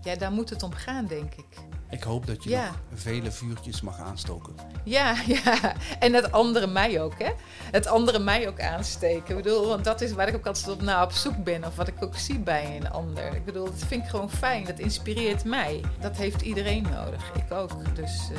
ja, 0.00 0.14
daar 0.16 0.32
moet 0.32 0.50
het 0.50 0.62
om 0.62 0.72
gaan, 0.72 1.06
denk 1.06 1.34
ik. 1.34 1.46
Ik 1.90 2.02
hoop 2.02 2.26
dat 2.26 2.44
je 2.44 2.50
Ja. 2.50 2.64
nog 2.66 3.00
vele 3.00 3.30
vuurtjes 3.32 3.80
mag 3.80 3.98
aanstoken. 4.00 4.54
Ja, 4.84 5.14
ja. 5.44 5.72
En 5.98 6.12
het 6.12 6.32
andere 6.32 6.66
mij 6.66 7.02
ook, 7.02 7.18
hè? 7.18 7.30
Het 7.70 7.86
andere 7.86 8.18
mij 8.18 8.48
ook 8.48 8.60
aansteken. 8.60 9.36
Ik 9.36 9.42
bedoel, 9.42 9.66
want 9.68 9.84
dat 9.84 10.00
is 10.00 10.12
waar 10.12 10.28
ik 10.28 10.34
ook 10.34 10.46
altijd 10.46 10.68
op, 10.68 10.82
naar 10.82 11.02
op 11.02 11.12
zoek 11.12 11.44
ben. 11.44 11.64
Of 11.64 11.76
wat 11.76 11.88
ik 11.88 12.02
ook 12.02 12.16
zie 12.16 12.38
bij 12.38 12.76
een 12.76 12.90
ander. 12.90 13.34
Ik 13.34 13.44
bedoel, 13.44 13.64
dat 13.64 13.84
vind 13.86 14.02
ik 14.04 14.08
gewoon 14.10 14.30
fijn. 14.30 14.64
Dat 14.64 14.78
inspireert 14.78 15.44
mij. 15.44 15.80
Dat 16.00 16.16
heeft 16.16 16.40
iedereen 16.42 16.82
nodig. 16.82 17.30
Ik 17.34 17.52
ook. 17.52 17.94
Dus 17.94 18.28
uh, 18.32 18.38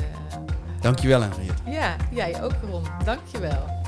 Dankjewel, 0.80 1.20
Henriette. 1.20 1.70
ja, 1.70 1.96
jij 2.10 2.42
ook, 2.42 2.52
Ron. 2.70 2.82
Dankjewel. 3.04 3.84